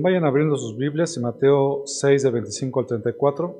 Vayan 0.00 0.24
abriendo 0.24 0.56
sus 0.56 0.76
Biblias 0.76 1.16
en 1.16 1.24
Mateo 1.24 1.82
6 1.84 2.22
de 2.22 2.30
25 2.30 2.80
al 2.80 2.86
34. 2.86 3.56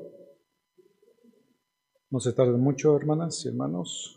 No 2.11 2.19
se 2.21 2.31
tarden 2.31 2.61
mucho, 2.61 2.95
hermanas 2.95 3.43
y 3.43 3.49
hermanos. 3.49 4.15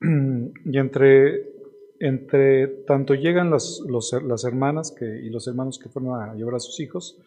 Y 0.64 0.78
entre, 0.78 1.48
entre 1.98 2.68
tanto 2.86 3.14
llegan 3.14 3.50
las, 3.50 3.82
las 4.22 4.44
hermanas 4.44 4.94
y 5.00 5.30
los 5.30 5.48
hermanos 5.48 5.80
que 5.80 5.88
fueron 5.88 6.20
a 6.20 6.34
llevar 6.34 6.54
a 6.54 6.60
sus 6.60 6.78
hijos, 6.78 7.20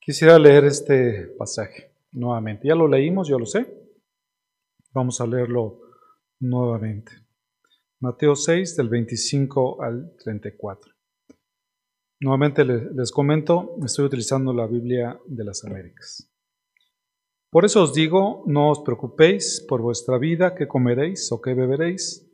quisiera 0.00 0.40
leer 0.40 0.64
este 0.64 1.28
pasaje 1.38 1.92
nuevamente. 2.10 2.66
Ya 2.66 2.74
lo 2.74 2.88
leímos, 2.88 3.28
yo 3.28 3.38
lo 3.38 3.46
sé. 3.46 3.66
Vamos 4.92 5.20
a 5.20 5.26
leerlo 5.26 5.80
nuevamente. 6.40 7.21
Mateo 8.02 8.34
6 8.34 8.76
del 8.76 8.88
25 8.88 9.80
al 9.80 10.16
34. 10.16 10.92
Nuevamente 12.20 12.64
les, 12.64 13.12
comento, 13.12 13.76
estoy 13.84 14.06
utilizando 14.06 14.52
la 14.52 14.66
Biblia 14.66 15.20
de 15.24 15.44
las 15.44 15.64
Américas. 15.64 16.28
Por 17.48 17.64
eso 17.64 17.84
os 17.84 17.94
digo, 17.94 18.42
no 18.48 18.70
os 18.70 18.80
preocupéis 18.80 19.64
por 19.68 19.82
vuestra 19.82 20.18
vida, 20.18 20.56
qué 20.56 20.66
comeréis 20.66 21.30
o 21.30 21.40
qué 21.40 21.54
beberéis, 21.54 22.28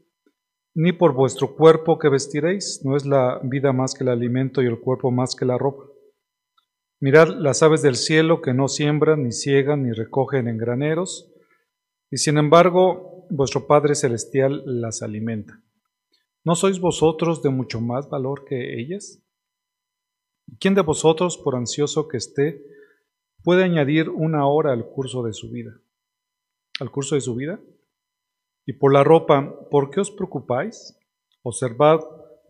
ni 0.75 0.93
por 0.93 1.13
vuestro 1.13 1.55
cuerpo 1.55 1.99
que 1.99 2.09
vestiréis, 2.09 2.81
no 2.83 2.97
es 2.97 3.05
la 3.05 3.39
vida 3.45 3.75
más 3.75 3.93
que 3.93 4.05
el 4.05 4.09
alimento 4.09 4.63
y 4.63 4.67
el 4.67 4.81
cuerpo 4.81 5.11
más 5.11 5.37
que 5.37 5.45
la 5.45 5.59
ropa. 5.59 5.85
Mirad 6.99 7.29
las 7.29 7.63
aves 7.63 7.83
del 7.83 7.97
cielo 7.97 8.41
que 8.41 8.55
no 8.55 8.69
siembran, 8.69 9.23
ni 9.23 9.33
ciegan, 9.33 9.83
ni 9.83 9.93
recogen 9.93 10.49
en 10.49 10.57
graneros, 10.57 11.31
y 12.11 12.17
sin 12.17 12.39
embargo 12.39 13.18
vuestro 13.31 13.67
Padre 13.67 13.95
Celestial 13.95 14.63
las 14.67 15.03
alimenta. 15.03 15.63
¿No 16.45 16.55
sois 16.55 16.81
vosotros 16.81 17.43
de 17.43 17.51
mucho 17.51 17.81
más 17.81 18.09
valor 18.09 18.45
que 18.45 18.81
ellas? 18.81 19.23
¿Quién 20.59 20.75
de 20.75 20.83
vosotros, 20.83 21.37
por 21.37 21.57
ansioso 21.57 22.09
que 22.09 22.17
esté, 22.17 22.65
puede 23.43 23.65
añadir 23.65 24.09
una 24.09 24.47
hora 24.47 24.73
al 24.73 24.89
curso 24.89 25.23
de 25.23 25.33
su 25.33 25.51
vida? 25.51 25.81
¿Al 26.81 26.91
curso 26.91 27.17
de 27.17 27.21
su 27.21 27.35
vida? 27.35 27.61
Y 28.67 28.75
por 28.75 28.93
la 28.93 29.05
ropa, 29.05 29.69
¿por 29.71 29.91
qué 29.91 30.01
os 30.01 30.11
preocupáis? 30.11 30.99
Observad 31.43 32.01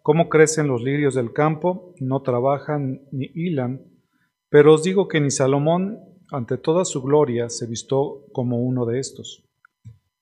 cómo 0.03 0.29
crecen 0.29 0.69
los 0.69 0.83
lirios 0.83 1.15
del 1.15 1.33
campo, 1.33 1.95
no 1.99 2.23
trabajan 2.23 3.03
ni 3.11 3.31
hilan, 3.35 3.85
pero 4.49 4.75
os 4.75 4.83
digo 4.83 5.09
que 5.09 5.21
ni 5.21 5.31
Salomón, 5.31 5.99
ante 6.31 6.57
toda 6.57 6.85
su 6.85 7.03
gloria, 7.03 7.49
se 7.49 7.67
vistió 7.67 8.25
como 8.33 8.61
uno 8.61 8.87
de 8.87 9.01
estos. 9.01 9.48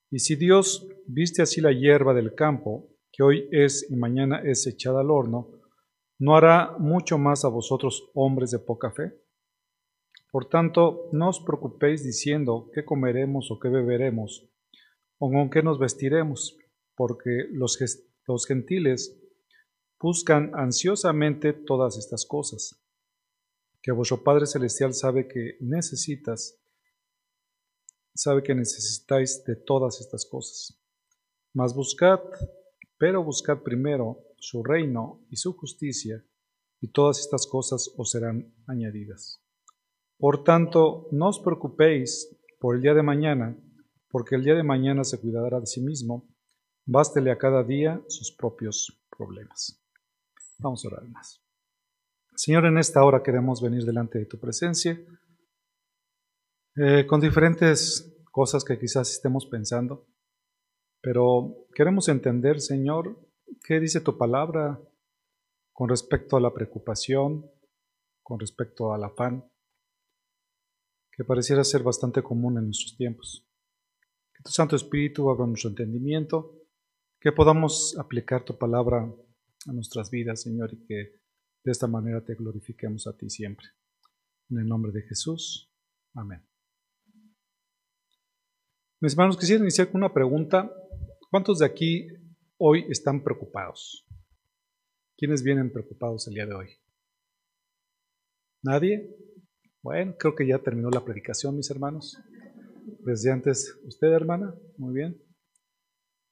Y 0.09 0.19
si 0.19 0.35
Dios 0.35 0.87
viste 1.05 1.41
así 1.41 1.59
la 1.61 1.71
hierba 1.71 2.13
del 2.13 2.33
campo, 2.33 2.89
que 3.11 3.23
hoy 3.23 3.49
es 3.51 3.89
y 3.89 3.95
mañana 3.95 4.41
es 4.43 4.65
echada 4.67 5.01
al 5.01 5.11
horno, 5.11 5.49
¿no 6.19 6.35
hará 6.35 6.77
mucho 6.77 7.17
más 7.17 7.43
a 7.43 7.49
vosotros 7.49 8.09
hombres 8.13 8.51
de 8.51 8.59
poca 8.59 8.91
fe? 8.91 9.13
Por 10.31 10.49
tanto, 10.49 11.09
no 11.11 11.29
os 11.29 11.39
preocupéis 11.39 12.03
diciendo 12.03 12.69
qué 12.73 12.85
comeremos 12.85 13.49
o 13.51 13.59
qué 13.59 13.69
beberemos, 13.69 14.49
o 15.17 15.31
con 15.31 15.49
qué 15.49 15.63
nos 15.63 15.79
vestiremos, 15.79 16.57
porque 16.95 17.47
los, 17.51 17.77
los 18.27 18.45
gentiles 18.45 19.19
buscan 19.99 20.51
ansiosamente 20.53 21.53
todas 21.53 21.97
estas 21.97 22.25
cosas, 22.25 22.83
que 23.81 23.91
vuestro 23.91 24.23
Padre 24.23 24.45
Celestial 24.45 24.93
sabe 24.93 25.27
que 25.27 25.57
necesitas, 25.59 26.59
sabe 28.17 28.43
que 28.43 28.55
necesitáis 28.55 29.43
de 29.45 29.55
todas 29.55 30.01
estas 30.01 30.25
cosas. 30.25 30.77
Mas 31.53 31.73
buscad, 31.73 32.19
pero 32.97 33.23
buscad 33.23 33.59
primero 33.59 34.23
su 34.37 34.63
reino 34.63 35.25
y 35.29 35.37
su 35.37 35.53
justicia, 35.53 36.23
y 36.81 36.89
todas 36.89 37.19
estas 37.19 37.47
cosas 37.47 37.91
os 37.97 38.11
serán 38.11 38.53
añadidas. 38.67 39.41
Por 40.17 40.43
tanto, 40.43 41.07
no 41.11 41.29
os 41.29 41.39
preocupéis 41.39 42.35
por 42.59 42.75
el 42.75 42.81
día 42.81 42.93
de 42.93 43.03
mañana, 43.03 43.55
porque 44.09 44.35
el 44.35 44.43
día 44.43 44.55
de 44.55 44.63
mañana 44.63 45.03
se 45.03 45.19
cuidará 45.19 45.59
de 45.59 45.67
sí 45.67 45.81
mismo, 45.81 46.27
bástele 46.85 47.31
a 47.31 47.37
cada 47.37 47.63
día 47.63 48.01
sus 48.07 48.31
propios 48.31 49.03
problemas. 49.15 49.79
Vamos 50.59 50.83
a 50.83 50.87
orar 50.87 51.07
más. 51.07 51.39
Señor, 52.35 52.65
en 52.65 52.77
esta 52.77 53.03
hora 53.03 53.21
queremos 53.23 53.61
venir 53.61 53.83
delante 53.83 54.19
de 54.19 54.25
tu 54.25 54.39
presencia 54.39 54.99
eh, 56.77 57.05
con 57.05 57.19
diferentes 57.19 58.17
cosas 58.31 58.63
que 58.63 58.79
quizás 58.79 59.11
estemos 59.11 59.45
pensando, 59.45 60.07
pero 61.01 61.67
queremos 61.73 62.07
entender, 62.07 62.61
Señor, 62.61 63.27
¿Qué 63.63 63.79
dice 63.79 64.01
tu 64.01 64.17
palabra 64.17 64.81
con 65.71 65.89
respecto 65.89 66.37
a 66.37 66.41
la 66.41 66.53
preocupación, 66.53 67.49
con 68.21 68.39
respecto 68.39 68.93
al 68.93 69.03
afán, 69.03 69.49
que 71.11 71.23
pareciera 71.23 71.63
ser 71.63 71.83
bastante 71.83 72.21
común 72.21 72.57
en 72.57 72.65
nuestros 72.65 72.95
tiempos? 72.97 73.47
Que 74.33 74.43
tu 74.43 74.51
Santo 74.51 74.75
Espíritu 74.75 75.29
abra 75.29 75.47
nuestro 75.47 75.69
entendimiento, 75.69 76.61
que 77.19 77.31
podamos 77.31 77.97
aplicar 77.97 78.43
tu 78.43 78.57
palabra 78.57 79.11
a 79.65 79.73
nuestras 79.73 80.11
vidas, 80.11 80.41
Señor, 80.41 80.73
y 80.73 80.85
que 80.85 81.21
de 81.63 81.71
esta 81.71 81.87
manera 81.87 82.23
te 82.23 82.35
glorifiquemos 82.35 83.07
a 83.07 83.17
ti 83.17 83.29
siempre. 83.29 83.67
En 84.49 84.59
el 84.59 84.67
nombre 84.67 84.91
de 84.91 85.01
Jesús. 85.01 85.71
Amén. 86.13 86.46
Mis 88.99 89.13
hermanos, 89.13 89.37
quisiera 89.37 89.61
iniciar 89.61 89.91
con 89.91 90.01
una 90.01 90.11
pregunta. 90.11 90.71
¿Cuántos 91.29 91.59
de 91.59 91.67
aquí 91.67 92.07
hoy 92.57 92.87
están 92.89 93.23
preocupados? 93.23 94.07
¿Quiénes 95.15 95.43
vienen 95.43 95.71
preocupados 95.71 96.27
el 96.27 96.33
día 96.33 96.47
de 96.47 96.55
hoy? 96.55 96.69
¿Nadie? 98.63 99.15
Bueno, 99.83 100.15
creo 100.17 100.33
que 100.33 100.47
ya 100.47 100.57
terminó 100.57 100.89
la 100.89 101.05
predicación, 101.05 101.55
mis 101.55 101.69
hermanos. 101.69 102.17
Desde 103.05 103.31
antes, 103.31 103.79
¿usted, 103.85 104.07
hermana? 104.07 104.55
Muy 104.77 104.95
bien. 104.95 105.21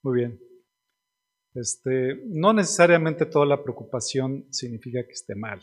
Muy 0.02 0.22
bien. 0.22 0.40
Este, 1.54 2.20
no 2.26 2.52
necesariamente 2.52 3.28
toda 3.28 3.46
la 3.46 3.62
preocupación 3.62 4.48
significa 4.52 5.06
que 5.06 5.14
esté 5.14 5.36
mal, 5.36 5.62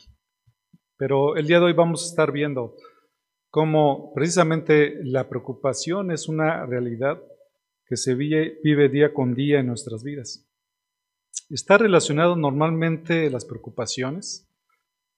pero 0.96 1.36
el 1.36 1.46
día 1.48 1.58
de 1.58 1.66
hoy 1.66 1.72
vamos 1.72 2.04
a 2.04 2.06
estar 2.06 2.32
viendo 2.32 2.76
cómo 3.52 4.14
precisamente 4.14 5.04
la 5.04 5.28
preocupación 5.28 6.10
es 6.10 6.26
una 6.26 6.64
realidad 6.64 7.22
que 7.84 7.98
se 7.98 8.14
vive 8.14 8.88
día 8.88 9.12
con 9.12 9.34
día 9.34 9.60
en 9.60 9.66
nuestras 9.66 10.02
vidas. 10.02 10.48
Está 11.50 11.76
relacionado 11.76 12.34
normalmente 12.34 13.28
las 13.28 13.44
preocupaciones 13.44 14.48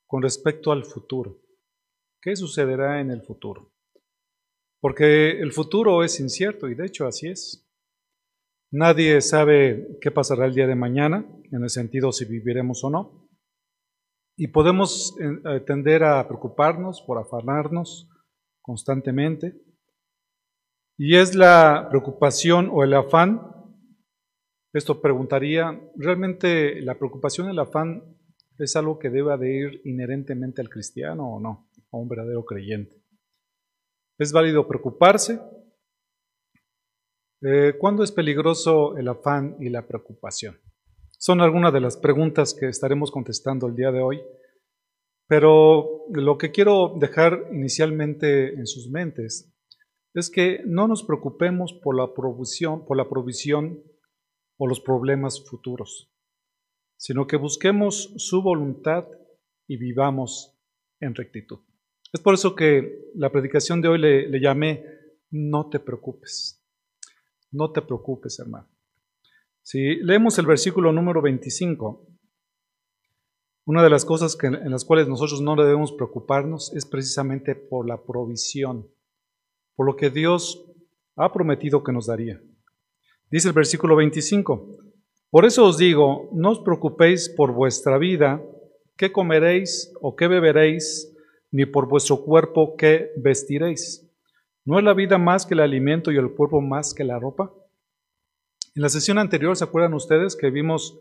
con 0.05 0.21
respecto 0.21 0.73
al 0.73 0.85
futuro. 0.85 1.43
¿Qué 2.21 2.35
sucederá 2.35 3.01
en 3.01 3.13
el 3.13 3.23
futuro? 3.23 3.73
Porque 4.81 5.31
el 5.41 5.53
futuro 5.53 6.03
es 6.03 6.19
incierto 6.19 6.69
y 6.69 6.75
de 6.75 6.87
hecho 6.87 7.07
así 7.07 7.29
es. 7.29 7.65
Nadie 8.73 9.21
sabe 9.21 9.97
qué 10.01 10.11
pasará 10.11 10.47
el 10.47 10.57
día 10.57 10.67
de 10.67 10.75
mañana, 10.75 11.25
en 11.53 11.63
el 11.63 11.71
sentido 11.71 12.11
si 12.11 12.25
viviremos 12.25 12.83
o 12.83 12.91
no. 12.91 13.29
Y 14.37 14.49
podemos 14.49 15.17
eh, 15.21 15.61
tender 15.61 16.03
a 16.03 16.27
preocuparnos 16.27 17.01
por 17.01 17.19
afanarnos 17.19 18.11
constantemente. 18.65 19.61
Y 20.97 21.17
es 21.17 21.35
la 21.35 21.87
preocupación 21.91 22.71
o 22.73 22.83
el 22.83 22.95
afán 22.95 23.55
esto 24.75 25.01
preguntaría, 25.01 25.81
¿realmente 25.95 26.81
la 26.81 26.99
preocupación, 26.99 27.49
el 27.49 27.61
afán 27.61 28.03
es 28.59 28.75
algo 28.75 28.99
que 28.99 29.09
deba 29.09 29.37
de 29.37 29.57
ir 29.57 29.81
inherentemente 29.85 30.61
al 30.61 30.69
cristiano 30.69 31.29
o 31.29 31.39
no, 31.39 31.71
a 31.93 31.97
un 31.97 32.09
verdadero 32.09 32.45
creyente? 32.45 33.01
¿Es 34.19 34.33
válido 34.33 34.67
preocuparse? 34.67 35.41
Eh, 37.43 37.75
¿Cuándo 37.79 38.03
es 38.03 38.11
peligroso 38.11 38.97
el 38.97 39.07
afán 39.07 39.57
y 39.61 39.69
la 39.69 39.87
preocupación? 39.87 40.59
Son 41.19 41.41
algunas 41.41 41.73
de 41.73 41.81
las 41.81 41.97
preguntas 41.97 42.53
que 42.53 42.67
estaremos 42.67 43.13
contestando 43.13 43.69
el 43.69 43.77
día 43.77 43.93
de 43.93 44.01
hoy, 44.01 44.23
pero 45.27 46.05
lo 46.13 46.39
que 46.39 46.51
quiero 46.51 46.95
dejar 46.99 47.49
inicialmente 47.53 48.55
en 48.55 48.67
sus 48.67 48.91
mentes 48.91 49.53
es 50.15 50.31
que 50.31 50.63
no 50.67 50.87
nos 50.87 51.03
preocupemos 51.03 51.73
por 51.73 51.97
la 51.97 52.15
provisión, 52.15 52.85
por 52.85 52.97
la 52.97 53.09
provisión 53.09 53.83
o 54.57 54.67
los 54.67 54.81
problemas 54.81 55.45
futuros, 55.45 56.13
sino 56.97 57.27
que 57.27 57.37
busquemos 57.37 58.15
su 58.17 58.43
voluntad 58.43 59.07
y 59.67 59.77
vivamos 59.77 60.57
en 61.01 61.15
rectitud. 61.15 61.61
Es 62.13 62.21
por 62.21 62.35
eso 62.35 62.55
que 62.55 63.11
la 63.15 63.33
predicación 63.33 63.81
de 63.81 63.89
hoy 63.89 63.99
le, 63.99 64.41
llamé 64.41 64.85
No 65.31 65.69
te 65.69 65.81
preocupes. 65.81 66.65
No 67.51 67.73
te 67.73 67.83
preocupes, 67.83 68.39
hermano. 68.39 68.69
Si 69.63 69.97
leemos 69.97 70.39
el 70.39 70.47
versículo 70.47 70.93
número 70.93 71.21
25, 71.23 72.07
una 73.67 73.83
de 73.83 73.91
las 73.91 74.05
cosas 74.05 74.37
en 74.43 74.71
las 74.71 74.85
cuales 74.85 75.09
nosotros 75.09 75.41
no 75.41 75.57
debemos 75.57 75.93
preocuparnos 75.93 76.73
es 76.75 76.85
precisamente 76.85 77.55
por 77.55 77.89
la 77.89 78.03
provisión, 78.03 78.87
por 79.75 79.87
lo 79.87 79.97
que 79.97 80.11
Dios 80.11 80.65
ha 81.17 81.33
prometido 81.33 81.83
que 81.83 81.93
nos 81.93 82.07
daría. 82.07 82.41
Dice 83.31 83.49
el 83.49 83.55
versículo 83.55 83.97
25, 83.97 84.77
Por 85.31 85.45
eso 85.45 85.65
os 85.65 85.79
digo, 85.79 86.29
no 86.33 86.51
os 86.51 86.61
preocupéis 86.61 87.29
por 87.29 87.53
vuestra 87.53 87.97
vida, 87.97 88.43
qué 88.97 89.11
comeréis 89.11 89.93
o 90.01 90.15
qué 90.15 90.29
beberéis, 90.29 91.11
ni 91.51 91.67
por 91.67 91.89
vuestro 91.89 92.23
cuerpo 92.23 92.77
qué 92.77 93.13
vestiréis. 93.17 94.07
¿No 94.65 94.79
es 94.79 94.85
la 94.85 94.93
vida 94.93 95.19
más 95.19 95.47
que 95.47 95.55
el 95.55 95.61
alimento 95.61 96.13
y 96.13 96.17
el 96.17 96.31
cuerpo 96.33 96.61
más 96.61 96.93
que 96.93 97.05
la 97.05 97.19
ropa? 97.19 97.53
En 98.75 98.83
la 98.83 98.89
sesión 98.89 99.19
anterior, 99.19 99.57
¿se 99.57 99.65
acuerdan 99.65 99.95
ustedes 99.95 100.37
que 100.37 100.51
vimos 100.51 100.99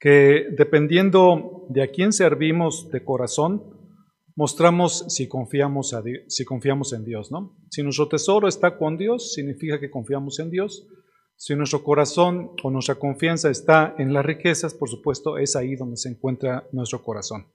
que 0.00 0.46
dependiendo 0.56 1.66
de 1.68 1.82
a 1.82 1.88
quién 1.88 2.12
servimos 2.12 2.90
de 2.90 3.04
corazón, 3.04 3.62
mostramos 4.34 5.04
si 5.08 5.28
confiamos, 5.28 5.92
a 5.92 6.02
si 6.26 6.46
confiamos 6.46 6.94
en 6.94 7.04
Dios, 7.04 7.30
¿no? 7.30 7.54
Si 7.70 7.82
nuestro 7.82 8.08
tesoro 8.08 8.48
está 8.48 8.78
con 8.78 8.96
Dios, 8.96 9.34
significa 9.34 9.78
que 9.78 9.90
confiamos 9.90 10.38
en 10.38 10.50
Dios. 10.50 10.88
Si 11.36 11.54
nuestro 11.54 11.84
corazón 11.84 12.52
o 12.62 12.70
nuestra 12.70 12.94
confianza 12.94 13.50
está 13.50 13.94
en 13.98 14.14
las 14.14 14.24
riquezas, 14.24 14.72
por 14.72 14.88
supuesto, 14.88 15.36
es 15.36 15.54
ahí 15.56 15.76
donde 15.76 15.98
se 15.98 16.08
encuentra 16.08 16.66
nuestro 16.72 17.02
corazón. 17.02 17.46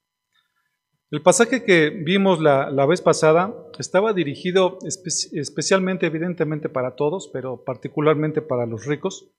El 1.10 1.22
pasaje 1.22 1.64
que 1.64 1.90
vimos 1.90 2.40
la, 2.40 2.86
vez 2.86 3.02
pasada 3.02 3.56
estaba 3.80 4.14
dirigido 4.14 4.80
especialmente, 4.84 6.06
evidentemente, 6.06 6.68
para 6.70 6.96
todos, 6.96 7.30
pero 7.32 7.64
particularmente 7.64 8.42
para 8.42 8.66
los 8.66 8.86
ricos, 8.86 9.32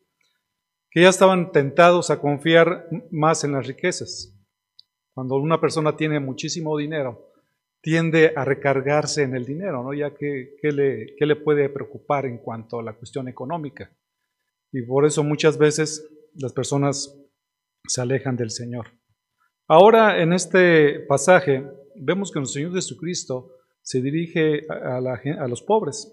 que 0.97 1.03
ya 1.03 1.11
estaban 1.11 1.53
tentados 1.53 2.09
a 2.09 2.23
confiar 2.23 2.89
más 3.11 3.45
en 3.45 3.53
las 3.53 3.67
riquezas. 3.67 4.35
Cuando 5.13 5.37
una 5.37 5.61
persona 5.61 5.95
tiene 5.95 6.21
muchísimo 6.21 6.75
dinero, 6.75 7.35
tiende 7.83 8.33
a 8.35 8.47
recargarse 8.47 9.23
en 9.23 9.37
el 9.37 9.45
dinero, 9.45 9.83
¿no? 9.83 9.93
ya 9.93 10.15
que 10.15 10.57
¿qué 10.59 10.73
le, 10.73 11.15
qué 11.19 11.27
le 11.27 11.37
puede 11.37 11.69
preocupar 11.69 12.25
en 12.25 12.39
cuanto 12.39 12.79
a 12.79 12.83
la 12.83 12.95
cuestión 12.95 13.29
económica. 13.29 13.95
Y 14.73 14.81
por 14.87 15.05
eso 15.05 15.23
muchas 15.23 15.59
veces 15.59 16.09
las 16.33 16.55
personas 16.55 17.15
se 17.87 18.01
alejan 18.01 18.39
del 18.39 18.51
Señor. 18.51 18.87
Ahora 19.69 20.23
en 20.23 20.33
este 20.33 21.01
pasaje 21.01 21.63
vemos 21.95 22.33
que 22.33 22.39
nuestro 22.39 22.55
Señor 22.55 22.75
Jesucristo 22.75 23.53
se 23.83 24.01
dirige 24.01 24.63
a, 24.71 24.97
a 24.97 25.47
los 25.47 25.61
pobres 25.61 26.11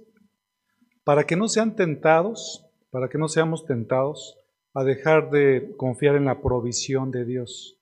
para 1.06 1.24
que 1.24 1.38
no 1.38 1.48
sean 1.48 1.74
tentados, 1.74 2.66
para 2.92 3.08
que 3.08 3.18
no 3.18 3.30
seamos 3.30 3.66
tentados 3.66 4.43
a 4.74 4.84
dejar 4.84 5.30
de 5.30 5.74
confiar 5.78 6.16
en 6.16 6.26
la 6.26 6.42
provisión 6.42 7.12
de 7.12 7.26
Dios. 7.26 7.80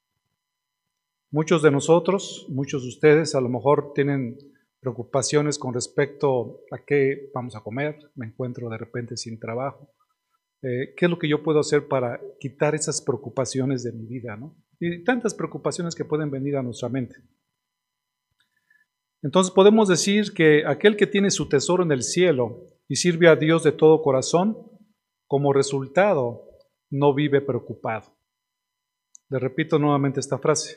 Muchos 1.30 1.62
de 1.62 1.70
nosotros, 1.70 2.46
muchos 2.50 2.82
de 2.82 2.88
ustedes 2.88 3.34
a 3.34 3.40
lo 3.40 3.48
mejor 3.48 3.92
tienen 3.94 4.36
preocupaciones 4.80 5.58
con 5.58 5.72
respecto 5.72 6.60
a 6.70 6.84
qué 6.84 7.30
vamos 7.32 7.56
a 7.56 7.60
comer, 7.60 7.98
me 8.16 8.26
encuentro 8.26 8.68
de 8.68 8.76
repente 8.76 9.16
sin 9.16 9.38
trabajo, 9.38 9.88
eh, 10.62 10.94
¿qué 10.96 11.06
es 11.06 11.10
lo 11.10 11.18
que 11.18 11.28
yo 11.28 11.42
puedo 11.42 11.60
hacer 11.60 11.88
para 11.88 12.20
quitar 12.38 12.74
esas 12.74 13.00
preocupaciones 13.00 13.82
de 13.82 13.92
mi 13.92 14.04
vida? 14.04 14.36
¿no? 14.36 14.54
Y 14.78 15.02
tantas 15.04 15.34
preocupaciones 15.34 15.94
que 15.94 16.04
pueden 16.04 16.30
venir 16.30 16.56
a 16.56 16.62
nuestra 16.62 16.88
mente. 16.88 17.16
Entonces 19.22 19.52
podemos 19.52 19.88
decir 19.88 20.34
que 20.34 20.64
aquel 20.66 20.96
que 20.96 21.06
tiene 21.06 21.30
su 21.30 21.48
tesoro 21.48 21.84
en 21.84 21.92
el 21.92 22.02
cielo 22.02 22.68
y 22.88 22.96
sirve 22.96 23.28
a 23.28 23.36
Dios 23.36 23.62
de 23.62 23.72
todo 23.72 24.02
corazón, 24.02 24.58
como 25.26 25.52
resultado 25.52 26.51
no 26.92 27.14
vive 27.14 27.40
preocupado. 27.40 28.14
Le 29.30 29.38
repito 29.38 29.78
nuevamente 29.78 30.20
esta 30.20 30.38
frase. 30.38 30.76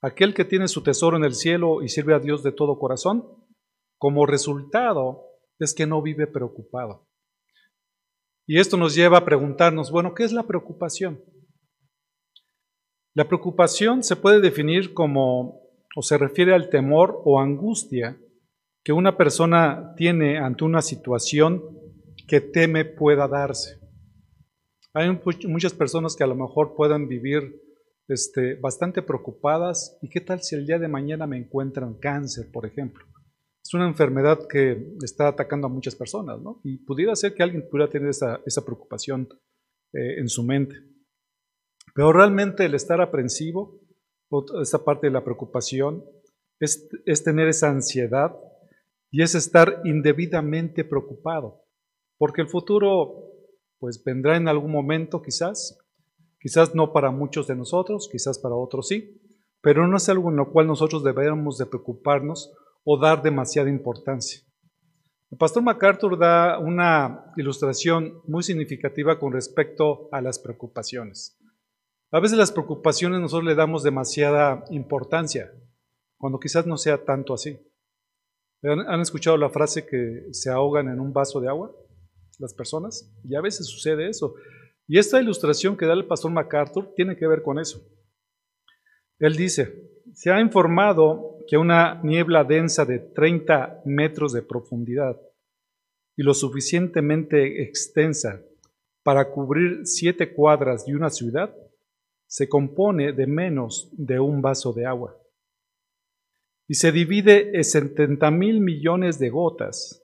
Aquel 0.00 0.34
que 0.34 0.44
tiene 0.44 0.68
su 0.68 0.82
tesoro 0.82 1.16
en 1.16 1.24
el 1.24 1.34
cielo 1.34 1.82
y 1.82 1.88
sirve 1.88 2.14
a 2.14 2.18
Dios 2.18 2.42
de 2.42 2.50
todo 2.50 2.78
corazón, 2.78 3.24
como 3.98 4.26
resultado 4.26 5.26
es 5.58 5.74
que 5.74 5.86
no 5.86 6.02
vive 6.02 6.26
preocupado. 6.26 7.06
Y 8.46 8.58
esto 8.58 8.76
nos 8.76 8.94
lleva 8.94 9.18
a 9.18 9.24
preguntarnos, 9.24 9.90
bueno, 9.90 10.14
¿qué 10.14 10.24
es 10.24 10.32
la 10.32 10.44
preocupación? 10.44 11.22
La 13.14 13.28
preocupación 13.28 14.02
se 14.02 14.16
puede 14.16 14.40
definir 14.40 14.92
como, 14.94 15.60
o 15.94 16.02
se 16.02 16.18
refiere 16.18 16.54
al 16.54 16.70
temor 16.70 17.20
o 17.24 17.38
angustia 17.38 18.18
que 18.82 18.92
una 18.92 19.16
persona 19.16 19.94
tiene 19.96 20.38
ante 20.38 20.64
una 20.64 20.82
situación 20.82 21.62
que 22.26 22.40
teme 22.40 22.84
pueda 22.84 23.28
darse. 23.28 23.83
Hay 24.94 25.10
muchas 25.48 25.74
personas 25.74 26.16
que 26.16 26.24
a 26.24 26.28
lo 26.28 26.36
mejor 26.36 26.74
puedan 26.76 27.08
vivir 27.08 27.60
este, 28.08 28.54
bastante 28.54 29.02
preocupadas. 29.02 29.98
¿Y 30.00 30.08
qué 30.08 30.20
tal 30.20 30.40
si 30.40 30.54
el 30.54 30.66
día 30.66 30.78
de 30.78 30.88
mañana 30.88 31.26
me 31.26 31.36
encuentran 31.36 31.98
cáncer, 31.98 32.50
por 32.52 32.64
ejemplo? 32.64 33.04
es 33.64 33.72
una 33.72 33.88
enfermedad 33.88 34.46
que 34.46 34.92
está 35.02 35.28
atacando 35.28 35.66
a 35.66 35.70
muchas 35.70 35.96
personas, 35.96 36.38
¿no? 36.40 36.60
Y 36.64 36.84
pudiera 36.84 37.16
ser 37.16 37.34
que 37.34 37.42
alguien 37.42 37.66
pudiera 37.70 37.90
tener 37.90 38.10
esa, 38.10 38.42
preocupación 38.64 39.26
eh, 39.94 40.18
en 40.18 40.28
su 40.28 40.44
mente. 40.44 40.76
Pero 41.94 42.12
realmente 42.12 42.66
el 42.66 42.74
estar 42.74 43.00
aprensivo, 43.00 43.80
esa 44.60 44.84
parte 44.84 45.06
de 45.06 45.12
la 45.12 45.24
preocupación, 45.24 46.04
es, 46.60 46.90
es 47.06 47.24
tener 47.24 47.48
esa 47.48 47.70
ansiedad 47.70 48.36
y 49.10 49.22
es 49.22 49.34
estar 49.34 49.80
indebidamente 49.84 50.84
preocupado, 50.84 51.64
porque 52.18 52.42
el 52.42 52.48
futuro 52.48 53.33
pues 53.84 54.02
vendrá 54.02 54.38
en 54.38 54.48
algún 54.48 54.72
momento 54.72 55.20
quizás, 55.20 55.78
quizás 56.40 56.74
no 56.74 56.94
para 56.94 57.10
muchos 57.10 57.46
de 57.46 57.54
nosotros, 57.54 58.08
quizás 58.10 58.38
para 58.38 58.54
otros 58.54 58.88
sí, 58.88 59.20
pero 59.60 59.86
no 59.86 59.98
es 59.98 60.08
algo 60.08 60.30
en 60.30 60.36
lo 60.36 60.50
cual 60.52 60.66
nosotros 60.66 61.04
debemos 61.04 61.58
de 61.58 61.66
preocuparnos 61.66 62.50
o 62.82 62.98
dar 62.98 63.22
demasiada 63.22 63.68
importancia. 63.68 64.40
El 65.30 65.36
pastor 65.36 65.62
MacArthur 65.62 66.18
da 66.18 66.58
una 66.58 67.26
ilustración 67.36 68.22
muy 68.26 68.42
significativa 68.42 69.18
con 69.18 69.34
respecto 69.34 70.08
a 70.12 70.22
las 70.22 70.38
preocupaciones. 70.38 71.38
A 72.10 72.20
veces 72.20 72.38
las 72.38 72.52
preocupaciones 72.52 73.20
nosotros 73.20 73.46
le 73.46 73.54
damos 73.54 73.82
demasiada 73.82 74.64
importancia, 74.70 75.52
cuando 76.16 76.40
quizás 76.40 76.64
no 76.66 76.78
sea 76.78 77.04
tanto 77.04 77.34
así. 77.34 77.60
¿Han 78.62 79.00
escuchado 79.02 79.36
la 79.36 79.50
frase 79.50 79.84
que 79.84 80.28
se 80.32 80.48
ahogan 80.48 80.88
en 80.88 81.00
un 81.00 81.12
vaso 81.12 81.38
de 81.38 81.48
agua 81.48 81.70
las 82.40 82.54
personas? 82.54 83.12
Y 83.24 83.34
a 83.34 83.40
veces 83.40 83.66
sucede 83.66 84.08
eso. 84.08 84.34
Y 84.86 84.98
esta 84.98 85.20
ilustración 85.20 85.76
que 85.76 85.86
da 85.86 85.94
el 85.94 86.06
pastor 86.06 86.30
MacArthur 86.30 86.92
tiene 86.94 87.16
que 87.16 87.26
ver 87.26 87.42
con 87.42 87.58
eso. 87.58 87.86
Él 89.18 89.36
dice, 89.36 89.90
se 90.12 90.30
ha 90.30 90.40
informado 90.40 91.38
que 91.46 91.56
una 91.56 92.00
niebla 92.02 92.44
densa 92.44 92.84
de 92.84 92.98
30 92.98 93.82
metros 93.84 94.32
de 94.32 94.42
profundidad 94.42 95.20
y 96.16 96.22
lo 96.22 96.34
suficientemente 96.34 97.62
extensa 97.62 98.42
para 99.02 99.30
cubrir 99.30 99.80
siete 99.84 100.32
cuadras 100.32 100.86
de 100.86 100.94
una 100.94 101.10
ciudad 101.10 101.54
se 102.26 102.48
compone 102.48 103.12
de 103.12 103.26
menos 103.26 103.90
de 103.92 104.18
un 104.18 104.40
vaso 104.40 104.72
de 104.72 104.86
agua 104.86 105.16
y 106.66 106.74
se 106.74 106.92
divide 106.92 107.56
en 107.56 107.64
70 107.64 108.30
mil 108.30 108.60
millones 108.60 109.18
de 109.18 109.28
gotas. 109.28 110.03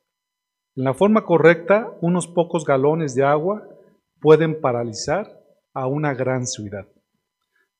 En 0.81 0.85
la 0.85 0.95
forma 0.95 1.27
correcta, 1.27 1.95
unos 2.01 2.27
pocos 2.27 2.65
galones 2.65 3.15
de 3.15 3.23
agua 3.23 3.69
pueden 4.19 4.63
paralizar 4.63 5.27
a 5.75 5.87
una 5.87 6.15
gran 6.15 6.47
ciudad. 6.47 6.89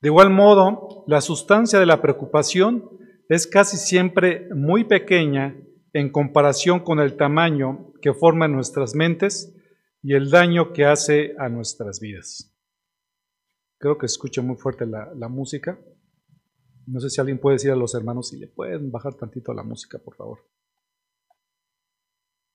De 0.01 0.09
igual 0.09 0.29
modo, 0.29 1.03
la 1.07 1.19
sustancia 1.19 1.79
de 1.79 1.87
la 1.87 1.99
preocupación 1.99 2.87
es 3.27 3.47
casi 3.47 3.77
siempre 3.77 4.47
muy 4.53 4.83
pequeña 4.83 5.57
en 5.93 6.11
comparación 6.11 6.81
con 6.81 6.99
el 6.99 7.17
tamaño 7.17 7.91
que 8.03 8.13
forma 8.13 8.47
nuestras 8.47 8.93
mentes 8.93 9.51
y 10.03 10.13
el 10.13 10.29
daño 10.29 10.71
que 10.71 10.85
hace 10.85 11.33
a 11.39 11.49
nuestras 11.49 11.99
vidas. 12.01 12.55
Creo 13.79 13.97
que 13.97 14.05
escucha 14.05 14.43
muy 14.43 14.57
fuerte 14.57 14.85
la, 14.85 15.27
música. 15.27 15.79
No 16.85 16.99
sé 16.99 17.09
si 17.09 17.19
alguien 17.19 17.39
puede 17.39 17.55
decir 17.55 17.71
a 17.71 17.75
los 17.75 17.95
hermanos 17.95 18.29
si 18.29 18.37
le 18.37 18.45
pueden 18.45 18.91
bajar 18.91 19.15
tantito 19.15 19.55
la 19.55 19.63
música, 19.63 19.97
por 19.97 20.15
favor. 20.15 20.41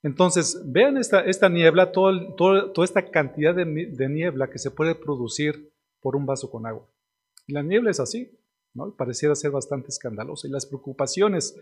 Entonces, 0.07 0.63
vean 0.65 0.99
esta, 0.99 1.49
niebla, 1.49 1.91
toda 1.91 2.85
esta 2.85 3.11
cantidad 3.11 3.57
de 3.57 4.09
niebla 4.09 4.49
que 4.49 4.61
se 4.61 4.71
puede 4.71 4.95
producir 4.95 5.73
por 6.01 6.15
un 6.15 6.25
vaso 6.25 6.49
con 6.49 6.65
agua. 6.65 6.89
La 7.49 7.65
niebla 7.65 7.91
es 7.91 7.99
así. 7.99 8.31
Pareciera 8.97 9.35
ser 9.35 9.51
bastante 9.51 9.89
escandalosa 9.89 10.47
y 10.47 10.53
las 10.53 10.65
preocupaciones 10.65 11.59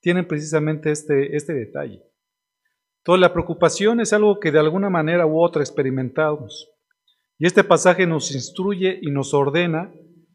tienen 0.00 0.26
precisamente 0.26 0.90
este, 0.90 1.36
este 1.36 1.54
detalle. 1.54 2.02
Toda 3.04 3.16
la 3.16 3.32
preocupación 3.32 4.00
es 4.00 4.12
algo 4.12 4.40
que 4.40 4.50
de 4.50 4.58
alguna 4.58 4.90
manera 4.90 5.24
u 5.24 5.40
otra 5.40 5.62
experimentamos. 5.62 6.68
Y 7.38 7.46
este 7.46 7.62
pasaje 7.62 8.08
nos 8.08 8.34
instruye 8.34 8.98
y 9.02 9.12
nos 9.12 9.34
ordena 9.34 9.94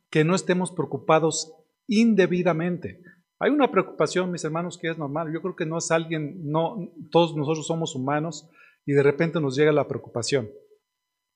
que 0.09 0.23
no 0.23 0.33
estemos 0.33 0.71
preocupados 0.71 1.53
indebidamente. 1.87 3.01
Hay 3.39 3.51
una 3.51 3.71
preocupación, 3.71 4.31
mis 4.31 4.43
hermanos, 4.43 4.77
que 4.77 4.89
es 4.89 4.97
normal. 4.97 5.31
Yo 5.33 5.41
creo 5.41 5.55
que 5.55 5.65
no 5.65 5.77
es 5.77 5.89
alguien, 5.91 6.51
no, 6.51 6.91
todos 7.09 7.35
nosotros 7.35 7.65
somos 7.65 7.95
humanos 7.95 8.49
y 8.85 8.91
de 8.91 9.01
repente 9.01 9.39
nos 9.39 9.55
llega 9.55 9.71
la 9.71 9.87
preocupación. 9.87 10.49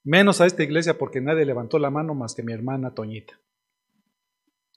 Menos 0.04 0.42
a 0.42 0.46
esta 0.46 0.64
iglesia 0.64 0.98
porque 0.98 1.22
nadie 1.22 1.46
levantó 1.46 1.80
la 1.80 1.90
mano 1.90 2.14
más 2.14 2.36
que 2.36 2.44
mi 2.44 2.52
hermana 2.52 2.94
Toñita. 2.94 3.40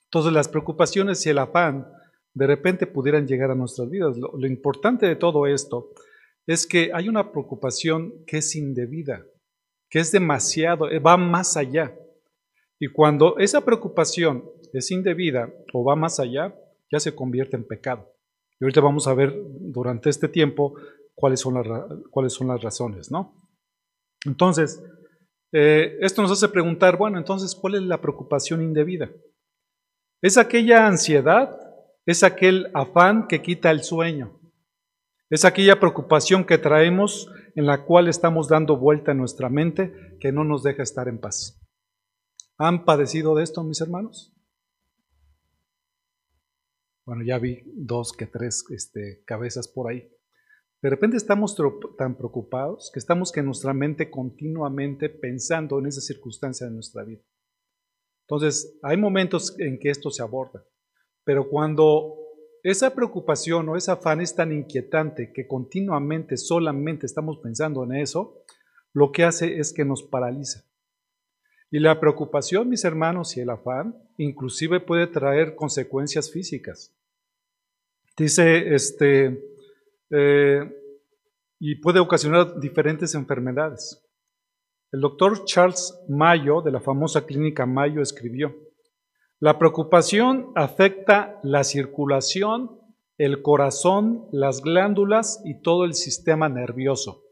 Entonces 0.05 0.33
las 0.33 0.49
preocupaciones 0.49 1.27
y 1.27 1.31
el 1.31 1.39
afán 1.39 1.91
de 2.33 2.47
repente 2.47 2.87
pudieran 2.87 3.27
llegar 3.27 3.51
a 3.51 3.57
nuestras 3.57 3.91
vidas. 3.91 4.17
Lo, 4.17 4.47
importante 4.47 5.07
de 5.07 5.17
todo 5.17 5.49
esto 5.49 5.91
es 6.47 6.65
que 6.65 6.91
hay 6.95 7.09
una 7.09 7.33
preocupación 7.33 8.25
que 8.25 8.39
es 8.39 8.55
indebida. 8.55 9.25
que 9.89 10.01
es 10.01 10.11
demasiado, 10.11 10.91
eh, 10.91 10.99
va 10.99 11.17
más 11.17 11.57
allá. 11.57 11.97
Y 12.79 12.89
cuando 12.89 13.39
esa 13.39 13.65
preocupación 13.65 14.45
es 14.73 14.91
indebida 14.91 15.53
o 15.73 15.85
va 15.85 15.95
más 15.95 16.19
allá, 16.19 16.55
ya 16.91 17.01
se 17.01 17.15
convierte 17.15 17.57
en 17.57 17.67
pecado. 17.67 18.13
Y 18.61 18.65
ahorita 18.65 18.81
vamos 18.81 19.07
a 19.07 19.15
ver 19.15 19.35
durante 19.61 20.11
este 20.11 20.29
tiempo 20.29 20.75
cuáles 21.15 21.41
son 21.41 21.55
las, 21.55 21.67
cuáles 22.11 22.33
son 22.33 22.49
las 22.49 22.63
razones, 22.63 23.11
¿no? 23.11 23.51
Entonces, 24.25 24.83
eh, 25.53 25.97
esto 26.01 26.23
nos 26.23 26.31
hace 26.31 26.49
preguntar, 26.49 26.97
bueno, 26.97 27.19
entonces, 27.19 27.55
¿cuál 27.55 27.77
es 27.77 27.83
la 27.83 28.01
preocupación 28.01 28.63
indebida? 28.63 29.11
¿Es 30.23 30.39
aquella 30.39 30.87
ansiedad? 30.87 31.59
¿Es 32.07 32.23
aquel 32.23 32.71
afán 32.75 33.27
que 33.27 33.43
quita 33.43 33.71
el 33.71 33.83
sueño? 33.83 34.41
¿Es 35.29 35.45
aquella 35.45 35.81
preocupación 35.81 36.45
que 36.45 36.59
traemos 36.59 37.29
en 37.55 37.67
la 37.67 37.85
cual 37.85 38.09
estamos 38.09 38.49
dando 38.49 38.77
vuelta 38.77 39.13
en 39.13 39.19
nuestra 39.19 39.49
mente 39.49 39.93
que 40.21 40.31
no 40.31 40.45
nos 40.45 40.63
deja 40.63 40.83
estar 40.83 41.09
en 41.09 41.21
paz? 41.21 41.61
¿Han 42.59 42.85
padecido 42.85 43.35
de 43.35 43.43
esto, 43.43 43.65
mis 43.65 43.81
hermanos? 43.81 44.36
Bueno, 47.07 47.23
ya 47.25 47.39
vi 47.39 47.63
dos 47.65 48.13
que 48.13 48.27
tres 48.27 48.65
este, 48.71 49.23
cabezas 49.25 49.69
por 49.69 49.89
ahí. 49.89 50.11
De 50.83 50.91
repente 50.91 51.17
estamos 51.17 51.57
tan 51.97 52.17
preocupados 52.17 52.91
que 52.93 52.99
estamos 52.99 53.31
que 53.31 53.43
nuestra 53.43 53.73
mente 53.73 54.11
continuamente 54.11 55.09
pensando 55.09 55.79
en 55.79 55.87
esa 55.87 56.01
circunstancia 56.01 56.67
de 56.67 56.73
nuestra 56.73 57.05
vida. 57.05 57.23
Entonces, 58.23 58.77
hay 58.83 58.97
momentos 58.97 59.55
en 59.61 59.79
que 59.79 59.91
esto 59.91 60.11
se 60.11 60.21
aborda, 60.21 60.65
pero 61.23 61.49
cuando 61.49 62.17
esa 62.65 62.93
preocupación 62.93 63.69
o 63.69 63.77
ese 63.77 63.93
afán 63.93 64.21
es 64.21 64.35
tan 64.35 64.51
inquietante 64.51 65.33
que 65.33 65.47
continuamente 65.47 66.37
solamente 66.37 67.07
estamos 67.07 67.39
pensando 67.39 67.85
en 67.85 67.95
eso, 67.95 68.43
lo 68.93 69.13
que 69.13 69.23
hace 69.23 69.61
es 69.61 69.73
que 69.73 69.85
nos 69.85 70.03
paraliza. 70.03 70.65
Y 71.71 71.79
la 71.79 72.01
preocupación, 72.01 72.69
mis 72.69 72.85
hermanos, 72.85 73.37
y 73.37 73.41
el 73.41 73.51
afán, 73.51 73.97
inclusive 74.17 74.81
puede 74.81 75.07
traer 75.07 75.55
consecuencias 75.55 76.33
físicas. 76.33 76.96
Dice, 78.17 78.75
este, 78.75 79.43
eh, 80.11 80.61
y 81.59 81.75
puede 81.77 82.01
ocasionar 82.01 82.59
diferentes 82.59 83.15
enfermedades. 83.15 84.03
El 84.93 85.01
doctor 85.01 85.45
Charles 85.45 85.99
Mayo, 86.09 86.63
de 86.63 86.71
la 86.73 86.81
famosa 86.81 87.27
clínica 87.27 87.67
Mayo, 87.67 88.01
escribió, 88.01 88.55
la 89.39 89.59
preocupación 89.59 90.53
afecta 90.55 91.39
la 91.43 91.63
circulación, 91.63 92.81
el 93.19 93.43
corazón, 93.43 94.29
las 94.33 94.63
glándulas 94.63 95.43
y 95.45 95.61
todo 95.61 95.85
el 95.85 95.93
sistema 95.93 96.49
nervioso. 96.49 97.23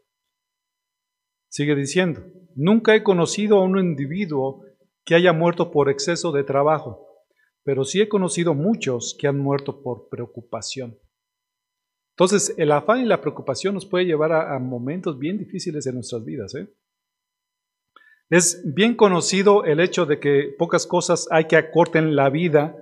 Sigue 1.48 1.74
diciendo, 1.74 2.22
nunca 2.54 2.94
he 2.94 3.02
conocido 3.02 3.58
a 3.58 3.64
un 3.64 3.78
individuo 3.78 4.64
que 5.04 5.14
haya 5.14 5.32
muerto 5.32 5.70
por 5.70 5.88
exceso 5.88 6.32
de 6.32 6.44
trabajo, 6.44 7.06
pero 7.64 7.84
sí 7.84 8.00
he 8.00 8.08
conocido 8.08 8.54
muchos 8.54 9.16
que 9.18 9.26
han 9.26 9.38
muerto 9.38 9.82
por 9.82 10.08
preocupación. 10.08 10.98
Entonces, 12.10 12.54
el 12.58 12.70
afán 12.70 13.00
y 13.00 13.06
la 13.06 13.20
preocupación 13.20 13.74
nos 13.74 13.86
puede 13.86 14.04
llevar 14.04 14.32
a, 14.32 14.56
momentos 14.60 15.18
bien 15.18 15.38
difíciles 15.38 15.86
en 15.86 15.96
nuestras 15.96 16.24
vidas. 16.24 16.54
¿eh? 16.54 16.72
Es 18.30 18.62
bien 18.64 18.94
conocido 18.94 19.64
el 19.64 19.80
hecho 19.80 20.06
de 20.06 20.20
que 20.20 20.54
pocas 20.56 20.86
cosas 20.86 21.26
hay 21.30 21.46
que 21.46 21.56
acorten 21.56 22.14
la 22.14 22.30
vida, 22.30 22.76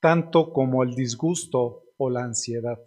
tanto 0.00 0.52
como 0.52 0.82
el 0.82 0.94
disgusto 0.94 1.84
o 1.96 2.10
la 2.10 2.24
ansiedad. 2.24 2.80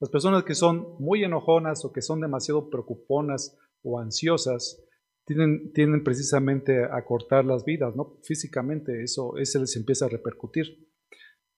Las 0.00 0.10
personas 0.10 0.42
que 0.42 0.56
son 0.56 0.96
muy 0.98 1.22
enojonas 1.22 1.84
o 1.84 1.92
que 1.92 2.02
son 2.02 2.20
demasiado 2.20 2.68
preocuponas 2.68 3.56
o 3.82 4.00
ansiosas 4.00 4.82
tienen, 5.26 5.72
tienen 5.72 6.04
precisamente 6.04 6.84
a 6.84 7.04
cortar 7.04 7.44
las 7.44 7.64
vidas, 7.64 7.96
¿no? 7.96 8.18
Físicamente 8.22 9.02
eso, 9.02 9.36
eso 9.38 9.60
les 9.60 9.76
empieza 9.76 10.06
a 10.06 10.08
repercutir 10.08 10.84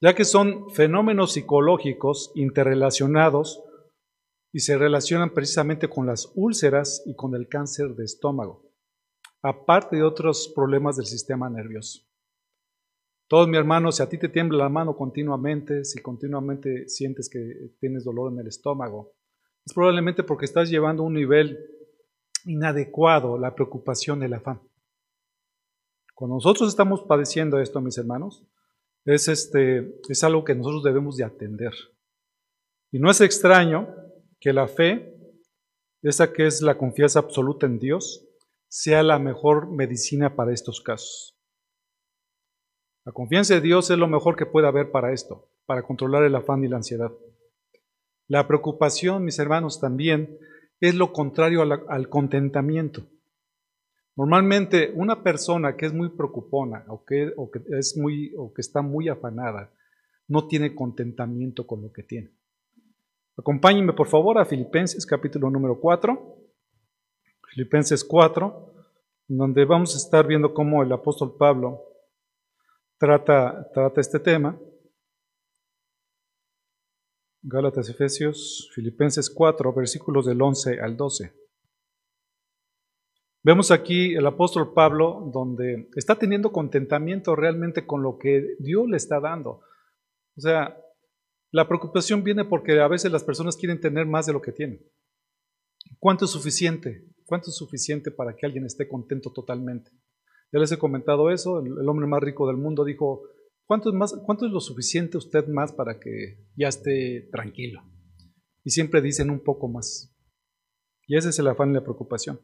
ya 0.00 0.14
que 0.14 0.24
son 0.24 0.70
fenómenos 0.70 1.32
psicológicos 1.32 2.32
interrelacionados 2.34 3.62
y 4.52 4.60
se 4.60 4.76
relacionan 4.76 5.32
precisamente 5.32 5.88
con 5.88 6.06
las 6.06 6.32
úlceras 6.34 7.02
y 7.06 7.14
con 7.14 7.34
el 7.34 7.48
cáncer 7.48 7.94
de 7.94 8.04
estómago, 8.04 8.72
aparte 9.42 9.96
de 9.96 10.02
otros 10.02 10.52
problemas 10.54 10.96
del 10.96 11.06
sistema 11.06 11.48
nervioso. 11.48 12.02
Todos 13.28 13.48
mi 13.48 13.56
hermano, 13.56 13.90
si 13.90 14.02
a 14.02 14.08
ti 14.08 14.18
te 14.18 14.28
tiembla 14.28 14.58
la 14.58 14.68
mano 14.68 14.96
continuamente, 14.96 15.84
si 15.84 16.00
continuamente 16.00 16.88
sientes 16.88 17.28
que 17.28 17.72
tienes 17.80 18.04
dolor 18.04 18.32
en 18.32 18.38
el 18.38 18.46
estómago, 18.46 19.14
es 19.64 19.74
probablemente 19.74 20.22
porque 20.22 20.44
estás 20.44 20.70
llevando 20.70 21.02
un 21.02 21.14
nivel 21.14 21.58
inadecuado 22.46 23.38
la 23.38 23.54
preocupación, 23.54 24.22
el 24.22 24.34
afán. 24.34 24.60
Cuando 26.14 26.36
nosotros 26.36 26.68
estamos 26.68 27.02
padeciendo 27.02 27.60
esto, 27.60 27.80
mis 27.80 27.98
hermanos, 27.98 28.46
es, 29.04 29.28
este, 29.28 30.00
es 30.08 30.24
algo 30.24 30.44
que 30.44 30.54
nosotros 30.54 30.82
debemos 30.82 31.16
de 31.16 31.24
atender. 31.24 31.72
Y 32.90 32.98
no 32.98 33.10
es 33.10 33.20
extraño 33.20 33.94
que 34.40 34.52
la 34.52 34.68
fe, 34.68 35.14
esa 36.02 36.32
que 36.32 36.46
es 36.46 36.62
la 36.62 36.78
confianza 36.78 37.18
absoluta 37.18 37.66
en 37.66 37.78
Dios, 37.78 38.26
sea 38.68 39.02
la 39.02 39.18
mejor 39.18 39.70
medicina 39.70 40.36
para 40.36 40.52
estos 40.52 40.80
casos. 40.80 41.36
La 43.04 43.12
confianza 43.12 43.56
en 43.56 43.62
Dios 43.62 43.90
es 43.90 43.98
lo 43.98 44.08
mejor 44.08 44.36
que 44.36 44.46
puede 44.46 44.66
haber 44.66 44.90
para 44.90 45.12
esto, 45.12 45.50
para 45.66 45.82
controlar 45.82 46.24
el 46.24 46.34
afán 46.34 46.64
y 46.64 46.68
la 46.68 46.76
ansiedad. 46.76 47.12
La 48.28 48.48
preocupación, 48.48 49.24
mis 49.24 49.38
hermanos, 49.38 49.80
también 49.80 50.38
es 50.80 50.94
lo 50.94 51.12
contrario 51.12 51.62
al 51.62 52.08
contentamiento. 52.08 53.06
Normalmente 54.16 54.92
una 54.94 55.22
persona 55.22 55.76
que 55.76 55.86
es 55.86 55.92
muy 55.92 56.08
preocupona 56.08 56.84
o 56.88 57.04
que, 57.04 57.32
es 57.78 57.96
muy, 57.98 58.32
o 58.36 58.52
que 58.52 58.62
está 58.62 58.80
muy 58.80 59.08
afanada 59.08 59.70
no 60.28 60.48
tiene 60.48 60.74
contentamiento 60.74 61.66
con 61.66 61.82
lo 61.82 61.92
que 61.92 62.02
tiene. 62.02 62.30
Acompáñenme 63.36 63.92
por 63.92 64.06
favor 64.06 64.38
a 64.38 64.46
Filipenses 64.46 65.04
capítulo 65.04 65.50
número 65.50 65.78
4. 65.78 66.36
Filipenses 67.52 68.02
4, 68.04 68.74
donde 69.28 69.64
vamos 69.66 69.94
a 69.94 69.98
estar 69.98 70.26
viendo 70.26 70.54
cómo 70.54 70.82
el 70.82 70.92
apóstol 70.92 71.36
Pablo 71.38 71.82
trata, 72.98 73.70
trata 73.72 74.00
este 74.00 74.18
tema. 74.18 74.58
Gálatas, 77.48 77.88
Efesios, 77.88 78.68
Filipenses 78.74 79.30
4, 79.30 79.72
versículos 79.72 80.26
del 80.26 80.42
11 80.42 80.80
al 80.80 80.96
12. 80.96 81.32
Vemos 83.44 83.70
aquí 83.70 84.16
el 84.16 84.26
apóstol 84.26 84.74
Pablo 84.74 85.30
donde 85.32 85.88
está 85.94 86.18
teniendo 86.18 86.50
contentamiento 86.50 87.36
realmente 87.36 87.86
con 87.86 88.02
lo 88.02 88.18
que 88.18 88.56
Dios 88.58 88.88
le 88.88 88.96
está 88.96 89.20
dando. 89.20 89.60
O 90.36 90.40
sea, 90.40 90.76
la 91.52 91.68
preocupación 91.68 92.24
viene 92.24 92.44
porque 92.44 92.80
a 92.80 92.88
veces 92.88 93.12
las 93.12 93.22
personas 93.22 93.56
quieren 93.56 93.80
tener 93.80 94.06
más 94.06 94.26
de 94.26 94.32
lo 94.32 94.42
que 94.42 94.50
tienen. 94.50 94.84
¿Cuánto 96.00 96.24
es 96.24 96.32
suficiente? 96.32 97.04
¿Cuánto 97.26 97.50
es 97.50 97.56
suficiente 97.56 98.10
para 98.10 98.34
que 98.34 98.44
alguien 98.44 98.66
esté 98.66 98.88
contento 98.88 99.32
totalmente? 99.32 99.92
Ya 100.52 100.58
les 100.58 100.72
he 100.72 100.78
comentado 100.78 101.30
eso, 101.30 101.60
el, 101.60 101.88
hombre 101.88 102.08
más 102.08 102.20
rico 102.24 102.48
del 102.48 102.56
mundo 102.56 102.84
dijo, 102.84 103.22
¿cuánto 103.66 103.90
es, 103.90 103.94
más, 103.94 104.14
¿cuánto 104.24 104.46
es 104.46 104.52
lo 104.52 104.60
suficiente 104.60 105.18
usted 105.18 105.46
más 105.48 105.72
para 105.72 105.98
que 105.98 106.46
ya 106.56 106.68
esté 106.68 107.28
tranquilo? 107.30 107.82
Y 108.64 108.70
siempre 108.70 109.00
dicen 109.00 109.30
un 109.30 109.40
poco 109.40 109.68
más. 109.68 110.16
Y 111.06 111.16
ese 111.16 111.28
es 111.28 111.38
el 111.38 111.48
afán 111.48 111.70
y 111.70 111.74
la 111.74 111.82
preocupación. 111.82 112.40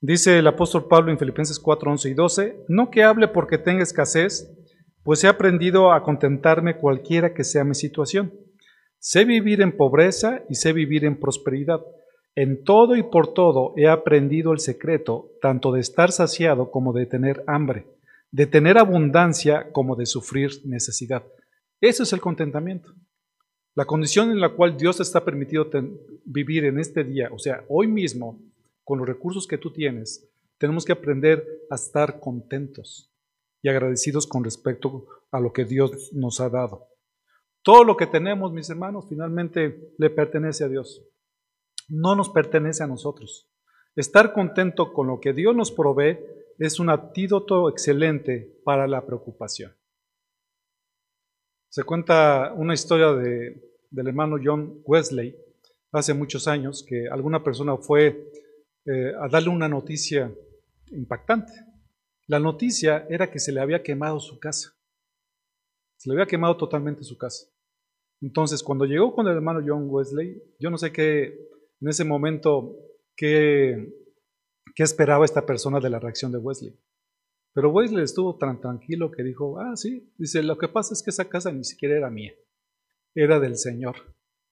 Dice 0.00 0.38
el 0.38 0.46
apóstol 0.46 0.88
Pablo 0.88 1.10
en 1.10 1.18
Filipenses 1.18 1.58
4, 1.58 1.90
11 1.90 2.10
y 2.10 2.14
12, 2.14 2.64
no 2.68 2.90
que 2.90 3.02
hable 3.02 3.28
porque 3.28 3.58
tenga 3.58 3.82
escasez, 3.82 4.52
pues 5.02 5.24
he 5.24 5.28
aprendido 5.28 5.92
a 5.92 6.02
contentarme 6.02 6.78
cualquiera 6.78 7.32
que 7.32 7.44
sea 7.44 7.64
mi 7.64 7.74
situación. 7.74 8.32
Sé 8.98 9.24
vivir 9.24 9.62
en 9.62 9.76
pobreza 9.76 10.42
y 10.48 10.56
sé 10.56 10.72
vivir 10.72 11.04
en 11.04 11.18
prosperidad. 11.18 11.80
En 12.34 12.64
todo 12.64 12.96
y 12.96 13.02
por 13.02 13.32
todo 13.32 13.72
he 13.76 13.88
aprendido 13.88 14.52
el 14.52 14.58
secreto, 14.58 15.30
tanto 15.40 15.72
de 15.72 15.80
estar 15.80 16.12
saciado 16.12 16.70
como 16.70 16.92
de 16.92 17.06
tener 17.06 17.42
hambre, 17.46 17.86
de 18.30 18.46
tener 18.46 18.78
abundancia 18.78 19.72
como 19.72 19.96
de 19.96 20.06
sufrir 20.06 20.50
necesidad. 20.64 21.24
Eso 21.80 22.02
es 22.02 22.12
el 22.12 22.20
contentamiento. 22.20 22.94
La 23.74 23.84
condición 23.84 24.30
en 24.30 24.40
la 24.40 24.50
cual 24.50 24.76
Dios 24.76 25.00
está 25.00 25.24
permitido 25.24 25.68
vivir 26.24 26.64
en 26.64 26.78
este 26.78 27.04
día, 27.04 27.28
o 27.30 27.38
sea, 27.38 27.64
hoy 27.68 27.86
mismo, 27.86 28.40
con 28.84 28.98
los 28.98 29.06
recursos 29.06 29.46
que 29.46 29.58
tú 29.58 29.70
tienes, 29.70 30.26
tenemos 30.58 30.84
que 30.84 30.92
aprender 30.92 31.46
a 31.70 31.74
estar 31.74 32.18
contentos 32.18 33.12
y 33.62 33.68
agradecidos 33.68 34.26
con 34.26 34.44
respecto 34.44 35.06
a 35.30 35.40
lo 35.40 35.52
que 35.52 35.64
Dios 35.64 36.12
nos 36.14 36.40
ha 36.40 36.48
dado. 36.48 36.88
Todo 37.62 37.84
lo 37.84 37.96
que 37.96 38.06
tenemos, 38.06 38.52
mis 38.52 38.70
hermanos, 38.70 39.06
finalmente 39.08 39.92
le 39.98 40.08
pertenece 40.08 40.64
a 40.64 40.68
Dios. 40.68 41.02
No 41.88 42.14
nos 42.14 42.30
pertenece 42.30 42.82
a 42.84 42.86
nosotros. 42.86 43.50
Estar 43.96 44.32
contento 44.32 44.92
con 44.92 45.08
lo 45.08 45.20
que 45.20 45.32
Dios 45.32 45.54
nos 45.54 45.72
provee 45.72 46.18
es 46.58 46.80
un 46.80 46.90
antídoto 46.90 47.68
excelente 47.68 48.60
para 48.64 48.86
la 48.86 49.04
preocupación. 49.04 49.74
Se 51.68 51.84
cuenta 51.84 52.52
una 52.54 52.74
historia 52.74 53.12
de, 53.12 53.62
del 53.90 54.08
hermano 54.08 54.38
John 54.42 54.80
Wesley 54.84 55.36
hace 55.92 56.14
muchos 56.14 56.48
años 56.48 56.84
que 56.86 57.08
alguna 57.08 57.42
persona 57.42 57.76
fue 57.76 58.30
eh, 58.84 59.12
a 59.20 59.28
darle 59.28 59.50
una 59.50 59.68
noticia 59.68 60.32
impactante. 60.90 61.52
La 62.28 62.38
noticia 62.38 63.06
era 63.08 63.30
que 63.30 63.38
se 63.38 63.52
le 63.52 63.60
había 63.60 63.82
quemado 63.82 64.20
su 64.20 64.38
casa. 64.38 64.74
Se 65.98 66.08
le 66.08 66.14
había 66.14 66.26
quemado 66.26 66.56
totalmente 66.56 67.04
su 67.04 67.16
casa. 67.16 67.46
Entonces, 68.20 68.62
cuando 68.62 68.84
llegó 68.84 69.14
con 69.14 69.26
el 69.28 69.34
hermano 69.34 69.62
John 69.66 69.86
Wesley, 69.88 70.42
yo 70.58 70.70
no 70.70 70.78
sé 70.78 70.92
qué, 70.92 71.38
en 71.80 71.88
ese 71.88 72.04
momento, 72.04 72.74
qué, 73.14 73.92
qué 74.74 74.82
esperaba 74.82 75.24
esta 75.24 75.46
persona 75.46 75.80
de 75.80 75.90
la 75.90 75.98
reacción 75.98 76.32
de 76.32 76.38
Wesley. 76.38 76.78
Pero 77.52 77.70
Wesley 77.70 78.04
estuvo 78.04 78.36
tan 78.36 78.60
tranquilo 78.60 79.10
que 79.10 79.22
dijo, 79.22 79.58
ah, 79.58 79.76
sí, 79.76 80.12
dice, 80.18 80.42
lo 80.42 80.58
que 80.58 80.68
pasa 80.68 80.92
es 80.92 81.02
que 81.02 81.10
esa 81.10 81.28
casa 81.28 81.50
ni 81.50 81.64
siquiera 81.64 81.96
era 81.96 82.10
mía, 82.10 82.34
era 83.14 83.40
del 83.40 83.56
Señor. 83.56 83.96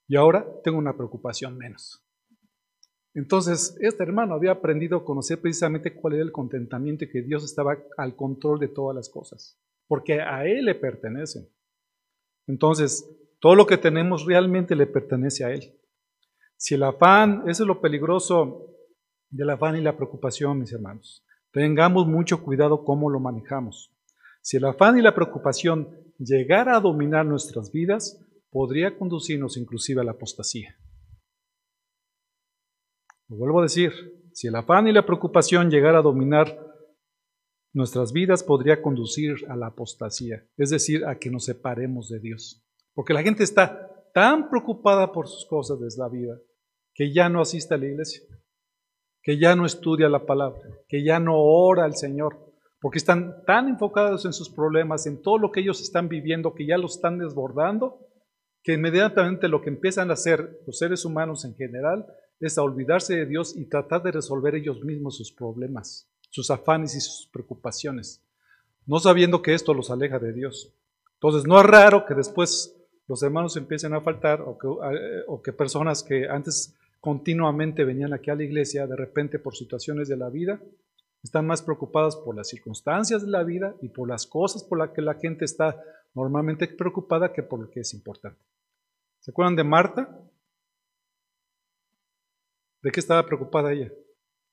Y 0.08 0.16
ahora 0.16 0.46
tengo 0.62 0.78
una 0.78 0.96
preocupación 0.96 1.56
menos. 1.56 2.02
Entonces, 3.14 3.76
este 3.80 4.02
hermano 4.02 4.34
había 4.34 4.52
aprendido 4.52 4.98
a 4.98 5.04
conocer 5.04 5.40
precisamente 5.40 5.94
cuál 5.94 6.14
era 6.14 6.22
el 6.24 6.32
contentamiento 6.32 7.04
y 7.04 7.10
que 7.10 7.22
Dios 7.22 7.44
estaba 7.44 7.78
al 7.96 8.16
control 8.16 8.58
de 8.58 8.68
todas 8.68 8.96
las 8.96 9.08
cosas, 9.08 9.60
porque 9.86 10.20
a 10.20 10.44
Él 10.46 10.64
le 10.64 10.74
pertenecen. 10.74 11.48
Entonces, 12.46 13.08
todo 13.38 13.54
lo 13.54 13.66
que 13.66 13.78
tenemos 13.78 14.26
realmente 14.26 14.74
le 14.74 14.86
pertenece 14.86 15.44
a 15.44 15.52
Él. 15.52 15.78
Si 16.56 16.74
el 16.74 16.82
afán, 16.82 17.44
eso 17.48 17.62
es 17.62 17.66
lo 17.66 17.80
peligroso 17.80 18.73
del 19.34 19.50
afán 19.50 19.76
y 19.76 19.80
la 19.80 19.96
preocupación, 19.96 20.60
mis 20.60 20.72
hermanos. 20.72 21.24
Tengamos 21.50 22.06
mucho 22.06 22.42
cuidado 22.42 22.84
cómo 22.84 23.10
lo 23.10 23.18
manejamos. 23.18 23.92
Si 24.40 24.58
el 24.58 24.64
afán 24.64 24.98
y 24.98 25.02
la 25.02 25.14
preocupación 25.14 25.88
llegara 26.18 26.76
a 26.76 26.80
dominar 26.80 27.26
nuestras 27.26 27.72
vidas, 27.72 28.24
podría 28.50 28.96
conducirnos 28.96 29.56
inclusive 29.56 30.00
a 30.00 30.04
la 30.04 30.12
apostasía. 30.12 30.76
Lo 33.28 33.36
vuelvo 33.36 33.58
a 33.58 33.64
decir, 33.64 33.92
si 34.32 34.46
el 34.46 34.54
afán 34.54 34.86
y 34.86 34.92
la 34.92 35.04
preocupación 35.04 35.68
llegara 35.68 35.98
a 35.98 36.02
dominar 36.02 36.56
nuestras 37.72 38.12
vidas, 38.12 38.44
podría 38.44 38.80
conducir 38.80 39.34
a 39.48 39.56
la 39.56 39.68
apostasía, 39.68 40.46
es 40.56 40.70
decir, 40.70 41.04
a 41.06 41.18
que 41.18 41.30
nos 41.30 41.46
separemos 41.46 42.08
de 42.08 42.20
Dios. 42.20 42.64
Porque 42.92 43.14
la 43.14 43.22
gente 43.22 43.42
está 43.42 43.90
tan 44.14 44.48
preocupada 44.48 45.10
por 45.10 45.26
sus 45.26 45.44
cosas 45.46 45.80
de 45.80 45.88
la 45.96 46.08
vida 46.08 46.38
que 46.94 47.12
ya 47.12 47.28
no 47.28 47.40
asiste 47.40 47.74
a 47.74 47.78
la 47.78 47.86
iglesia, 47.86 48.22
que 49.24 49.38
ya 49.38 49.56
no 49.56 49.64
estudia 49.64 50.08
la 50.10 50.26
palabra, 50.26 50.60
que 50.86 51.02
ya 51.02 51.18
no 51.18 51.36
ora 51.36 51.84
al 51.84 51.96
Señor, 51.96 52.38
porque 52.80 52.98
están 52.98 53.42
tan 53.46 53.68
enfocados 53.68 54.26
en 54.26 54.34
sus 54.34 54.50
problemas, 54.50 55.06
en 55.06 55.22
todo 55.22 55.38
lo 55.38 55.50
que 55.50 55.60
ellos 55.60 55.80
están 55.80 56.08
viviendo, 56.10 56.54
que 56.54 56.66
ya 56.66 56.76
lo 56.76 56.86
están 56.86 57.18
desbordando, 57.18 57.98
que 58.62 58.74
inmediatamente 58.74 59.48
lo 59.48 59.62
que 59.62 59.70
empiezan 59.70 60.10
a 60.10 60.14
hacer 60.14 60.60
los 60.66 60.78
seres 60.78 61.06
humanos 61.06 61.46
en 61.46 61.54
general 61.56 62.06
es 62.38 62.58
a 62.58 62.62
olvidarse 62.62 63.16
de 63.16 63.24
Dios 63.24 63.56
y 63.56 63.64
tratar 63.64 64.02
de 64.02 64.12
resolver 64.12 64.54
ellos 64.54 64.84
mismos 64.84 65.16
sus 65.16 65.32
problemas, 65.32 66.06
sus 66.28 66.50
afanes 66.50 66.94
y 66.94 67.00
sus 67.00 67.26
preocupaciones, 67.32 68.22
no 68.84 68.98
sabiendo 68.98 69.40
que 69.40 69.54
esto 69.54 69.72
los 69.72 69.90
aleja 69.90 70.18
de 70.18 70.34
Dios. 70.34 70.70
Entonces 71.14 71.48
no 71.48 71.58
es 71.58 71.64
raro 71.64 72.04
que 72.04 72.14
después 72.14 72.76
los 73.08 73.22
hermanos 73.22 73.56
empiecen 73.56 73.94
a 73.94 74.02
faltar 74.02 74.42
o 74.42 74.58
que, 74.58 74.66
eh, 74.66 75.22
o 75.28 75.40
que 75.40 75.54
personas 75.54 76.02
que 76.02 76.28
antes 76.28 76.74
continuamente 77.04 77.84
venían 77.84 78.14
aquí 78.14 78.30
a 78.30 78.34
la 78.34 78.44
iglesia, 78.44 78.86
de 78.86 78.96
repente 78.96 79.38
por 79.38 79.54
situaciones 79.54 80.08
de 80.08 80.16
la 80.16 80.30
vida, 80.30 80.58
están 81.22 81.46
más 81.46 81.60
preocupadas 81.60 82.16
por 82.16 82.34
las 82.34 82.48
circunstancias 82.48 83.20
de 83.20 83.30
la 83.30 83.42
vida 83.42 83.76
y 83.82 83.90
por 83.90 84.08
las 84.08 84.26
cosas 84.26 84.64
por 84.64 84.78
las 84.78 84.88
que 84.92 85.02
la 85.02 85.12
gente 85.12 85.44
está 85.44 85.78
normalmente 86.14 86.66
preocupada 86.66 87.30
que 87.30 87.42
por 87.42 87.60
lo 87.60 87.68
que 87.68 87.80
es 87.80 87.92
importante. 87.92 88.40
¿Se 89.20 89.32
acuerdan 89.32 89.54
de 89.54 89.64
Marta? 89.64 90.18
¿De 92.80 92.90
qué 92.90 93.00
estaba 93.00 93.26
preocupada 93.26 93.74
ella? 93.74 93.92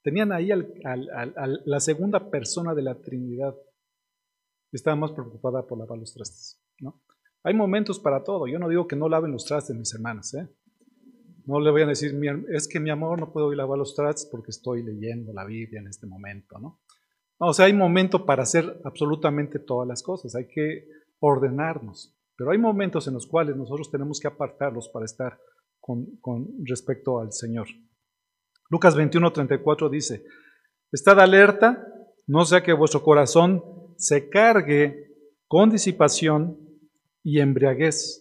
Tenían 0.02 0.34
ahí 0.34 0.52
a 0.52 0.58
la 0.58 1.80
segunda 1.80 2.30
persona 2.30 2.76
de 2.76 2.82
la 2.82 2.96
Trinidad. 2.96 3.56
Estaba 4.74 4.98
más 4.98 5.14
preocupada 5.14 5.66
por 5.66 5.78
lavar 5.78 5.98
los 5.98 6.14
trastes. 6.14 6.62
¿no? 6.80 7.02
Hay 7.44 7.54
momentos 7.54 7.98
para 7.98 8.26
todo. 8.26 8.46
Yo 8.48 8.60
no 8.60 8.68
digo 8.68 8.90
que 8.90 8.98
no 8.98 9.08
laven 9.08 9.32
los 9.32 9.46
trastes, 9.46 9.74
mis 9.74 9.94
hermanas. 9.94 10.34
¿eh? 10.34 10.50
No 11.46 11.60
le 11.60 11.72
voy 11.72 11.82
a 11.82 11.88
decir, 11.88 12.20
es 12.50 12.68
que 12.68 12.80
mi 12.80 12.90
amor 12.90 13.20
no 13.20 13.32
puedo 13.32 13.52
ir 13.52 13.60
a 13.60 13.64
lavar 13.64 13.80
los 13.80 13.96
trastes 13.96 14.28
porque 14.32 14.52
estoy 14.52 14.84
leyendo 14.84 15.34
la 15.34 15.46
Biblia 15.46 15.80
en 15.80 15.88
este 15.88 16.08
momento. 16.08 16.60
¿no? 16.60 16.80
no 17.40 17.48
o 17.48 17.54
sea, 17.54 17.66
hay 17.66 17.74
momento 17.74 18.26
para 18.26 18.44
hacer 18.44 18.82
absolutamente 18.84 19.60
todas 19.60 19.88
las 19.88 20.04
cosas. 20.04 20.36
Hay 20.36 20.48
que 20.48 20.88
ordenarnos. 21.20 22.16
Pero 22.36 22.52
hay 22.52 22.58
momentos 22.58 23.08
en 23.08 23.14
los 23.14 23.28
cuales 23.28 23.56
nosotros 23.56 23.92
tenemos 23.92 24.20
que 24.20 24.28
apartarlos 24.28 24.90
para 24.90 25.06
estar 25.06 25.40
con, 25.80 26.18
con 26.22 26.48
respecto 26.66 27.20
al 27.20 27.32
Señor. 27.32 27.68
Lucas 28.70 28.96
21, 28.96 29.32
34 29.32 29.90
dice, 29.90 30.24
Estad 30.92 31.20
alerta, 31.20 31.88
no 32.28 32.46
sea 32.46 32.64
que 32.64 32.74
vuestro 32.74 33.04
corazón 33.04 33.64
se 33.98 34.30
cargue 34.30 35.12
con 35.48 35.70
disipación 35.70 36.58
y 37.24 37.40
embriaguez 37.40 38.21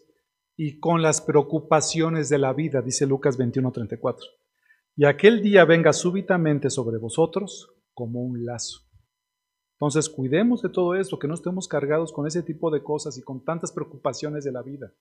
y 0.62 0.78
con 0.78 1.00
las 1.00 1.22
preocupaciones 1.22 2.28
de 2.28 2.36
la 2.36 2.52
vida, 2.52 2.82
dice 2.82 3.06
Lucas 3.06 3.38
21, 3.38 3.72
34. 3.72 4.26
Y 4.94 5.06
aquel 5.06 5.40
día 5.40 5.64
venga 5.64 5.94
súbitamente 5.94 6.68
sobre 6.68 6.98
vosotros 6.98 7.72
como 7.94 8.20
un 8.20 8.44
lazo. 8.44 8.80
Entonces, 9.76 10.10
cuidemos 10.10 10.60
de 10.60 10.68
todo 10.68 10.96
esto, 10.96 11.18
que 11.18 11.28
no 11.28 11.32
estemos 11.32 11.66
cargados 11.66 12.12
con 12.12 12.26
ese 12.26 12.42
tipo 12.42 12.70
de 12.70 12.82
cosas 12.82 13.16
y 13.16 13.22
con 13.22 13.42
tantas 13.42 13.72
preocupaciones 13.72 14.44
de 14.44 14.52
la 14.52 14.60
vida. 14.60 14.92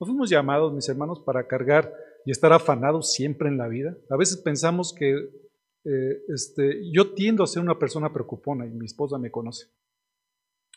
No 0.00 0.06
fuimos 0.06 0.30
llamados, 0.30 0.72
mis 0.72 0.88
hermanos, 0.88 1.20
para 1.20 1.46
cargar 1.46 1.92
y 2.24 2.30
estar 2.30 2.54
afanados 2.54 3.12
siempre 3.12 3.50
en 3.50 3.58
la 3.58 3.68
vida. 3.68 3.94
A 4.08 4.16
veces 4.16 4.38
pensamos 4.38 4.94
que 4.94 5.10
eh, 5.12 6.22
este, 6.28 6.90
yo 6.90 7.12
tiendo 7.12 7.44
a 7.44 7.46
ser 7.46 7.62
una 7.62 7.78
persona 7.78 8.14
preocupona 8.14 8.66
y 8.66 8.70
mi 8.70 8.86
esposa 8.86 9.18
me 9.18 9.30
conoce. 9.30 9.66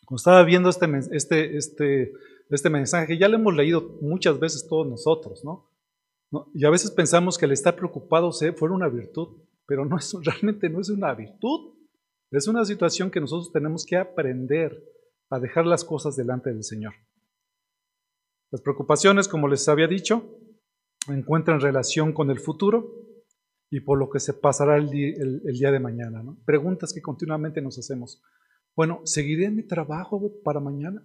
Cuando 0.06 0.20
estaba 0.20 0.44
viendo 0.44 0.70
este, 0.70 0.88
este, 1.12 1.56
este, 1.56 2.12
este 2.56 2.70
mensaje, 2.70 3.18
ya 3.18 3.28
lo 3.28 3.38
hemos 3.38 3.56
leído 3.56 3.98
muchas 4.02 4.40
veces 4.40 4.68
todos 4.68 4.88
nosotros, 4.88 5.44
¿no? 5.44 5.70
Y 6.54 6.66
a 6.66 6.70
veces 6.70 6.92
pensamos 6.92 7.38
que 7.38 7.46
el 7.46 7.52
estar 7.52 7.76
preocupado 7.76 8.32
fuera 8.32 8.76
una 8.76 8.88
virtud, 8.88 9.44
pero 9.66 9.86
no 9.86 9.98
es, 9.98 10.14
realmente 10.24 10.70
no 10.70 10.82
es 10.82 10.90
una 10.90 11.14
virtud. 11.14 11.76
Es 12.32 12.48
una 12.48 12.64
situación 12.64 13.10
que 13.10 13.20
nosotros 13.20 13.52
tenemos 13.52 13.86
que 13.86 13.98
aprender 13.98 14.84
a 15.32 15.40
dejar 15.40 15.66
las 15.66 15.84
cosas 15.84 16.16
delante 16.16 16.52
del 16.52 16.64
Señor. 16.64 16.94
Las 18.52 18.62
preocupaciones, 18.62 19.28
como 19.28 19.48
les 19.48 19.68
había 19.68 19.88
dicho, 19.88 20.38
encuentran 21.08 21.60
relación 21.60 22.14
con 22.14 22.30
el 22.30 22.40
futuro 22.40 22.94
y 23.72 23.82
por 23.82 24.00
lo 24.00 24.10
que 24.10 24.20
se 24.20 24.34
pasará 24.34 24.78
el, 24.78 24.90
día, 24.90 25.72
de 25.72 25.80
mañana. 25.80 26.24
Preguntas 26.46 26.94
que 26.94 27.02
continuamente 27.02 27.62
nos 27.62 27.78
hacemos. 27.78 28.22
Bueno, 28.76 29.02
¿seguiré 29.06 29.52
mi 29.52 29.64
trabajo 29.64 30.32
para 30.44 30.60
mañana? 30.60 31.04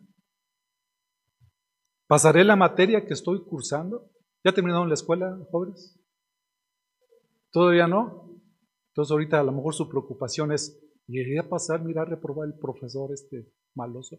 ¿Pasaré 2.06 2.44
la 2.44 2.56
materia 2.56 3.04
que 3.04 3.14
estoy 3.14 3.44
cursando? 3.44 4.10
¿Ya 4.44 4.52
terminaron 4.52 4.88
la 4.88 4.94
escuela, 4.94 5.38
jóvenes? 5.50 5.98
¿Todavía 7.50 7.86
no? 7.86 8.30
Entonces 8.88 9.10
ahorita 9.10 9.40
a 9.40 9.44
lo 9.44 9.52
mejor 9.52 9.74
su 9.74 9.88
preocupación 9.88 10.52
es, 10.52 10.80
¿llegué 11.06 11.38
a 11.38 11.48
pasar, 11.48 11.82
mirar, 11.82 12.08
reprobar 12.08 12.48
el 12.48 12.58
profesor 12.58 13.12
este 13.12 13.50
maloso? 13.74 14.18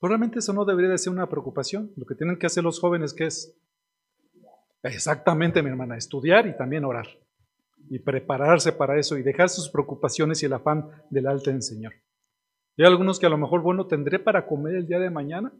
Pero 0.00 0.08
realmente 0.08 0.38
eso 0.38 0.52
no 0.52 0.64
debería 0.64 0.90
de 0.90 0.98
ser 0.98 1.12
una 1.12 1.28
preocupación. 1.28 1.92
Lo 1.96 2.06
que 2.06 2.14
tienen 2.14 2.38
que 2.38 2.46
hacer 2.46 2.64
los 2.64 2.80
jóvenes, 2.80 3.14
¿qué 3.14 3.26
es? 3.26 3.58
Exactamente, 4.82 5.62
mi 5.62 5.70
hermana, 5.70 5.96
estudiar 5.96 6.46
y 6.46 6.56
también 6.56 6.84
orar. 6.84 7.06
Y 7.88 7.98
prepararse 8.00 8.72
para 8.72 8.98
eso 8.98 9.16
y 9.16 9.22
dejar 9.22 9.48
sus 9.48 9.68
preocupaciones 9.70 10.42
y 10.42 10.46
el 10.46 10.52
afán 10.52 10.88
del 11.10 11.26
alto 11.26 11.50
en 11.50 11.62
Señor. 11.62 11.94
Y 12.76 12.82
hay 12.82 12.88
algunos 12.88 13.18
que 13.18 13.26
a 13.26 13.30
lo 13.30 13.38
mejor, 13.38 13.62
bueno, 13.62 13.86
tendré 13.86 14.18
para 14.18 14.46
comer 14.46 14.76
el 14.76 14.86
día 14.86 14.98
de 14.98 15.10
mañana. 15.10 15.52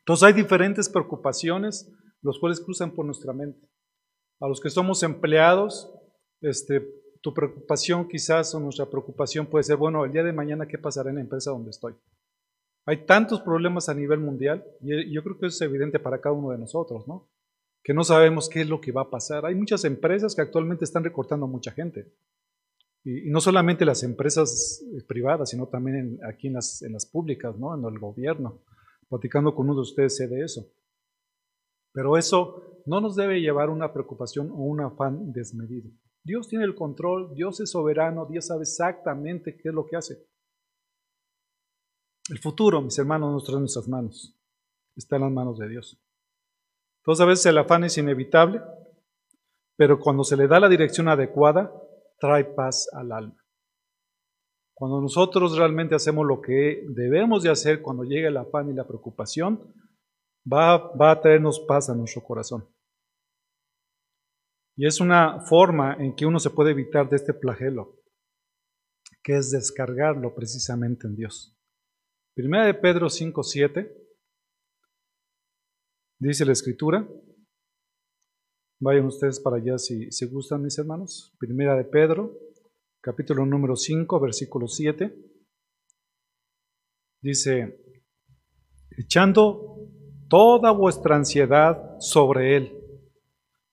Entonces 0.00 0.26
hay 0.26 0.32
diferentes 0.32 0.88
preocupaciones, 0.88 1.90
los 2.22 2.38
cuales 2.38 2.60
cruzan 2.60 2.90
por 2.90 3.06
nuestra 3.06 3.32
mente. 3.32 3.68
A 4.40 4.48
los 4.48 4.60
que 4.60 4.70
somos 4.70 5.02
empleados, 5.02 5.92
este, 6.40 6.86
tu 7.20 7.34
preocupación 7.34 8.08
quizás 8.08 8.54
o 8.54 8.60
nuestra 8.60 8.86
preocupación 8.86 9.46
puede 9.46 9.64
ser, 9.64 9.76
bueno, 9.76 10.04
el 10.04 10.12
día 10.12 10.22
de 10.22 10.32
mañana, 10.32 10.66
¿qué 10.66 10.78
pasará 10.78 11.10
en 11.10 11.16
la 11.16 11.22
empresa 11.22 11.50
donde 11.50 11.70
estoy? 11.70 11.94
Hay 12.86 13.04
tantos 13.04 13.40
problemas 13.42 13.88
a 13.88 13.94
nivel 13.94 14.20
mundial 14.20 14.64
y 14.80 15.12
yo 15.12 15.22
creo 15.22 15.38
que 15.38 15.46
eso 15.46 15.64
es 15.64 15.70
evidente 15.70 15.98
para 15.98 16.20
cada 16.20 16.34
uno 16.34 16.50
de 16.50 16.58
nosotros, 16.58 17.06
¿no? 17.06 17.28
Que 17.82 17.92
no 17.92 18.04
sabemos 18.04 18.48
qué 18.48 18.62
es 18.62 18.68
lo 18.68 18.80
que 18.80 18.92
va 18.92 19.02
a 19.02 19.10
pasar. 19.10 19.44
Hay 19.44 19.54
muchas 19.54 19.84
empresas 19.84 20.34
que 20.34 20.42
actualmente 20.42 20.84
están 20.84 21.04
recortando 21.04 21.44
a 21.46 21.48
mucha 21.48 21.72
gente. 21.72 22.12
Y, 23.04 23.30
no 23.30 23.40
solamente 23.40 23.84
las 23.84 24.02
empresas 24.02 24.82
eh, 24.94 25.02
privadas, 25.06 25.50
sino 25.50 25.66
también 25.68 26.18
aquí 26.26 26.48
las, 26.48 26.82
en 26.82 26.94
las 26.94 27.06
públicas, 27.06 27.56
¿no? 27.58 27.76
En 27.76 27.84
el 27.84 27.98
gobierno. 27.98 28.62
Platicando 29.10 29.54
con 29.54 29.66
uno 29.66 29.74
de 29.74 29.82
ustedes 29.82 30.16
sé 30.16 30.26
de 30.28 30.42
eso. 30.42 30.64
Pero 31.92 32.16
eso 32.16 32.82
no 32.86 33.00
nos 33.00 33.16
debe 33.16 33.40
llevar 33.40 33.68
a 33.68 33.72
una 33.72 33.92
preocupación 33.92 34.50
o 34.50 34.54
un 34.54 34.80
afán 34.80 35.32
desmedido. 35.32 35.90
Dios 36.22 36.48
tiene 36.48 36.64
el 36.64 36.74
control, 36.74 37.34
Dios 37.34 37.60
es 37.60 37.70
soberano, 37.70 38.26
Dios 38.26 38.46
sabe 38.46 38.62
exactamente 38.62 39.56
qué 39.56 39.68
es 39.70 39.74
lo 39.74 39.86
que 39.86 39.96
hace. 39.96 40.26
El 42.30 42.38
futuro, 42.38 42.80
mis 42.80 42.98
hermanos, 42.98 43.32
no 43.32 43.38
está 43.38 43.52
en 43.52 43.58
nuestras 43.60 43.88
manos, 43.88 44.38
está 44.94 45.16
en 45.16 45.22
las 45.22 45.32
manos 45.32 45.58
de 45.58 45.68
Dios. 45.68 46.00
Entonces 46.98 47.22
a 47.22 47.26
veces 47.26 47.46
el 47.46 47.58
afán 47.58 47.84
es 47.84 47.98
inevitable, 47.98 48.62
pero 49.76 49.98
cuando 49.98 50.22
se 50.22 50.36
le 50.36 50.46
da 50.46 50.60
la 50.60 50.68
dirección 50.68 51.08
adecuada, 51.08 51.72
trae 52.18 52.44
paz 52.44 52.88
al 52.92 53.10
alma. 53.10 53.39
Cuando 54.80 54.98
nosotros 54.98 55.58
realmente 55.58 55.94
hacemos 55.94 56.26
lo 56.26 56.40
que 56.40 56.86
debemos 56.88 57.42
de 57.42 57.50
hacer 57.50 57.82
cuando 57.82 58.02
llegue 58.02 58.28
el 58.28 58.36
afán 58.38 58.70
y 58.70 58.72
la 58.72 58.86
preocupación, 58.86 59.74
va, 60.50 60.78
va 60.96 61.10
a 61.10 61.20
traernos 61.20 61.60
paz 61.68 61.90
a 61.90 61.94
nuestro 61.94 62.22
corazón. 62.22 62.66
Y 64.78 64.86
es 64.86 64.98
una 64.98 65.42
forma 65.42 65.96
en 66.00 66.16
que 66.16 66.24
uno 66.24 66.40
se 66.40 66.48
puede 66.48 66.70
evitar 66.70 67.10
de 67.10 67.16
este 67.16 67.34
flagelo, 67.34 68.00
que 69.22 69.36
es 69.36 69.50
descargarlo 69.50 70.34
precisamente 70.34 71.06
en 71.06 71.14
Dios. 71.14 71.54
Primera 72.34 72.64
de 72.64 72.72
Pedro 72.72 73.08
5.7 73.08 73.94
dice 76.18 76.46
la 76.46 76.52
escritura, 76.52 77.06
vayan 78.80 79.04
ustedes 79.04 79.40
para 79.40 79.56
allá 79.56 79.76
si, 79.76 80.10
se 80.10 80.24
gustan 80.24 80.62
mis 80.62 80.78
hermanos, 80.78 81.36
Primera 81.38 81.76
de 81.76 81.84
Pedro, 81.84 82.34
capítulo 83.00 83.46
número 83.46 83.76
5, 83.76 84.20
versículo 84.20 84.68
7, 84.68 85.14
dice, 87.22 87.80
echando 88.98 89.88
toda 90.28 90.70
vuestra 90.70 91.16
ansiedad 91.16 91.98
sobre 91.98 92.56
Él, 92.56 92.78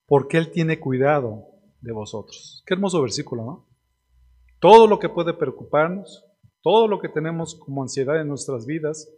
porque 0.07 0.37
Él 0.37 0.51
tiene 0.51 0.79
cuidado 0.79 1.45
de 1.81 1.91
vosotros. 1.91 2.63
Qué 2.65 2.73
hermoso 2.73 3.01
versículo, 3.01 3.43
¿no? 3.43 3.69
Todo 4.59 4.87
lo 4.87 4.97
que 4.97 5.09
puede 5.09 5.33
preocuparnos, 5.33 6.25
todo 6.61 6.87
lo 6.87 6.99
que 6.99 7.09
tenemos 7.09 7.55
como 7.55 7.83
ansiedad 7.83 8.19
en 8.19 8.29
nuestras 8.29 8.65
vidas, 8.65 9.13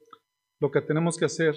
lo 0.60 0.72
que 0.72 0.82
tenemos 0.82 1.18
que 1.18 1.26
hacer 1.26 1.56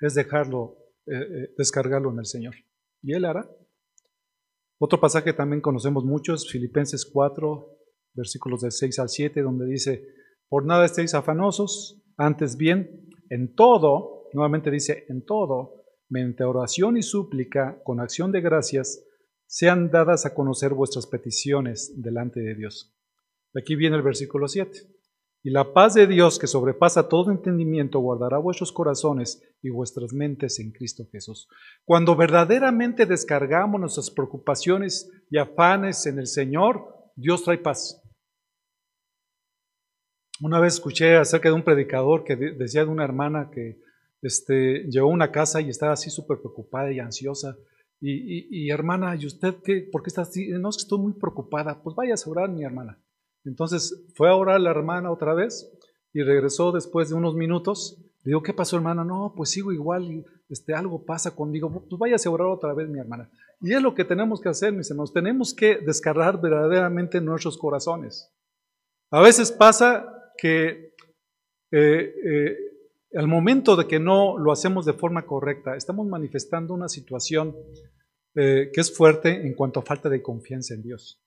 es 0.00 0.14
dejarlo, 0.14 0.78
eh, 1.06 1.14
eh, 1.14 1.54
descargarlo 1.56 2.10
en 2.10 2.18
el 2.18 2.26
Señor. 2.26 2.54
Y 3.02 3.12
Él 3.14 3.24
hará. 3.26 3.48
Otro 4.78 5.00
pasaje 5.00 5.32
también 5.32 5.60
conocemos 5.60 6.04
mucho 6.04 6.34
es 6.34 6.48
Filipenses 6.50 7.08
4, 7.10 7.68
versículos 8.14 8.60
de 8.60 8.70
6 8.70 8.98
al 8.98 9.08
7, 9.08 9.42
donde 9.42 9.66
dice, 9.66 10.06
por 10.48 10.66
nada 10.66 10.84
estéis 10.84 11.14
afanosos, 11.14 12.02
antes 12.16 12.56
bien, 12.56 13.08
en 13.30 13.54
todo, 13.54 14.28
nuevamente 14.32 14.70
dice, 14.70 15.04
en 15.08 15.24
todo, 15.24 15.84
mediante 16.08 16.44
oración 16.44 16.96
y 16.96 17.02
súplica, 17.02 17.80
con 17.84 18.00
acción 18.00 18.30
de 18.32 18.40
gracias, 18.40 19.04
sean 19.46 19.90
dadas 19.90 20.26
a 20.26 20.34
conocer 20.34 20.74
vuestras 20.74 21.06
peticiones 21.06 21.94
delante 21.96 22.40
de 22.40 22.54
Dios. 22.54 22.94
Aquí 23.56 23.76
viene 23.76 23.96
el 23.96 24.02
versículo 24.02 24.48
7. 24.48 24.80
Y 25.46 25.50
la 25.50 25.74
paz 25.74 25.92
de 25.92 26.06
Dios, 26.06 26.38
que 26.38 26.46
sobrepasa 26.46 27.06
todo 27.06 27.30
entendimiento, 27.30 27.98
guardará 27.98 28.38
vuestros 28.38 28.72
corazones 28.72 29.42
y 29.62 29.68
vuestras 29.68 30.14
mentes 30.14 30.58
en 30.58 30.72
Cristo 30.72 31.06
Jesús. 31.12 31.48
Cuando 31.84 32.16
verdaderamente 32.16 33.04
descargamos 33.04 33.78
nuestras 33.78 34.10
preocupaciones 34.10 35.12
y 35.30 35.36
afanes 35.36 36.06
en 36.06 36.18
el 36.18 36.28
Señor, 36.28 37.12
Dios 37.14 37.44
trae 37.44 37.58
paz. 37.58 38.02
Una 40.40 40.60
vez 40.60 40.74
escuché 40.74 41.16
acerca 41.16 41.50
de 41.50 41.54
un 41.54 41.62
predicador 41.62 42.24
que 42.24 42.36
decía 42.36 42.86
de 42.86 42.90
una 42.90 43.04
hermana 43.04 43.50
que 43.52 43.82
este, 44.22 44.84
llegó 44.90 45.08
a 45.08 45.12
una 45.12 45.30
casa 45.30 45.60
y 45.60 45.68
estaba 45.68 45.92
así 45.92 46.08
súper 46.08 46.38
preocupada 46.38 46.90
y 46.90 47.00
ansiosa. 47.00 47.54
Y, 48.00 48.70
hermana, 48.70 49.14
¿y 49.14 49.26
usted 49.26 49.56
qué? 49.62 49.88
¿Por 49.90 50.02
qué 50.02 50.08
está 50.08 50.22
así? 50.22 50.48
No, 50.48 50.70
es 50.70 50.76
que 50.76 50.82
estoy 50.82 50.98
muy 50.98 51.12
preocupada. 51.12 51.82
Pues 51.82 51.94
vaya 51.94 52.14
a 52.14 52.30
orar, 52.30 52.50
mi 52.50 52.64
hermana. 52.64 52.98
Entonces 53.44 54.04
fue 54.14 54.28
a 54.28 54.36
orar 54.36 54.60
la 54.60 54.70
hermana 54.70 55.10
otra 55.10 55.34
vez 55.34 55.70
y 56.12 56.22
regresó 56.22 56.72
después 56.72 57.08
de 57.08 57.14
unos 57.14 57.34
minutos. 57.34 57.98
Le 58.22 58.30
digo, 58.30 58.42
¿qué 58.42 58.54
pasó, 58.54 58.76
hermana? 58.76 59.04
No, 59.04 59.34
pues 59.36 59.50
sigo 59.50 59.72
igual 59.72 60.24
este, 60.48 60.74
algo 60.74 61.04
pasa 61.04 61.34
conmigo. 61.34 61.70
Pues 61.70 61.98
vaya 61.98 62.16
a 62.16 62.30
orar 62.30 62.48
otra 62.48 62.72
vez, 62.72 62.88
mi 62.88 62.98
hermana. 62.98 63.30
Y 63.60 63.72
es 63.72 63.82
lo 63.82 63.94
que 63.94 64.04
tenemos 64.04 64.40
que 64.40 64.48
hacer, 64.48 64.72
mis 64.72 64.90
hermanos. 64.90 65.12
Tenemos 65.12 65.54
que 65.54 65.76
descargar 65.76 66.40
verdaderamente 66.40 67.20
nuestros 67.20 67.58
corazones. 67.58 68.30
A 69.10 69.20
veces 69.20 69.52
pasa 69.52 70.06
que 70.36 70.94
eh, 71.70 72.14
eh, 72.24 72.56
al 73.16 73.28
momento 73.28 73.76
de 73.76 73.86
que 73.86 73.98
no 73.98 74.38
lo 74.38 74.52
hacemos 74.52 74.86
de 74.86 74.92
forma 74.92 75.26
correcta, 75.26 75.76
estamos 75.76 76.06
manifestando 76.06 76.74
una 76.74 76.88
situación 76.88 77.56
eh, 78.34 78.70
que 78.72 78.80
es 78.80 78.96
fuerte 78.96 79.46
en 79.46 79.54
cuanto 79.54 79.80
a 79.80 79.84
falta 79.84 80.08
de 80.08 80.22
confianza 80.22 80.74
en 80.74 80.82
Dios. 80.82 81.23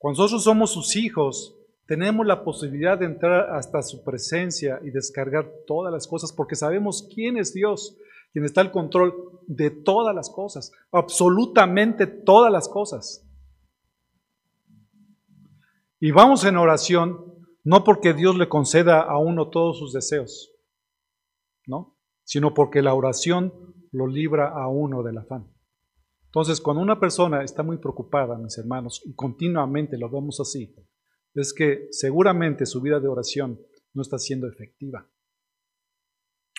Cuando 0.00 0.22
nosotros 0.22 0.44
somos 0.44 0.72
sus 0.72 0.96
hijos, 0.96 1.54
tenemos 1.84 2.26
la 2.26 2.42
posibilidad 2.42 2.98
de 2.98 3.04
entrar 3.04 3.54
hasta 3.54 3.82
su 3.82 4.02
presencia 4.02 4.80
y 4.82 4.90
descargar 4.90 5.46
todas 5.66 5.92
las 5.92 6.06
cosas 6.06 6.32
porque 6.32 6.56
sabemos 6.56 7.06
quién 7.14 7.36
es 7.36 7.52
Dios, 7.52 7.98
quien 8.32 8.46
está 8.46 8.62
al 8.62 8.72
control 8.72 9.40
de 9.46 9.68
todas 9.70 10.14
las 10.14 10.30
cosas, 10.30 10.72
absolutamente 10.90 12.06
todas 12.06 12.50
las 12.50 12.66
cosas. 12.66 13.28
Y 16.00 16.12
vamos 16.12 16.46
en 16.46 16.56
oración 16.56 17.34
no 17.62 17.84
porque 17.84 18.14
Dios 18.14 18.38
le 18.38 18.48
conceda 18.48 19.02
a 19.02 19.18
uno 19.18 19.50
todos 19.50 19.78
sus 19.78 19.92
deseos, 19.92 20.50
¿no? 21.66 21.94
Sino 22.24 22.54
porque 22.54 22.80
la 22.80 22.94
oración 22.94 23.52
lo 23.92 24.06
libra 24.06 24.48
a 24.48 24.66
uno 24.66 25.02
del 25.02 25.18
afán. 25.18 25.46
Entonces, 26.30 26.60
cuando 26.60 26.80
una 26.80 27.00
persona 27.00 27.42
está 27.42 27.64
muy 27.64 27.78
preocupada, 27.78 28.38
mis 28.38 28.56
hermanos, 28.56 29.02
y 29.04 29.14
continuamente 29.14 29.98
lo 29.98 30.08
vemos 30.08 30.38
así, 30.38 30.72
es 31.34 31.52
que 31.52 31.88
seguramente 31.90 32.66
su 32.66 32.80
vida 32.80 33.00
de 33.00 33.08
oración 33.08 33.60
no 33.94 34.02
está 34.02 34.16
siendo 34.16 34.46
efectiva. 34.46 35.10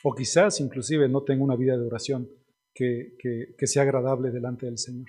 O 0.03 0.13
quizás 0.13 0.60
inclusive 0.60 1.07
no 1.07 1.23
tenga 1.23 1.45
una 1.45 1.55
vida 1.55 1.77
de 1.77 1.86
oración 1.86 2.29
que, 2.73 3.15
que, 3.17 3.67
sea 3.67 3.84
agradable 3.84 4.31
delante 4.31 4.65
del 4.65 4.77
Señor. 4.77 5.07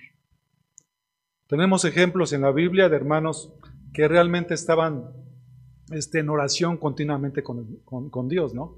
Tenemos 1.47 1.83
ejemplos 1.83 2.31
en 2.31 2.41
la 2.41 2.53
Biblia 2.53 2.87
de 2.87 2.95
hermanos 2.95 3.53
que 3.93 4.07
realmente 4.07 4.53
estaban 4.53 5.11
este, 5.91 6.19
en 6.19 6.29
oración 6.29 6.77
continuamente 6.77 7.43
con, 7.43 7.81
con, 7.83 8.09
con 8.09 8.29
Dios, 8.29 8.53
¿no? 8.53 8.77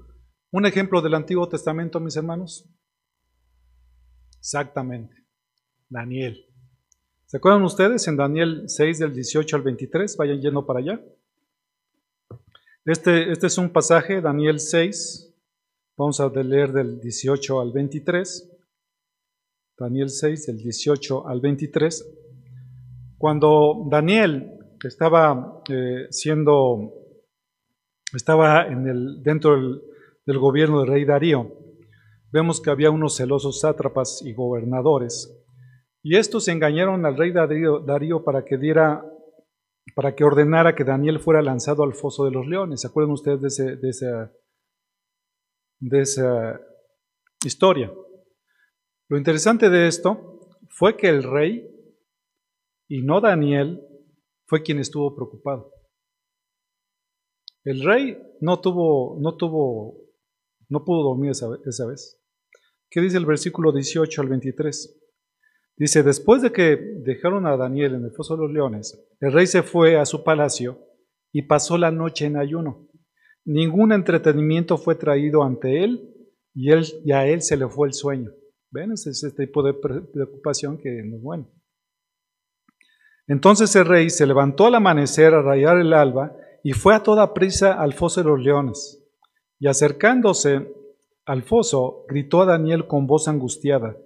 Un 0.50 0.66
ejemplo 0.66 1.00
del 1.00 1.14
Antiguo 1.14 1.48
Testamento, 1.48 2.00
mis 2.00 2.16
hermanos. 2.16 2.68
Exactamente. 4.38 5.25
Daniel. 5.88 6.46
¿Se 7.26 7.38
acuerdan 7.38 7.64
ustedes 7.64 8.06
en 8.08 8.16
Daniel 8.16 8.64
6 8.68 8.98
del 8.98 9.14
18 9.14 9.56
al 9.56 9.62
23? 9.62 10.16
Vayan 10.16 10.40
yendo 10.40 10.64
para 10.64 10.80
allá. 10.80 11.00
Este, 12.84 13.32
este 13.32 13.48
es 13.48 13.58
un 13.58 13.70
pasaje, 13.70 14.20
Daniel 14.20 14.60
6. 14.60 15.34
Vamos 15.96 16.20
a 16.20 16.28
leer 16.28 16.72
del 16.72 17.00
18 17.00 17.60
al 17.60 17.72
23. 17.72 18.52
Daniel 19.78 20.10
6 20.10 20.46
del 20.46 20.58
18 20.58 21.26
al 21.26 21.40
23. 21.40 22.16
Cuando 23.18 23.86
Daniel 23.90 24.58
estaba 24.84 25.62
eh, 25.68 26.06
siendo, 26.10 26.92
estaba 28.14 28.68
en 28.68 28.86
el, 28.86 29.22
dentro 29.22 29.56
del, 29.56 29.82
del 30.24 30.38
gobierno 30.38 30.80
del 30.80 30.88
rey 30.88 31.04
Darío, 31.04 31.50
vemos 32.30 32.60
que 32.60 32.70
había 32.70 32.90
unos 32.90 33.16
celosos 33.16 33.60
sátrapas 33.60 34.22
y 34.24 34.32
gobernadores 34.32 35.36
y 36.08 36.16
estos 36.16 36.46
engañaron 36.46 37.04
al 37.04 37.16
rey 37.16 37.32
Darío, 37.32 38.22
para 38.22 38.44
que 38.44 38.56
diera, 38.56 39.04
para 39.96 40.14
que 40.14 40.22
ordenara 40.22 40.76
que 40.76 40.84
Daniel 40.84 41.18
fuera 41.18 41.42
lanzado 41.42 41.82
al 41.82 41.94
foso 41.94 42.24
de 42.24 42.30
los 42.30 42.46
leones. 42.46 42.82
¿Se 42.82 42.86
acuerdan 42.86 43.10
ustedes 43.10 43.56
de, 43.56 43.74
de, 43.74 43.88
esa, 43.88 44.32
de 45.80 46.00
esa 46.00 46.60
historia? 47.44 47.92
Lo 49.08 49.18
interesante 49.18 49.68
de 49.68 49.88
esto 49.88 50.48
fue 50.68 50.96
que 50.96 51.08
el 51.08 51.24
rey, 51.24 51.68
y 52.88 53.02
no 53.02 53.20
Daniel, 53.20 53.84
fue 54.46 54.62
quien 54.62 54.78
estuvo 54.78 55.12
preocupado. 55.12 55.72
El 57.64 57.82
rey 57.82 58.16
no 58.40 58.60
tuvo, 58.60 59.18
no 59.20 59.36
tuvo, 59.36 60.04
no 60.68 60.84
pudo 60.84 61.02
dormir 61.02 61.32
esa, 61.32 61.48
esa 61.66 61.84
vez. 61.84 62.22
¿Qué 62.88 63.00
dice 63.00 63.16
el 63.16 63.26
versículo 63.26 63.72
18 63.72 64.22
al 64.22 64.28
23? 64.28 65.02
Dice, 65.76 66.02
después 66.02 66.40
de 66.40 66.52
que 66.52 66.76
dejaron 67.04 67.46
a 67.46 67.56
Daniel 67.56 67.94
en 67.94 68.04
el 68.04 68.12
foso 68.12 68.34
de 68.34 68.42
los 68.42 68.52
leones, 68.52 68.98
el 69.20 69.32
rey 69.32 69.46
se 69.46 69.62
fue 69.62 69.98
a 69.98 70.06
su 70.06 70.24
palacio 70.24 70.78
y 71.32 71.42
pasó 71.42 71.76
la 71.76 71.90
noche 71.90 72.24
en 72.24 72.38
ayuno. 72.38 72.88
Ningún 73.44 73.92
entretenimiento 73.92 74.78
fue 74.78 74.94
traído 74.94 75.44
ante 75.44 75.84
él 75.84 76.14
y, 76.54 76.72
él, 76.72 76.86
y 77.04 77.12
a 77.12 77.26
él 77.26 77.42
se 77.42 77.56
le 77.56 77.68
fue 77.68 77.88
el 77.88 77.94
sueño. 77.94 78.30
¿Ven? 78.70 78.92
Es 78.92 79.06
ese 79.06 79.30
tipo 79.32 79.62
de 79.62 79.74
preocupación 79.74 80.78
que 80.78 81.02
no 81.04 81.16
es 81.16 81.22
bueno. 81.22 81.50
Entonces 83.28 83.74
el 83.76 83.84
rey 83.84 84.08
se 84.08 84.26
levantó 84.26 84.66
al 84.66 84.76
amanecer 84.76 85.34
a 85.34 85.42
rayar 85.42 85.78
el 85.78 85.92
alba 85.92 86.36
y 86.62 86.72
fue 86.72 86.94
a 86.94 87.02
toda 87.02 87.34
prisa 87.34 87.74
al 87.74 87.92
foso 87.92 88.22
de 88.22 88.28
los 88.30 88.40
leones. 88.40 89.04
Y 89.58 89.68
acercándose 89.68 90.72
al 91.24 91.42
foso, 91.42 92.04
gritó 92.08 92.42
a 92.42 92.46
Daniel 92.46 92.86
con 92.86 93.06
voz 93.06 93.28
angustiada, 93.28 93.96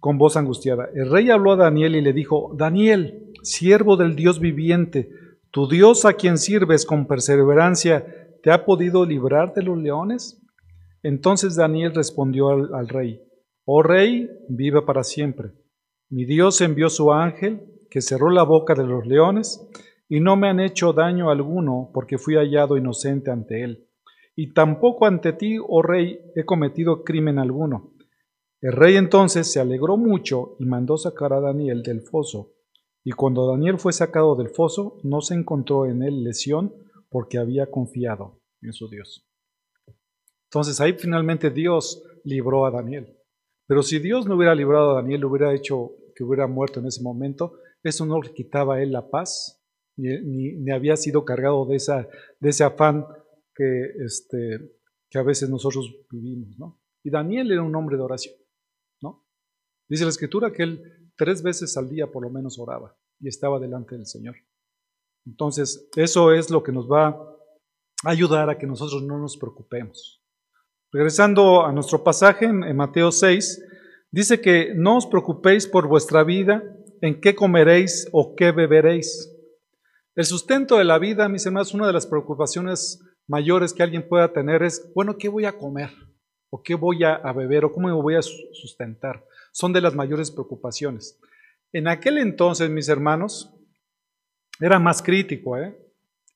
con 0.00 0.18
voz 0.18 0.36
angustiada. 0.36 0.88
El 0.94 1.10
rey 1.10 1.30
habló 1.30 1.52
a 1.52 1.56
Daniel 1.56 1.94
y 1.94 2.00
le 2.00 2.12
dijo, 2.12 2.54
Daniel, 2.56 3.32
siervo 3.42 3.96
del 3.96 4.16
Dios 4.16 4.40
viviente, 4.40 5.10
tu 5.50 5.68
Dios 5.68 6.04
a 6.04 6.14
quien 6.14 6.38
sirves 6.38 6.86
con 6.86 7.06
perseverancia, 7.06 8.06
¿te 8.42 8.50
ha 8.50 8.64
podido 8.64 9.04
librar 9.04 9.52
de 9.52 9.62
los 9.62 9.78
leones? 9.78 10.40
Entonces 11.02 11.56
Daniel 11.56 11.94
respondió 11.94 12.48
al, 12.74 12.88
rey, 12.88 13.22
Oh 13.64 13.82
rey, 13.82 14.28
vive 14.48 14.82
para 14.82 15.04
siempre. 15.04 15.52
Mi 16.08 16.24
Dios 16.24 16.60
envió 16.60 16.88
su 16.88 17.12
ángel, 17.12 17.62
que 17.90 18.00
cerró 18.00 18.30
la 18.30 18.42
boca 18.42 18.74
de 18.74 18.86
los 18.86 19.06
leones, 19.06 19.66
y 20.08 20.20
no 20.20 20.36
me 20.36 20.48
han 20.48 20.60
hecho 20.60 20.92
daño 20.92 21.30
alguno 21.30 21.90
porque 21.92 22.18
fui 22.18 22.34
hallado 22.34 22.76
inocente 22.76 23.30
ante 23.30 23.62
él. 23.62 23.86
Y 24.34 24.52
tampoco 24.54 25.06
ante 25.06 25.32
ti, 25.32 25.56
oh 25.60 25.82
rey, 25.82 26.20
he 26.34 26.44
cometido 26.44 27.04
crimen 27.04 27.38
alguno. 27.38 27.92
El 28.62 28.72
rey 28.72 28.96
entonces 28.96 29.50
se 29.50 29.58
alegró 29.58 29.96
mucho 29.96 30.56
y 30.58 30.66
mandó 30.66 30.98
sacar 30.98 31.32
a 31.32 31.40
Daniel 31.40 31.82
del 31.82 32.02
foso. 32.02 32.52
Y 33.02 33.12
cuando 33.12 33.46
Daniel 33.46 33.78
fue 33.78 33.92
sacado 33.94 34.36
del 34.36 34.50
foso, 34.50 34.98
no 35.02 35.22
se 35.22 35.34
encontró 35.34 35.86
en 35.86 36.02
él 36.02 36.22
lesión 36.22 36.74
porque 37.08 37.38
había 37.38 37.70
confiado 37.70 38.42
en 38.60 38.74
su 38.74 38.88
Dios. 38.88 39.26
Entonces 40.50 40.78
ahí 40.80 40.92
finalmente 40.92 41.50
Dios 41.50 42.02
libró 42.24 42.66
a 42.66 42.70
Daniel. 42.70 43.16
Pero 43.66 43.82
si 43.82 43.98
Dios 43.98 44.26
no 44.26 44.36
hubiera 44.36 44.54
librado 44.54 44.90
a 44.90 44.94
Daniel, 45.00 45.24
hubiera 45.24 45.54
hecho 45.54 45.92
que 46.14 46.24
hubiera 46.24 46.46
muerto 46.46 46.80
en 46.80 46.86
ese 46.86 47.02
momento, 47.02 47.54
eso 47.82 48.04
no 48.04 48.20
le 48.20 48.34
quitaba 48.34 48.74
a 48.74 48.82
él 48.82 48.92
la 48.92 49.08
paz, 49.08 49.62
ni, 49.96 50.70
había 50.70 50.96
sido 50.96 51.24
cargado 51.24 51.64
de, 51.64 51.76
esa, 51.76 52.06
de 52.40 52.48
ese 52.50 52.64
afán 52.64 53.06
que, 53.54 53.92
este, 54.04 54.76
que 55.08 55.18
a 55.18 55.22
veces 55.22 55.48
nosotros 55.48 55.94
vivimos. 56.10 56.58
¿no? 56.58 56.80
Y 57.02 57.10
Daniel 57.10 57.52
era 57.52 57.62
un 57.62 57.74
hombre 57.74 57.96
de 57.96 58.02
oración. 58.02 58.34
Dice 59.90 60.04
la 60.04 60.10
escritura 60.10 60.52
que 60.52 60.62
él 60.62 61.10
tres 61.16 61.42
veces 61.42 61.76
al 61.76 61.90
día 61.90 62.06
por 62.06 62.22
lo 62.22 62.30
menos 62.30 62.58
oraba 62.58 62.96
y 63.18 63.28
estaba 63.28 63.58
delante 63.58 63.96
del 63.96 64.06
Señor. 64.06 64.36
Entonces, 65.26 65.90
eso 65.96 66.32
es 66.32 66.48
lo 66.48 66.62
que 66.62 66.72
nos 66.72 66.90
va 66.90 67.08
a 67.08 68.10
ayudar 68.10 68.48
a 68.48 68.56
que 68.56 68.66
nosotros 68.66 69.02
no 69.02 69.18
nos 69.18 69.36
preocupemos. 69.36 70.22
Regresando 70.92 71.66
a 71.66 71.72
nuestro 71.72 72.02
pasaje 72.02 72.46
en 72.46 72.76
Mateo 72.76 73.12
6, 73.12 73.62
dice 74.10 74.40
que 74.40 74.72
no 74.74 74.96
os 74.96 75.06
preocupéis 75.06 75.66
por 75.66 75.88
vuestra 75.88 76.24
vida, 76.24 76.62
en 77.00 77.20
qué 77.20 77.34
comeréis 77.34 78.08
o 78.12 78.34
qué 78.36 78.52
beberéis. 78.52 79.30
El 80.14 80.24
sustento 80.24 80.76
de 80.76 80.84
la 80.84 80.98
vida, 80.98 81.28
mis 81.28 81.46
hermanos, 81.46 81.74
una 81.74 81.86
de 81.86 81.92
las 81.92 82.06
preocupaciones 82.06 83.00
mayores 83.26 83.72
que 83.72 83.82
alguien 83.82 84.08
pueda 84.08 84.32
tener 84.32 84.62
es, 84.62 84.90
bueno, 84.94 85.16
¿qué 85.18 85.28
voy 85.28 85.44
a 85.46 85.56
comer? 85.56 85.90
¿O 86.50 86.62
qué 86.62 86.74
voy 86.74 87.04
a, 87.04 87.18
beber? 87.32 87.64
¿O 87.64 87.72
cómo 87.72 87.88
me 87.88 87.94
voy 87.94 88.16
a 88.16 88.22
sustentar? 88.22 89.24
Son 89.52 89.72
de 89.72 89.80
las 89.80 89.94
mayores 89.94 90.30
preocupaciones. 90.30 91.18
En 91.72 91.88
aquel 91.88 92.18
entonces, 92.18 92.70
mis 92.70 92.88
hermanos, 92.88 93.54
era 94.60 94.78
más 94.78 95.02
crítico, 95.02 95.56
¿eh? 95.56 95.76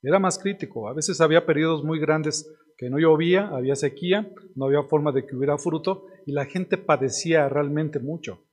Era 0.02 0.18
más 0.18 0.38
crítico. 0.38 0.88
A 0.88 0.92
veces 0.92 1.20
había 1.20 1.46
periodos 1.46 1.82
muy 1.82 1.98
grandes 1.98 2.46
que 2.76 2.90
no 2.90 2.98
llovía, 2.98 3.48
había 3.48 3.76
sequía, 3.76 4.30
no 4.54 4.66
había 4.66 4.82
forma 4.82 5.12
de 5.12 5.26
que 5.26 5.36
hubiera 5.36 5.58
fruto 5.58 6.06
y 6.26 6.32
la 6.32 6.44
gente 6.44 6.76
padecía 6.76 7.48
realmente 7.48 7.98
mucho. 8.00 8.44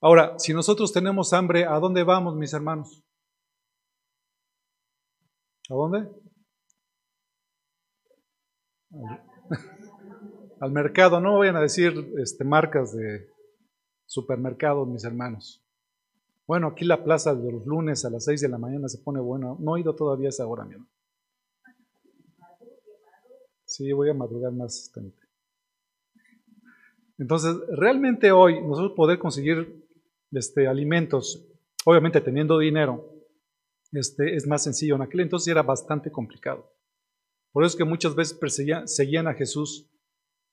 Ahora, 0.00 0.38
si 0.38 0.52
nosotros 0.52 0.92
tenemos 0.92 1.32
hambre, 1.32 1.64
¿a 1.64 1.78
dónde 1.78 2.02
vamos, 2.02 2.36
mis 2.36 2.52
hermanos? 2.52 3.04
¿A 5.70 5.74
dónde? 5.74 6.08
Al 10.60 10.72
mercado, 10.72 11.20
no 11.20 11.38
vayan 11.38 11.56
a 11.56 11.60
decir 11.60 11.92
este, 12.18 12.44
marcas 12.44 12.96
de 12.96 13.28
supermercados, 14.08 14.88
mis 14.88 15.04
hermanos. 15.04 15.62
Bueno, 16.46 16.68
aquí 16.68 16.86
la 16.86 17.04
plaza 17.04 17.34
de 17.34 17.52
los 17.52 17.66
lunes 17.66 18.06
a 18.06 18.10
las 18.10 18.24
6 18.24 18.40
de 18.40 18.48
la 18.48 18.56
mañana 18.56 18.88
se 18.88 18.98
pone 18.98 19.20
buena. 19.20 19.54
No 19.58 19.76
he 19.76 19.80
ido 19.80 19.94
todavía 19.94 20.28
a 20.28 20.30
esa 20.30 20.46
hora, 20.46 20.64
mi 20.64 20.72
hermano. 20.72 20.90
Sí, 23.66 23.92
voy 23.92 24.08
a 24.08 24.14
madrugar 24.14 24.50
más. 24.52 24.90
Entonces, 27.18 27.54
realmente 27.68 28.32
hoy 28.32 28.62
nosotros 28.62 28.92
poder 28.96 29.18
conseguir 29.18 29.86
este, 30.32 30.66
alimentos, 30.66 31.46
obviamente 31.84 32.22
teniendo 32.22 32.58
dinero, 32.58 33.12
este, 33.92 34.34
es 34.34 34.46
más 34.46 34.64
sencillo. 34.64 34.96
En 34.96 35.02
aquel 35.02 35.20
entonces 35.20 35.48
era 35.48 35.62
bastante 35.62 36.10
complicado. 36.10 36.72
Por 37.52 37.62
eso 37.62 37.74
es 37.74 37.76
que 37.76 37.84
muchas 37.84 38.14
veces 38.14 38.38
seguían 38.86 39.28
a 39.28 39.34
Jesús. 39.34 39.86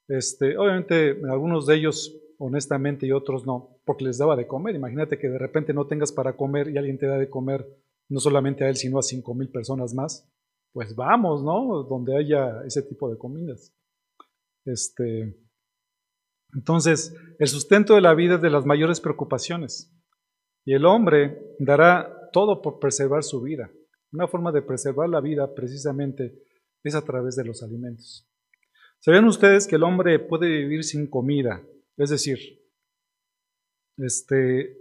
Este, 0.09 0.57
obviamente, 0.57 1.21
algunos 1.29 1.67
de 1.67 1.75
ellos 1.75 2.21
honestamente 2.37 3.05
y 3.05 3.11
otros 3.11 3.45
no, 3.45 3.79
porque 3.85 4.05
les 4.05 4.17
daba 4.17 4.35
de 4.35 4.47
comer. 4.47 4.75
Imagínate 4.75 5.17
que 5.17 5.29
de 5.29 5.37
repente 5.37 5.73
no 5.73 5.87
tengas 5.87 6.11
para 6.11 6.35
comer 6.35 6.69
y 6.69 6.77
alguien 6.77 6.97
te 6.97 7.07
da 7.07 7.17
de 7.17 7.29
comer 7.29 7.65
no 8.09 8.19
solamente 8.19 8.63
a 8.63 8.69
él, 8.69 8.75
sino 8.75 8.99
a 8.99 9.03
cinco 9.03 9.33
mil 9.33 9.49
personas 9.49 9.93
más. 9.93 10.29
Pues 10.73 10.95
vamos, 10.95 11.43
¿no? 11.43 11.83
Donde 11.83 12.17
haya 12.17 12.63
ese 12.65 12.81
tipo 12.83 13.09
de 13.09 13.17
comidas. 13.17 13.73
Este, 14.65 15.35
entonces, 16.53 17.15
el 17.39 17.47
sustento 17.47 17.95
de 17.95 18.01
la 18.01 18.13
vida 18.13 18.35
es 18.35 18.41
de 18.41 18.49
las 18.49 18.65
mayores 18.65 19.01
preocupaciones. 19.01 19.91
Y 20.65 20.73
el 20.73 20.85
hombre 20.85 21.39
dará 21.59 22.29
todo 22.31 22.61
por 22.61 22.79
preservar 22.79 23.23
su 23.23 23.41
vida. 23.41 23.69
Una 24.11 24.27
forma 24.27 24.51
de 24.51 24.61
preservar 24.61 25.09
la 25.09 25.21
vida 25.21 25.53
precisamente 25.53 26.33
es 26.83 26.95
a 26.95 27.03
través 27.03 27.35
de 27.35 27.43
los 27.43 27.61
alimentos. 27.61 28.27
¿Sabían 28.99 29.25
ustedes 29.25 29.67
que 29.67 29.75
el 29.75 29.83
hombre 29.83 30.17
puede 30.19 30.47
vivir 30.47 30.83
sin 30.83 31.07
comida? 31.07 31.61
Es 31.97 32.10
decir, 32.10 32.39
este, 33.97 34.77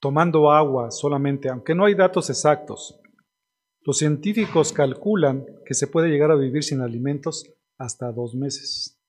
tomando 0.00 0.50
agua 0.50 0.90
solamente, 0.90 1.48
aunque 1.48 1.74
no 1.74 1.84
hay 1.84 1.94
datos 1.94 2.28
exactos. 2.30 3.00
Los 3.82 3.98
científicos 3.98 4.72
calculan 4.72 5.46
que 5.64 5.74
se 5.74 5.86
puede 5.86 6.08
llegar 6.08 6.30
a 6.30 6.36
vivir 6.36 6.64
sin 6.64 6.80
alimentos 6.80 7.44
hasta 7.78 8.12
dos 8.12 8.34
meses. 8.34 9.00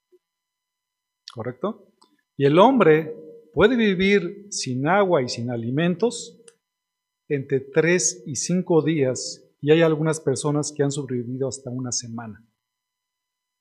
¿Correcto? 1.34 1.94
Y 2.38 2.46
el 2.46 2.60
hombre 2.60 3.16
puede 3.54 3.76
vivir 3.76 4.48
sin 4.52 4.88
agua 4.88 5.22
y 5.22 5.30
sin 5.30 5.50
alimentos 5.50 6.40
entre 7.28 7.60
tres 7.60 8.24
y 8.26 8.36
cinco 8.36 8.84
días 8.84 9.44
y 9.62 9.72
hay 9.72 9.82
algunas 9.82 10.20
personas 10.20 10.72
que 10.72 10.84
han 10.84 10.92
sobrevivido 10.92 11.48
hasta 11.48 11.70
una 11.70 11.92
semana. 11.92 12.46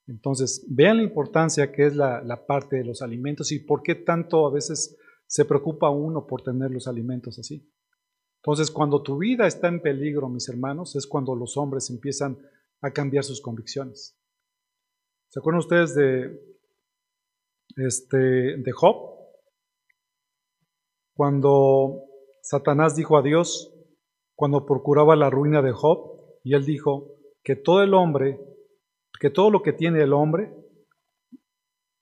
Entonces, 0.06 0.64
vean 0.68 0.98
la 0.98 1.02
importancia 1.02 1.72
que 1.72 1.86
es 1.86 1.96
la, 1.96 2.44
parte 2.46 2.76
de 2.76 2.84
los 2.84 3.02
alimentos 3.02 3.50
y 3.52 3.58
por 3.58 3.82
qué 3.82 3.94
tanto 3.94 4.46
a 4.46 4.50
veces 4.50 4.96
se 5.26 5.44
preocupa 5.44 5.90
uno 5.90 6.26
por 6.26 6.42
tener 6.42 6.70
los 6.70 6.86
alimentos 6.86 7.38
así. 7.38 7.68
Entonces, 8.36 8.70
cuando 8.70 9.02
tu 9.02 9.18
vida 9.18 9.46
está 9.46 9.68
en 9.68 9.80
peligro, 9.80 10.28
mis 10.28 10.48
hermanos, 10.48 10.94
es 10.94 11.06
cuando 11.06 11.34
los 11.34 11.56
hombres 11.56 11.90
empiezan 11.90 12.38
a 12.80 12.92
cambiar 12.92 13.24
sus 13.24 13.40
convicciones. 13.40 14.16
¿Se 15.28 15.40
acuerdan 15.40 15.58
ustedes 15.58 15.94
de, 15.96 16.40
este, 17.76 18.16
de 18.16 18.72
Job? 18.72 19.16
Cuando 21.14 22.04
Satanás 22.42 22.94
dijo 22.94 23.18
a 23.18 23.22
Dios 23.22 23.72
cuando 24.36 24.66
procuraba 24.66 25.16
la 25.16 25.30
ruina 25.30 25.62
de 25.62 25.72
Job, 25.72 26.20
y 26.44 26.54
él 26.54 26.64
dijo 26.64 27.16
que 27.42 27.56
todo 27.56 27.82
el 27.82 27.94
hombre, 27.94 28.38
que 29.18 29.31
todo 29.31 29.50
lo 29.50 29.62
que 29.62 29.72
tiene 29.72 30.02
el 30.02 30.12
hombre, 30.12 30.52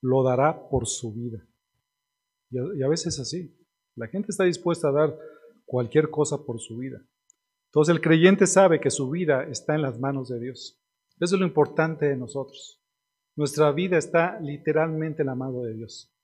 lo 0.00 0.22
dará 0.22 0.68
por 0.68 0.86
su 0.86 1.12
vida. 1.12 1.46
Y 2.50 2.82
a, 2.82 2.88
veces 2.88 3.14
es 3.14 3.20
así. 3.20 3.56
La 3.96 4.06
gente 4.06 4.28
está 4.30 4.44
dispuesta 4.44 4.88
a 4.88 4.92
dar 4.92 5.18
cualquier 5.64 6.10
cosa 6.10 6.44
por 6.44 6.60
su 6.60 6.76
vida. 6.76 7.02
Entonces 7.66 7.94
el 7.94 8.00
creyente 8.00 8.46
sabe 8.46 8.80
que 8.80 8.90
su 8.90 9.10
vida 9.10 9.44
está 9.44 9.74
en 9.74 9.82
las 9.82 9.98
manos 9.98 10.28
de 10.28 10.38
Dios. 10.38 10.80
Eso 11.18 11.34
es 11.36 11.40
lo 11.40 11.46
importante 11.46 12.06
de 12.06 12.16
nosotros. 12.16 12.80
Nuestra 13.36 13.72
vida 13.72 13.96
está 13.96 14.38
literalmente 14.40 15.22
en 15.22 15.26
la 15.26 15.34
mano 15.34 15.62
de 15.62 15.74
Dios. 15.74 16.14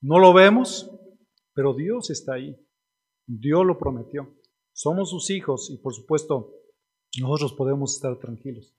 No 0.00 0.18
lo 0.18 0.34
vemos, 0.34 0.90
pero 1.54 1.74
Dios 1.74 2.10
está 2.10 2.34
ahí. 2.34 2.58
Dios 3.26 3.64
lo 3.64 3.78
prometió. 3.78 4.36
Somos 4.72 5.10
sus 5.10 5.30
hijos 5.30 5.70
y 5.70 5.78
por 5.78 5.94
supuesto 5.94 6.54
nosotros 7.20 7.52
podemos 7.54 7.94
estar 7.94 8.18
tranquilos. 8.18 8.74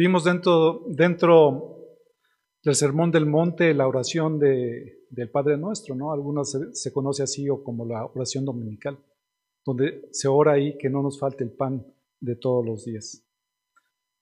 Vimos 0.00 0.24
dentro, 0.24 0.86
dentro 0.88 1.76
del 2.64 2.74
Sermón 2.74 3.10
del 3.10 3.26
Monte 3.26 3.74
la 3.74 3.86
oración 3.86 4.38
de, 4.38 5.04
del 5.10 5.28
Padre 5.28 5.58
Nuestro, 5.58 5.94
¿no? 5.94 6.10
Algunos 6.10 6.56
se, 6.72 6.90
conoce 6.90 7.22
así 7.22 7.50
o 7.50 7.62
como 7.62 7.84
la 7.84 8.06
oración 8.06 8.46
dominical, 8.46 8.98
donde 9.62 10.08
se 10.10 10.26
ora 10.26 10.52
ahí 10.52 10.78
que 10.78 10.88
no 10.88 11.02
nos 11.02 11.20
falte 11.20 11.44
el 11.44 11.52
pan 11.52 11.86
de 12.18 12.34
todos 12.34 12.64
los 12.64 12.86
días. 12.86 13.26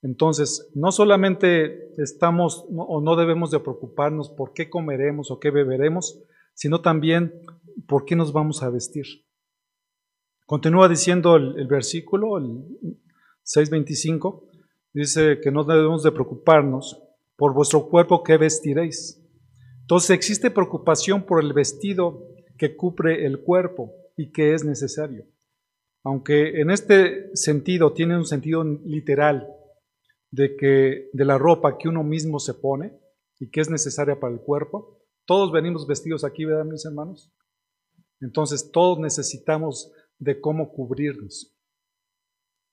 Entonces, 0.01 0.69
no 0.75 0.91
solamente 0.91 1.93
estamos 1.95 2.65
o 2.75 2.99
no 2.99 3.15
debemos 3.15 3.49
de 3.49 3.61
preocuparnos 3.61 4.29
por 4.31 4.51
qué 4.51 4.69
comeremos 4.69 5.31
o 5.31 5.39
qué 5.39 5.49
beberemos, 5.49 6.21
sino 6.55 6.81
también 6.81 7.41
por 7.87 8.03
qué 8.03 8.17
nos 8.17 8.33
vamos 8.33 8.63
a 8.63 8.69
vestir. 8.69 9.05
Continúa 10.45 10.89
diciendo 10.89 11.37
el, 11.37 11.67
versículo, 11.67 12.37
el 12.37 12.65
6.25, 13.45 14.48
dice 14.93 15.39
que 15.41 15.51
no 15.51 15.63
debemos 15.63 16.03
de 16.03 16.11
preocuparnos 16.11 17.01
por 17.35 17.53
vuestro 17.53 17.89
cuerpo 17.89 18.23
que 18.23 18.37
vestiréis. 18.37 19.21
Entonces 19.81 20.11
existe 20.11 20.51
preocupación 20.51 21.25
por 21.25 21.43
el 21.43 21.53
vestido 21.53 22.27
que 22.57 22.75
cubre 22.75 23.25
el 23.25 23.41
cuerpo 23.41 23.93
y 24.17 24.31
que 24.31 24.53
es 24.53 24.63
necesario. 24.63 25.25
Aunque 26.03 26.61
en 26.61 26.69
este 26.71 27.35
sentido 27.35 27.93
tiene 27.93 28.17
un 28.17 28.25
sentido 28.25 28.63
literal 28.63 29.47
de 30.31 30.55
que 30.55 31.09
de 31.11 31.25
la 31.25 31.37
ropa 31.37 31.77
que 31.77 31.89
uno 31.89 32.03
mismo 32.03 32.39
se 32.39 32.53
pone 32.53 32.93
y 33.39 33.49
que 33.49 33.61
es 33.61 33.69
necesaria 33.69 34.19
para 34.19 34.33
el 34.33 34.41
cuerpo, 34.41 34.99
todos 35.25 35.51
venimos 35.51 35.87
vestidos 35.87 36.23
aquí, 36.23 36.45
¿verdad, 36.45 36.65
mis 36.65 36.85
hermanos? 36.85 37.31
Entonces 38.21 38.71
todos 38.71 38.99
necesitamos 38.99 39.91
de 40.17 40.39
cómo 40.41 40.71
cubrirnos. 40.71 41.55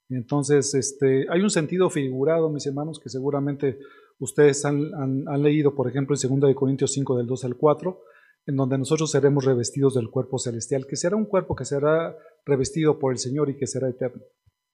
Entonces, 0.09 0.75
este, 0.75 1.27
hay 1.31 1.41
un 1.41 1.51
sentido 1.51 1.91
figurado, 1.91 2.51
mis 2.51 2.67
hermanos, 2.67 3.01
que 3.01 3.09
seguramente 3.09 3.79
ustedes 4.19 4.65
han, 4.65 4.93
han 4.95 5.43
leído, 5.43 5.75
por 5.75 5.89
ejemplo, 5.89 6.17
en 6.21 6.41
2 6.41 6.55
Corintios 6.55 6.93
5, 6.93 7.17
del 7.17 7.27
2 7.27 7.45
al 7.45 7.57
4, 7.57 8.01
en 8.47 8.57
donde 8.57 8.79
nosotros 8.79 9.11
seremos 9.11 9.45
revestidos 9.45 9.95
del 9.95 10.11
cuerpo 10.11 10.39
celestial, 10.39 10.87
que 10.87 10.97
será 10.97 11.17
un 11.17 11.27
cuerpo 11.27 11.57
que 11.57 11.65
será 11.65 12.17
revestido 12.45 12.99
por 12.99 13.13
el 13.13 13.19
Señor 13.19 13.51
y 13.51 13.57
que 13.57 13.67
será 13.67 13.89
eterno. 13.89 14.23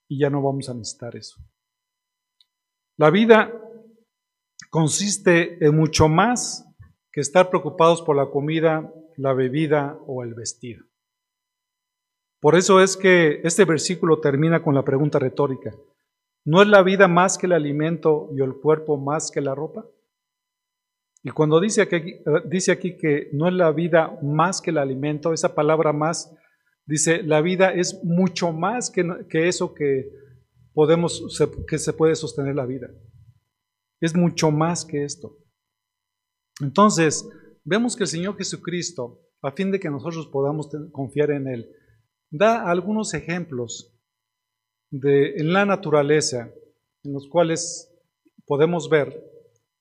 Y 0.09 0.21
ya 0.21 0.29
no 0.29 0.43
vamos 0.43 0.69
a 0.69 0.75
necesitar 0.75 1.17
eso. 1.17 1.41
La 2.99 3.11
vida 3.11 3.51
consiste 4.71 5.65
en 5.65 5.75
mucho 5.75 6.09
más 6.09 6.67
que 7.11 7.23
estar 7.23 7.49
preocupados 7.49 8.03
por 8.03 8.17
la 8.17 8.31
comida, 8.31 8.93
la 9.17 9.33
bebida 9.33 9.99
o 10.07 10.23
el 10.23 10.35
vestido. 10.35 10.85
Por 12.43 12.57
eso 12.57 12.81
es 12.81 12.97
que 12.97 13.41
este 13.45 13.65
versículo 13.65 14.19
termina 14.19 14.65
con 14.65 14.75
la 14.75 14.85
pregunta 14.85 15.21
retórica. 15.21 15.73
¿No 16.45 16.61
es 16.61 16.67
la 16.67 16.83
vida 16.83 17.07
más 17.07 17.39
que 17.39 17.47
el 17.47 17.53
alimento 17.53 18.31
y 18.37 18.43
el 18.43 18.55
cuerpo 18.55 18.97
más 18.97 19.31
que 19.31 19.41
la 19.41 19.55
ropa? 19.55 19.87
Y 21.23 21.31
cuando 21.31 21.61
dice 21.61 21.83
aquí, 21.83 22.17
dice 22.47 22.73
aquí 22.73 22.97
que 22.97 23.29
no 23.33 23.47
es 23.47 23.55
la 23.55 23.71
vida 23.71 24.19
más 24.23 24.61
que 24.61 24.71
el 24.71 24.79
alimento, 24.79 25.33
esa 25.33 25.55
palabra 25.55 25.93
más, 25.93 26.35
dice, 26.85 27.23
la 27.23 27.41
vida 27.43 27.73
es 27.73 28.03
mucho 28.03 28.51
más 28.51 28.91
que, 28.91 29.09
que 29.31 29.47
eso 29.47 29.73
que 29.73 30.11
podemos, 30.75 31.39
que 31.69 31.79
se 31.79 31.93
puede 31.93 32.17
sostener 32.17 32.57
la 32.57 32.67
vida. 32.67 32.91
Es 34.01 34.17
mucho 34.17 34.51
más 34.51 34.85
que 34.85 35.05
esto. 35.05 35.39
Entonces, 36.61 37.25
vemos 37.63 37.95
que 37.95 38.03
el 38.03 38.09
Señor 38.09 38.37
Jesucristo, 38.37 39.21
a 39.43 39.53
fin 39.53 39.71
de 39.71 39.79
que 39.79 39.91
nosotros 39.91 40.27
podamos 40.27 40.69
confiar 40.91 41.31
en 41.31 41.47
Él, 41.47 41.77
da 42.33 42.69
algunos 42.69 43.13
ejemplos 43.13 43.95
de, 44.91 45.37
en 45.37 45.53
la 45.53 45.67
naturaleza 45.67 46.51
en 47.05 47.13
los 47.13 47.29
cuales 47.29 47.95
podemos 48.47 48.89
ver 48.89 49.23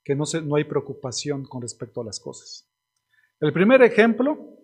que 0.03 0.15
no, 0.15 0.25
hay 0.55 0.65
preocupación 0.65 1.45
con 1.45 1.61
respecto 1.61 2.01
a 2.01 2.03
las 2.03 2.19
cosas. 2.19 2.69
El 3.39 3.53
primer 3.53 3.81
ejemplo 3.81 4.57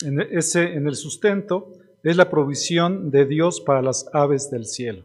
en, 0.00 0.20
en 0.20 0.88
el 0.88 0.96
sustento 0.96 1.72
es 2.02 2.16
la 2.16 2.28
provisión 2.28 3.10
de 3.10 3.26
Dios 3.26 3.60
para 3.60 3.80
las 3.80 4.08
aves 4.12 4.50
del 4.50 4.66
cielo. 4.66 5.04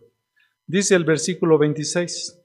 Dice 0.65 0.95
el 0.95 1.03
versículo 1.03 1.58
26, 1.60 2.41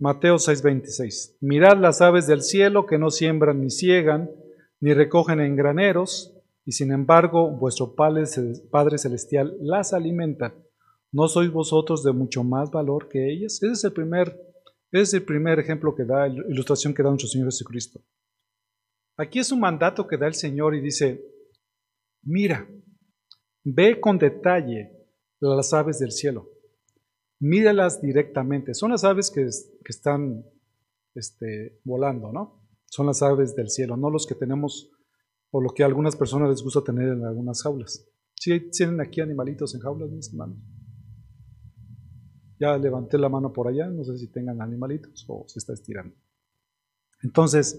Mateo 0.00 0.36
6:26, 0.36 1.36
mirad 1.40 1.76
las 1.76 2.00
aves 2.00 2.26
del 2.26 2.42
cielo 2.42 2.86
que 2.86 2.98
no 2.98 3.10
siembran 3.10 3.60
ni 3.60 3.70
ciegan, 3.70 4.30
ni 4.80 4.94
recogen 4.94 5.40
en 5.40 5.56
graneros, 5.56 6.37
y 6.68 6.72
sin 6.72 6.92
embargo 6.92 7.50
vuestro 7.50 7.94
Padre 7.94 8.26
Celestial 8.98 9.56
las 9.58 9.94
alimenta. 9.94 10.54
¿No 11.10 11.26
sois 11.26 11.50
vosotros 11.50 12.04
de 12.04 12.12
mucho 12.12 12.44
más 12.44 12.70
valor 12.70 13.08
que 13.08 13.32
ellas? 13.32 13.54
Ese 13.62 13.72
es 13.72 13.84
el 13.84 13.94
primer 13.94 14.38
es 14.92 15.14
el 15.14 15.24
primer 15.24 15.58
ejemplo 15.58 15.94
que 15.94 16.04
da, 16.04 16.28
ilustración 16.28 16.92
que 16.92 17.02
da 17.02 17.08
nuestro 17.08 17.30
Señor 17.30 17.46
Jesucristo. 17.46 18.02
Aquí 19.16 19.38
es 19.38 19.50
un 19.50 19.60
mandato 19.60 20.06
que 20.06 20.18
da 20.18 20.26
el 20.26 20.34
Señor 20.34 20.74
y 20.74 20.82
dice, 20.82 21.24
mira, 22.22 22.68
ve 23.64 23.98
con 23.98 24.18
detalle 24.18 24.92
las 25.40 25.72
aves 25.72 25.98
del 25.98 26.12
cielo, 26.12 26.50
míralas 27.40 28.02
directamente. 28.02 28.74
Son 28.74 28.90
las 28.90 29.04
aves 29.04 29.30
que, 29.30 29.40
que 29.42 29.90
están 29.90 30.44
este, 31.14 31.80
volando, 31.82 32.30
¿no? 32.30 32.68
Son 32.84 33.06
las 33.06 33.22
aves 33.22 33.56
del 33.56 33.70
cielo, 33.70 33.96
no 33.96 34.10
los 34.10 34.26
que 34.26 34.34
tenemos 34.34 34.90
o 35.50 35.60
lo 35.60 35.70
que 35.70 35.82
a 35.82 35.86
algunas 35.86 36.16
personas 36.16 36.48
les 36.50 36.62
gusta 36.62 36.82
tener 36.82 37.08
en 37.08 37.24
algunas 37.24 37.62
jaulas. 37.62 38.06
¿Sí 38.34 38.70
tienen 38.70 39.00
aquí 39.00 39.20
animalitos 39.20 39.74
en 39.74 39.80
jaulas, 39.80 40.10
mis 40.10 40.28
hermanos? 40.30 40.58
Ya 42.60 42.76
levanté 42.76 43.18
la 43.18 43.28
mano 43.28 43.52
por 43.52 43.68
allá, 43.68 43.88
no 43.88 44.04
sé 44.04 44.16
si 44.18 44.30
tengan 44.30 44.60
animalitos 44.60 45.24
o 45.28 45.44
se 45.46 45.58
está 45.58 45.72
estirando. 45.72 46.14
Entonces, 47.22 47.78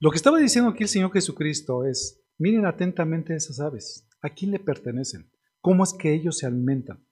lo 0.00 0.10
que 0.10 0.16
estaba 0.16 0.38
diciendo 0.38 0.70
aquí 0.70 0.84
el 0.84 0.88
Señor 0.88 1.12
Jesucristo 1.12 1.84
es, 1.84 2.24
miren 2.38 2.66
atentamente 2.66 3.34
esas 3.34 3.60
aves, 3.60 4.08
¿a 4.22 4.30
quién 4.30 4.50
le 4.50 4.58
pertenecen? 4.58 5.30
¿Cómo 5.60 5.84
es 5.84 5.92
que 5.92 6.14
ellos 6.14 6.38
se 6.38 6.46
alimentan? 6.46 7.04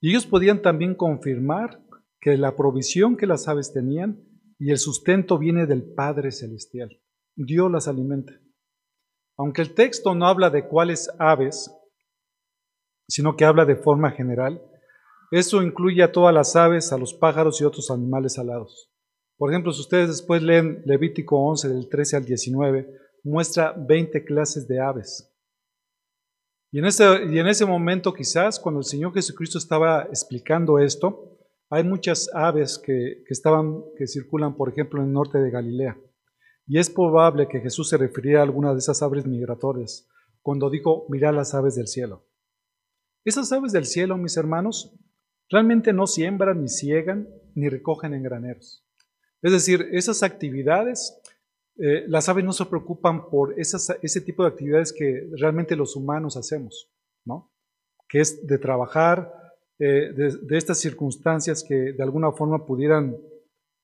Y 0.00 0.10
ellos 0.10 0.26
podían 0.26 0.62
también 0.62 0.94
confirmar 0.94 1.84
que 2.20 2.36
la 2.36 2.56
provisión 2.56 3.16
que 3.16 3.26
las 3.26 3.48
aves 3.48 3.72
tenían 3.72 4.22
y 4.58 4.70
el 4.70 4.78
sustento 4.78 5.38
viene 5.38 5.66
del 5.66 5.82
Padre 5.82 6.32
Celestial. 6.32 7.00
Dios 7.36 7.70
las 7.70 7.88
alimenta. 7.88 8.32
Aunque 9.36 9.62
el 9.62 9.74
texto 9.74 10.14
no 10.14 10.26
habla 10.26 10.50
de 10.50 10.66
cuáles 10.68 11.10
aves, 11.18 11.70
sino 13.08 13.36
que 13.36 13.44
habla 13.44 13.64
de 13.64 13.76
forma 13.76 14.12
general, 14.12 14.62
eso 15.30 15.62
incluye 15.62 16.02
a 16.02 16.12
todas 16.12 16.32
las 16.32 16.54
aves, 16.54 16.92
a 16.92 16.98
los 16.98 17.14
pájaros 17.14 17.60
y 17.60 17.64
otros 17.64 17.90
animales 17.90 18.38
alados. 18.38 18.90
Por 19.36 19.50
ejemplo, 19.50 19.72
si 19.72 19.80
ustedes 19.80 20.08
después 20.08 20.42
leen 20.42 20.82
Levítico 20.84 21.36
11 21.36 21.68
del 21.68 21.88
13 21.88 22.16
al 22.18 22.24
19, 22.24 22.88
muestra 23.24 23.74
20 23.76 24.24
clases 24.24 24.68
de 24.68 24.80
aves. 24.80 25.30
Y 26.70 26.78
en, 26.78 26.86
ese, 26.86 27.04
y 27.26 27.38
en 27.38 27.46
ese 27.46 27.66
momento 27.66 28.12
quizás, 28.12 28.60
cuando 28.60 28.80
el 28.80 28.84
Señor 28.84 29.12
Jesucristo 29.12 29.58
estaba 29.58 30.04
explicando 30.04 30.78
esto, 30.78 31.38
hay 31.70 31.82
muchas 31.82 32.30
aves 32.34 32.78
que, 32.78 33.22
que, 33.26 33.32
estaban, 33.32 33.82
que 33.96 34.06
circulan, 34.06 34.56
por 34.56 34.68
ejemplo, 34.68 35.00
en 35.00 35.08
el 35.08 35.12
norte 35.12 35.38
de 35.38 35.50
Galilea. 35.50 35.96
Y 36.66 36.78
es 36.78 36.90
probable 36.90 37.48
que 37.48 37.60
Jesús 37.60 37.88
se 37.88 37.96
refiriera 37.96 38.40
a 38.40 38.44
alguna 38.44 38.72
de 38.72 38.78
esas 38.78 39.02
aves 39.02 39.26
migratorias 39.26 40.08
cuando 40.42 40.70
dijo, 40.70 41.06
mirad 41.08 41.34
las 41.34 41.54
aves 41.54 41.74
del 41.74 41.88
cielo. 41.88 42.26
Esas 43.24 43.50
aves 43.52 43.72
del 43.72 43.86
cielo, 43.86 44.16
mis 44.18 44.36
hermanos, 44.36 44.94
Realmente 45.50 45.92
no 45.92 46.06
siembran, 46.06 46.62
ni 46.62 46.68
ciegan, 46.68 47.28
ni 47.54 47.68
recogen 47.68 48.14
en 48.14 48.22
graneros. 48.22 48.84
Es 49.42 49.52
decir, 49.52 49.88
esas 49.92 50.22
actividades, 50.22 51.20
eh, 51.76 52.04
las 52.08 52.28
aves 52.28 52.44
no 52.44 52.52
se 52.52 52.66
preocupan 52.66 53.28
por 53.28 53.54
ese 53.58 54.20
tipo 54.22 54.42
de 54.42 54.48
actividades 54.48 54.92
que 54.92 55.28
realmente 55.38 55.76
los 55.76 55.96
humanos 55.96 56.36
hacemos, 56.36 56.90
¿no? 57.24 57.52
Que 58.08 58.20
es 58.20 58.46
de 58.46 58.58
trabajar, 58.58 59.32
eh, 59.78 60.12
de, 60.14 60.56
estas 60.56 60.78
circunstancias 60.78 61.62
que 61.66 61.92
de 61.92 62.02
alguna 62.02 62.32
forma 62.32 62.64
pudieran 62.64 63.16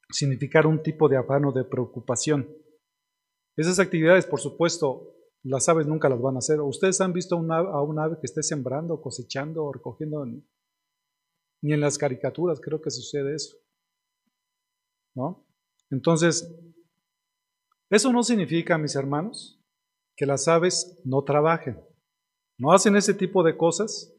significar 0.08 0.66
un 0.66 0.82
tipo 0.82 1.08
de 1.08 1.18
afán 1.18 1.44
o 1.44 1.52
de 1.52 1.64
preocupación. 1.64 2.48
Esas 3.56 3.78
actividades, 3.78 4.26
por 4.26 4.40
supuesto, 4.40 5.14
las 5.42 5.68
aves 5.68 5.86
nunca 5.86 6.08
las 6.08 6.20
van 6.20 6.36
a 6.36 6.38
hacer. 6.38 6.60
¿Ustedes 6.60 7.00
han 7.00 7.12
visto 7.12 7.36
a 7.36 7.82
un 7.82 7.98
ave 7.98 8.18
que 8.20 8.26
esté 8.26 8.42
sembrando, 8.42 9.00
cosechando 9.00 9.64
o 9.64 9.72
recogiendo 9.72 10.24
ni 11.62 11.72
en 11.72 11.80
las 11.80 11.98
caricaturas 11.98 12.60
creo 12.60 12.80
que 12.80 12.90
sucede 12.90 13.34
eso. 13.34 13.56
¿No? 15.14 15.44
Entonces, 15.90 16.54
eso 17.90 18.12
no 18.12 18.22
significa, 18.22 18.78
mis 18.78 18.94
hermanos, 18.94 19.60
que 20.16 20.26
las 20.26 20.48
aves 20.48 21.00
no 21.04 21.22
trabajen. 21.24 21.80
No 22.58 22.72
hacen 22.72 22.96
ese 22.96 23.14
tipo 23.14 23.42
de 23.42 23.56
cosas 23.56 24.14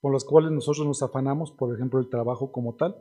con 0.00 0.12
las 0.12 0.24
cuales 0.24 0.52
nosotros 0.52 0.86
nos 0.86 1.02
afanamos, 1.02 1.50
por 1.50 1.74
ejemplo, 1.74 1.98
el 1.98 2.08
trabajo 2.08 2.52
como 2.52 2.76
tal. 2.76 2.96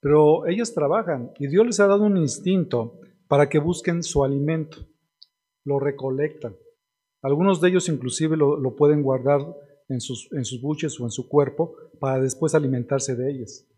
Pero 0.00 0.46
ellas 0.46 0.74
trabajan 0.74 1.32
y 1.38 1.46
Dios 1.46 1.66
les 1.66 1.80
ha 1.80 1.86
dado 1.86 2.04
un 2.04 2.16
instinto 2.16 3.00
para 3.30 3.48
que 3.48 3.60
busquen 3.60 4.02
su 4.02 4.24
alimento, 4.24 4.88
lo 5.64 5.78
recolectan. 5.78 6.56
Algunos 7.22 7.60
de 7.60 7.68
ellos 7.68 7.88
inclusive 7.88 8.36
lo, 8.36 8.74
pueden 8.74 9.04
guardar 9.04 9.40
en 9.88 10.00
sus, 10.00 10.28
en 10.32 10.44
sus 10.44 10.60
buches 10.60 10.98
o 10.98 11.04
en 11.04 11.12
su 11.12 11.28
cuerpo 11.28 11.76
para 12.00 12.20
después 12.20 12.56
alimentarse 12.56 13.14
de 13.14 13.30
ellas. 13.30 13.68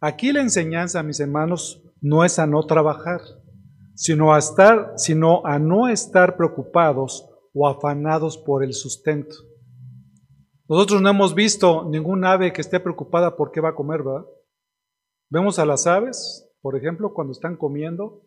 Aquí 0.00 0.32
la 0.32 0.40
enseñanza, 0.40 1.02
mis 1.02 1.18
hermanos, 1.18 1.82
no 2.00 2.24
es 2.24 2.38
a 2.38 2.46
no 2.46 2.62
trabajar, 2.62 3.22
sino 3.96 4.32
a, 4.32 4.38
estar, 4.38 4.92
sino 4.94 5.44
a 5.44 5.58
no 5.58 5.88
estar 5.88 6.36
preocupados 6.36 7.28
o 7.52 7.66
afanados 7.66 8.38
por 8.38 8.62
el 8.62 8.72
sustento. 8.72 9.34
Nosotros 10.68 11.02
no 11.02 11.10
hemos 11.10 11.34
visto 11.34 11.88
ningún 11.90 12.24
ave 12.24 12.52
que 12.52 12.60
esté 12.60 12.78
preocupada 12.78 13.34
por 13.34 13.50
qué 13.50 13.60
va 13.60 13.70
a 13.70 13.74
comer, 13.74 14.04
¿verdad? 14.04 14.26
Vemos 15.28 15.58
a 15.58 15.66
las 15.66 15.88
aves, 15.88 16.48
por 16.60 16.76
ejemplo, 16.76 17.12
cuando 17.12 17.32
están 17.32 17.56
comiendo, 17.56 18.22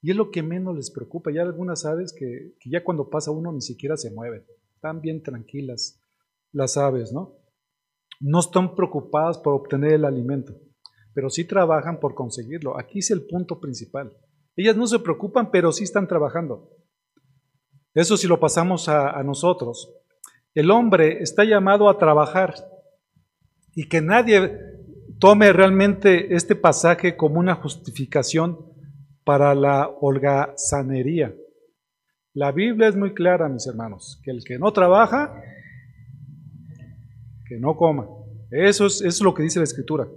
y 0.00 0.10
es 0.10 0.16
lo 0.16 0.30
que 0.30 0.42
menos 0.42 0.76
les 0.76 0.90
preocupa. 0.90 1.30
Ya 1.32 1.42
algunas 1.42 1.84
aves 1.84 2.14
que, 2.16 2.54
ya 2.64 2.84
cuando 2.84 3.10
pasa 3.10 3.30
uno 3.30 3.52
ni 3.52 3.60
siquiera 3.60 3.96
se 3.96 4.10
mueven, 4.10 4.44
están 4.74 5.00
bien 5.00 5.22
tranquilas, 5.22 6.00
las 6.52 6.76
aves, 6.76 7.12
¿no? 7.12 7.36
No 8.20 8.40
están 8.40 8.74
preocupadas 8.74 9.38
por 9.38 9.54
obtener 9.54 9.92
el 9.92 10.04
alimento, 10.04 10.54
pero 11.14 11.30
sí 11.30 11.44
trabajan 11.44 12.00
por 12.00 12.14
conseguirlo. 12.14 12.78
Aquí 12.78 13.00
es 13.00 13.10
el 13.10 13.26
punto 13.26 13.60
principal. 13.60 14.16
Ellas 14.56 14.76
no 14.76 14.86
se 14.86 14.98
preocupan, 14.98 15.50
pero 15.50 15.72
sí 15.72 15.84
están 15.84 16.08
trabajando. 16.08 16.70
Eso 17.94 18.16
si 18.16 18.26
lo 18.26 18.40
pasamos 18.40 18.88
a 18.88 19.22
nosotros. 19.22 19.94
El 20.54 20.70
hombre 20.70 21.22
está 21.22 21.44
llamado 21.44 21.88
a 21.88 21.98
trabajar 21.98 22.54
y 23.74 23.88
que 23.88 24.00
nadie 24.00 24.58
tome 25.18 25.52
realmente 25.52 26.34
este 26.34 26.56
pasaje 26.56 27.16
como 27.16 27.38
una 27.38 27.54
justificación 27.54 28.67
para 29.28 29.54
la 29.54 29.86
holgazanería. 29.86 31.36
La 32.32 32.50
Biblia 32.50 32.88
es 32.88 32.96
muy 32.96 33.12
clara, 33.12 33.46
mis 33.50 33.66
hermanos, 33.66 34.18
que 34.24 34.30
el 34.30 34.42
que 34.42 34.58
no 34.58 34.72
trabaja 34.72 35.34
que 37.46 37.58
no 37.60 37.76
coma. 37.76 38.08
Eso 38.50 38.86
es, 38.86 39.20
lo 39.20 39.34
que 39.34 39.42
dice 39.42 39.58
la 39.58 39.64
Escritura. 39.64 40.08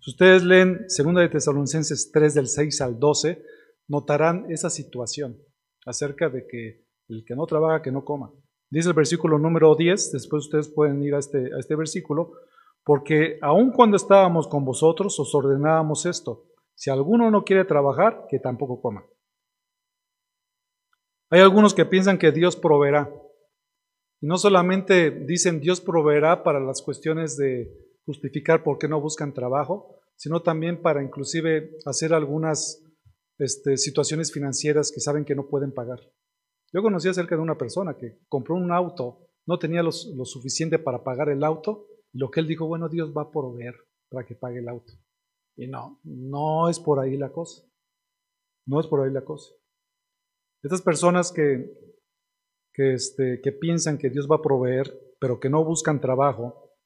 Si 0.00 0.10
ustedes 0.10 0.42
leen 0.42 0.86
2 0.88 1.14
de 1.14 1.28
Tesalonicenses 1.28 2.10
3 2.10 2.34
del 2.34 2.48
6 2.48 2.80
al 2.80 2.98
12, 2.98 3.40
notarán 3.86 4.46
esa 4.50 4.70
situación 4.70 5.38
acerca 5.86 6.28
de 6.28 6.44
que 6.48 6.84
el 7.10 7.24
que 7.24 7.36
no 7.36 7.46
trabaja, 7.46 7.80
que 7.80 7.92
no 7.92 8.04
coma. 8.04 8.32
Dice 8.70 8.88
el 8.88 8.96
versículo 8.96 9.38
número 9.38 9.76
10, 9.76 10.10
después 10.10 10.46
ustedes 10.46 10.68
pueden 10.68 11.00
ir 11.04 11.14
a 11.14 11.20
este, 11.20 11.54
a 11.54 11.60
este 11.60 11.76
versículo, 11.76 12.32
porque 12.82 13.38
aun 13.40 13.70
cuando 13.70 13.96
estábamos 13.96 14.48
con 14.48 14.64
vosotros 14.64 15.16
os 15.20 15.32
ordenábamos 15.32 16.06
esto, 16.06 16.48
si 16.78 16.90
alguno 16.90 17.28
no 17.32 17.42
quiere 17.42 17.64
trabajar, 17.64 18.26
que 18.30 18.38
tampoco 18.38 18.80
coma. 18.80 19.04
Hay 21.28 21.40
algunos 21.40 21.74
que 21.74 21.84
piensan 21.84 22.18
que 22.18 22.30
Dios 22.30 22.54
proveerá. 22.54 23.12
Y 24.20 24.26
no 24.28 24.38
solamente 24.38 25.10
dicen 25.10 25.58
Dios 25.58 25.80
proveerá 25.80 26.44
para 26.44 26.60
las 26.60 26.80
cuestiones 26.80 27.36
de 27.36 27.68
justificar 28.06 28.62
por 28.62 28.78
qué 28.78 28.86
no 28.86 29.00
buscan 29.00 29.34
trabajo, 29.34 29.98
sino 30.14 30.40
también 30.40 30.80
para 30.80 31.02
inclusive 31.02 31.76
hacer 31.84 32.14
algunas 32.14 32.80
este, 33.38 33.76
situaciones 33.76 34.32
financieras 34.32 34.92
que 34.92 35.00
saben 35.00 35.24
que 35.24 35.34
no 35.34 35.48
pueden 35.48 35.72
pagar. 35.72 35.98
Yo 36.72 36.80
conocí 36.80 37.08
acerca 37.08 37.34
de 37.34 37.42
una 37.42 37.58
persona 37.58 37.96
que 37.96 38.20
compró 38.28 38.54
un 38.54 38.70
auto, 38.70 39.26
no 39.46 39.58
tenía 39.58 39.82
lo 39.82 39.90
suficiente 39.90 40.78
para 40.78 41.02
pagar 41.02 41.28
el 41.28 41.42
auto, 41.42 41.88
y 42.12 42.18
lo 42.18 42.30
que 42.30 42.38
él 42.38 42.46
dijo, 42.46 42.68
bueno, 42.68 42.88
Dios 42.88 43.12
va 43.16 43.22
a 43.22 43.30
proveer 43.32 43.74
para 44.08 44.24
que 44.24 44.36
pague 44.36 44.60
el 44.60 44.68
auto. 44.68 44.92
Y 45.58 45.66
no, 45.66 46.00
no 46.04 46.68
es 46.68 46.78
por 46.78 47.00
ahí 47.00 47.16
la 47.16 47.32
cosa. 47.32 47.62
No 48.64 48.78
es 48.78 48.86
por 48.86 49.00
ahí 49.00 49.12
la 49.12 49.24
cosa. 49.24 49.52
Estas 50.62 50.82
personas 50.82 51.32
que, 51.32 51.68
que, 52.72 52.94
este, 52.94 53.40
piensan 53.60 53.98
que 53.98 54.08
Dios 54.08 54.28
va 54.30 54.36
a 54.36 54.42
proveer, 54.42 55.16
pero 55.20 55.40
que 55.40 55.50
no 55.50 55.64
buscan 55.64 56.00
trabajo, 56.00 56.76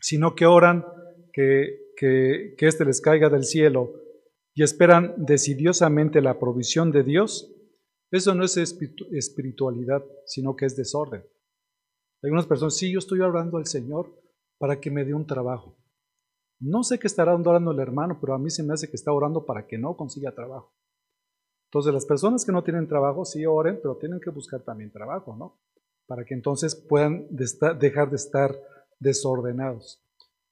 sino 0.00 0.34
que 0.34 0.44
oran 0.44 0.84
que, 1.32 1.92
que, 1.96 2.56
que 2.58 2.66
éste 2.66 2.84
les 2.84 3.00
caiga 3.00 3.28
del 3.28 3.44
cielo 3.44 3.92
y 4.54 4.64
esperan 4.64 5.14
decidiosamente 5.16 6.20
la 6.20 6.40
provisión 6.40 6.90
de 6.90 7.04
Dios, 7.04 7.54
eso 8.10 8.34
no 8.34 8.44
es 8.44 8.56
espiritualidad, 8.56 10.04
sino 10.26 10.56
que 10.56 10.66
es 10.66 10.76
desorden. 10.76 11.20
Hay 11.20 12.28
algunas 12.28 12.46
personas, 12.46 12.76
sí, 12.76 12.92
yo 12.92 12.98
estoy 12.98 13.20
orando 13.20 13.56
al 13.56 13.66
Señor 13.66 14.20
para 14.58 14.80
que 14.80 14.90
me 14.90 15.04
dé 15.04 15.14
un 15.14 15.26
trabajo. 15.26 15.76
No 16.64 16.82
sé 16.82 16.98
qué 16.98 17.06
estará 17.06 17.34
orando 17.34 17.70
el 17.70 17.78
hermano, 17.78 18.18
pero 18.20 18.34
a 18.34 18.38
mí 18.38 18.50
se 18.50 18.62
me 18.62 18.72
hace 18.72 18.88
que 18.88 18.96
está 18.96 19.12
orando 19.12 19.44
para 19.44 19.66
que 19.66 19.76
no 19.76 19.96
consiga 19.96 20.32
trabajo. 20.32 20.72
Entonces, 21.66 21.92
las 21.92 22.06
personas 22.06 22.44
que 22.44 22.52
no 22.52 22.64
tienen 22.64 22.88
trabajo, 22.88 23.24
sí 23.24 23.44
oren, 23.44 23.78
pero 23.82 23.96
tienen 23.96 24.20
que 24.20 24.30
buscar 24.30 24.62
también 24.62 24.90
trabajo, 24.90 25.36
¿no? 25.36 25.58
Para 26.06 26.24
que 26.24 26.34
entonces 26.34 26.74
puedan 26.74 27.26
dejar 27.30 28.10
de 28.10 28.16
estar 28.16 28.56
desordenados. 28.98 30.02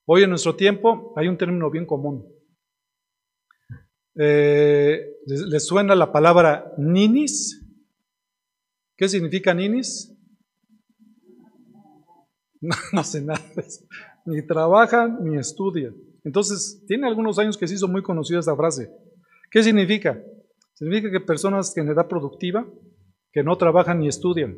Hoy 0.05 0.25
en 0.25 0.31
nuestro 0.31 0.55
tiempo 0.55 1.15
hay 1.17 1.29
un 1.29 1.39
término 1.39 1.71
bien 1.71 1.87
común, 1.87 2.27
eh, 4.15 5.17
¿Les 5.25 5.67
suena 5.67 5.95
la 5.95 6.13
palabra 6.13 6.75
ninis? 6.77 7.65
¿Qué 8.97 9.09
significa 9.09 9.55
ninis? 9.55 10.09
No, 12.93 13.03
sé 13.03 13.21
nada. 13.21 13.43
Ni 14.25 14.47
trabajan 14.47 15.19
ni 15.23 15.37
estudian. 15.37 15.95
Entonces, 16.25 16.85
tiene 16.87 17.09
algunos 17.09 17.39
años 17.39 17.57
que 17.57 17.67
se 17.67 17.75
hizo 17.75 17.89
muy 17.89 18.03
conocida 18.03 18.39
esta 18.39 18.57
frase. 18.57 18.91
¿Qué 19.51 19.63
significa? 19.63 20.23
Significa 20.75 21.11
que 21.11 21.21
personas 21.21 21.77
en 21.77 21.89
edad 21.89 22.09
productiva, 22.09 22.67
que 23.33 23.43
no 23.43 23.57
trabajan 23.57 23.99
ni 23.99 24.09
estudian. 24.09 24.57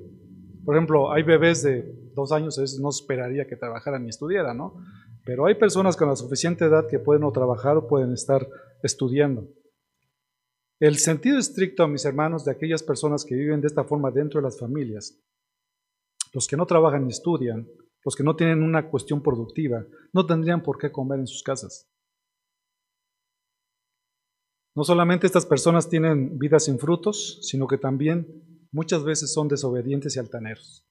Por 0.64 0.76
ejemplo, 0.76 1.12
hay 1.12 1.22
bebés 1.22 1.62
de 1.62 1.84
dos 2.14 2.32
años, 2.32 2.58
no 2.80 2.88
esperaría 2.88 3.46
que 3.46 3.56
trabajaran 3.56 4.02
ni 4.02 4.10
estudiaran, 4.10 4.56
¿no? 4.56 4.74
Pero 5.24 5.46
hay 5.46 5.54
personas 5.54 5.96
con 5.96 6.08
la 6.08 6.16
suficiente 6.16 6.64
edad 6.66 6.86
que 6.88 6.98
pueden 6.98 7.22
no 7.22 7.32
trabajar 7.32 7.76
o 7.76 7.86
pueden 7.86 8.12
estar 8.12 8.46
estudiando. 8.82 9.48
El 10.80 10.96
sentido 10.96 11.38
estricto, 11.38 11.86
mis 11.88 12.04
hermanos, 12.04 12.44
de 12.44 12.52
aquellas 12.52 12.82
personas 12.82 13.24
que 13.24 13.34
viven 13.34 13.60
de 13.60 13.68
esta 13.68 13.84
forma 13.84 14.10
dentro 14.10 14.40
de 14.40 14.44
las 14.44 14.58
familias, 14.58 15.18
los 16.32 16.46
que 16.46 16.56
no 16.56 16.66
trabajan 16.66 17.04
ni 17.04 17.10
estudian, 17.10 17.66
los 18.04 18.14
que 18.14 18.22
no 18.22 18.36
tienen 18.36 18.62
una 18.62 18.88
cuestión 18.90 19.22
productiva, 19.22 19.84
no 20.12 20.26
tendrían 20.26 20.62
por 20.62 20.78
qué 20.78 20.92
comer 20.92 21.20
en 21.20 21.26
sus 21.26 21.42
casas. 21.42 21.90
No 24.76 24.84
solamente 24.84 25.26
estas 25.26 25.46
personas 25.46 25.88
tienen 25.88 26.38
vidas 26.38 26.64
sin 26.64 26.78
frutos, 26.78 27.38
sino 27.42 27.66
que 27.66 27.78
también 27.78 28.66
muchas 28.72 29.04
veces 29.04 29.32
son 29.32 29.48
desobedientes 29.48 30.16
y 30.16 30.18
altaneros. 30.18 30.84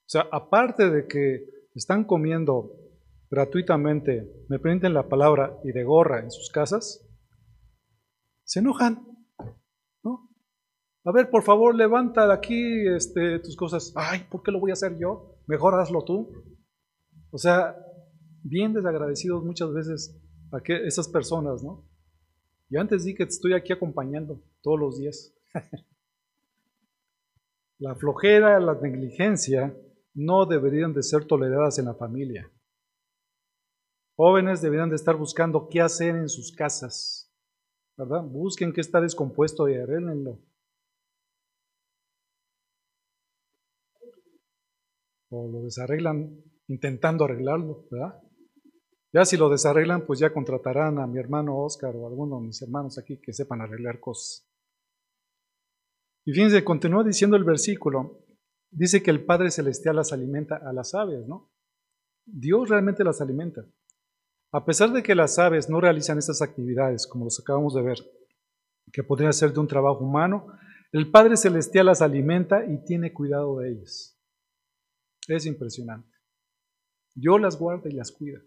O 0.00 0.10
sea, 0.10 0.26
aparte 0.32 0.90
de 0.90 1.06
que 1.06 1.44
están 1.74 2.04
comiendo 2.04 2.72
gratuitamente, 3.30 4.46
me 4.48 4.58
permiten 4.58 4.94
la 4.94 5.08
palabra, 5.08 5.58
y 5.62 5.72
de 5.72 5.84
gorra 5.84 6.20
en 6.20 6.30
sus 6.30 6.48
casas, 6.50 7.06
se 8.44 8.60
enojan. 8.60 9.06
¿no? 10.02 10.30
A 11.04 11.12
ver, 11.12 11.30
por 11.30 11.42
favor, 11.42 11.74
levanta 11.74 12.26
de 12.26 12.32
aquí 12.34 12.86
este, 12.88 13.38
tus 13.38 13.56
cosas. 13.56 13.92
Ay, 13.94 14.26
¿por 14.30 14.42
qué 14.42 14.50
lo 14.50 14.60
voy 14.60 14.70
a 14.70 14.74
hacer 14.74 14.98
yo? 14.98 15.38
Mejor 15.46 15.74
hazlo 15.80 16.04
tú. 16.04 16.32
O 17.30 17.38
sea, 17.38 17.76
bien 18.42 18.72
desagradecidos 18.72 19.44
muchas 19.44 19.72
veces 19.72 20.20
a 20.52 20.60
que 20.60 20.86
esas 20.86 21.08
personas, 21.08 21.62
¿no? 21.62 21.86
Yo 22.70 22.80
antes 22.80 23.04
di 23.04 23.14
que 23.14 23.22
estoy 23.22 23.54
aquí 23.54 23.72
acompañando 23.72 24.42
todos 24.62 24.78
los 24.78 24.98
días. 24.98 25.34
la 27.78 27.94
flojera, 27.94 28.60
la 28.60 28.74
negligencia 28.74 29.74
no 30.14 30.46
deberían 30.46 30.92
de 30.92 31.02
ser 31.02 31.24
toleradas 31.24 31.78
en 31.78 31.86
la 31.86 31.94
familia. 31.94 32.50
Jóvenes 34.16 34.60
deberían 34.60 34.90
de 34.90 34.96
estar 34.96 35.16
buscando 35.16 35.68
qué 35.68 35.80
hacer 35.80 36.16
en 36.16 36.28
sus 36.28 36.52
casas, 36.52 37.32
¿verdad? 37.96 38.24
Busquen 38.24 38.72
qué 38.72 38.80
está 38.80 39.00
descompuesto 39.00 39.68
y 39.68 39.76
arréglenlo. 39.76 40.40
O 45.30 45.48
lo 45.48 45.62
desarreglan 45.62 46.42
intentando 46.68 47.24
arreglarlo, 47.24 47.86
¿verdad? 47.90 48.20
Ya 49.12 49.24
si 49.24 49.36
lo 49.36 49.48
desarreglan, 49.48 50.06
pues 50.06 50.18
ya 50.18 50.32
contratarán 50.32 50.98
a 50.98 51.06
mi 51.06 51.18
hermano 51.18 51.58
Oscar 51.58 51.96
o 51.96 52.04
a 52.04 52.10
alguno 52.10 52.40
de 52.40 52.46
mis 52.46 52.60
hermanos 52.60 52.98
aquí 52.98 53.18
que 53.20 53.32
sepan 53.32 53.60
arreglar 53.62 54.00
cosas. 54.00 54.46
Y 56.26 56.32
fíjense, 56.32 56.62
continúa 56.62 57.04
diciendo 57.04 57.36
el 57.36 57.44
versículo, 57.44 58.26
dice 58.70 59.02
que 59.02 59.10
el 59.10 59.24
Padre 59.24 59.50
Celestial 59.50 59.96
las 59.96 60.12
alimenta 60.12 60.56
a 60.56 60.74
las 60.74 60.94
aves, 60.94 61.26
¿no? 61.26 61.50
Dios 62.26 62.68
realmente 62.68 63.02
las 63.02 63.22
alimenta. 63.22 63.64
A 64.52 64.64
pesar 64.66 64.92
de 64.92 65.02
que 65.02 65.14
las 65.14 65.38
aves 65.38 65.70
no 65.70 65.80
realizan 65.80 66.18
estas 66.18 66.42
actividades, 66.42 67.06
como 67.06 67.24
los 67.24 67.40
acabamos 67.40 67.74
de 67.74 67.82
ver, 67.82 67.98
que 68.92 69.02
podría 69.02 69.32
ser 69.32 69.54
de 69.54 69.60
un 69.60 69.68
trabajo 69.68 70.04
humano, 70.04 70.48
el 70.92 71.10
Padre 71.10 71.38
Celestial 71.38 71.86
las 71.86 72.02
alimenta 72.02 72.64
y 72.66 72.84
tiene 72.84 73.14
cuidado 73.14 73.58
de 73.58 73.70
ellas. 73.70 74.17
Es 75.28 75.46
impresionante. 75.46 76.10
Dios 77.14 77.40
las 77.40 77.58
guarda 77.58 77.88
y 77.88 77.92
las 77.92 78.10
cuida. 78.10 78.40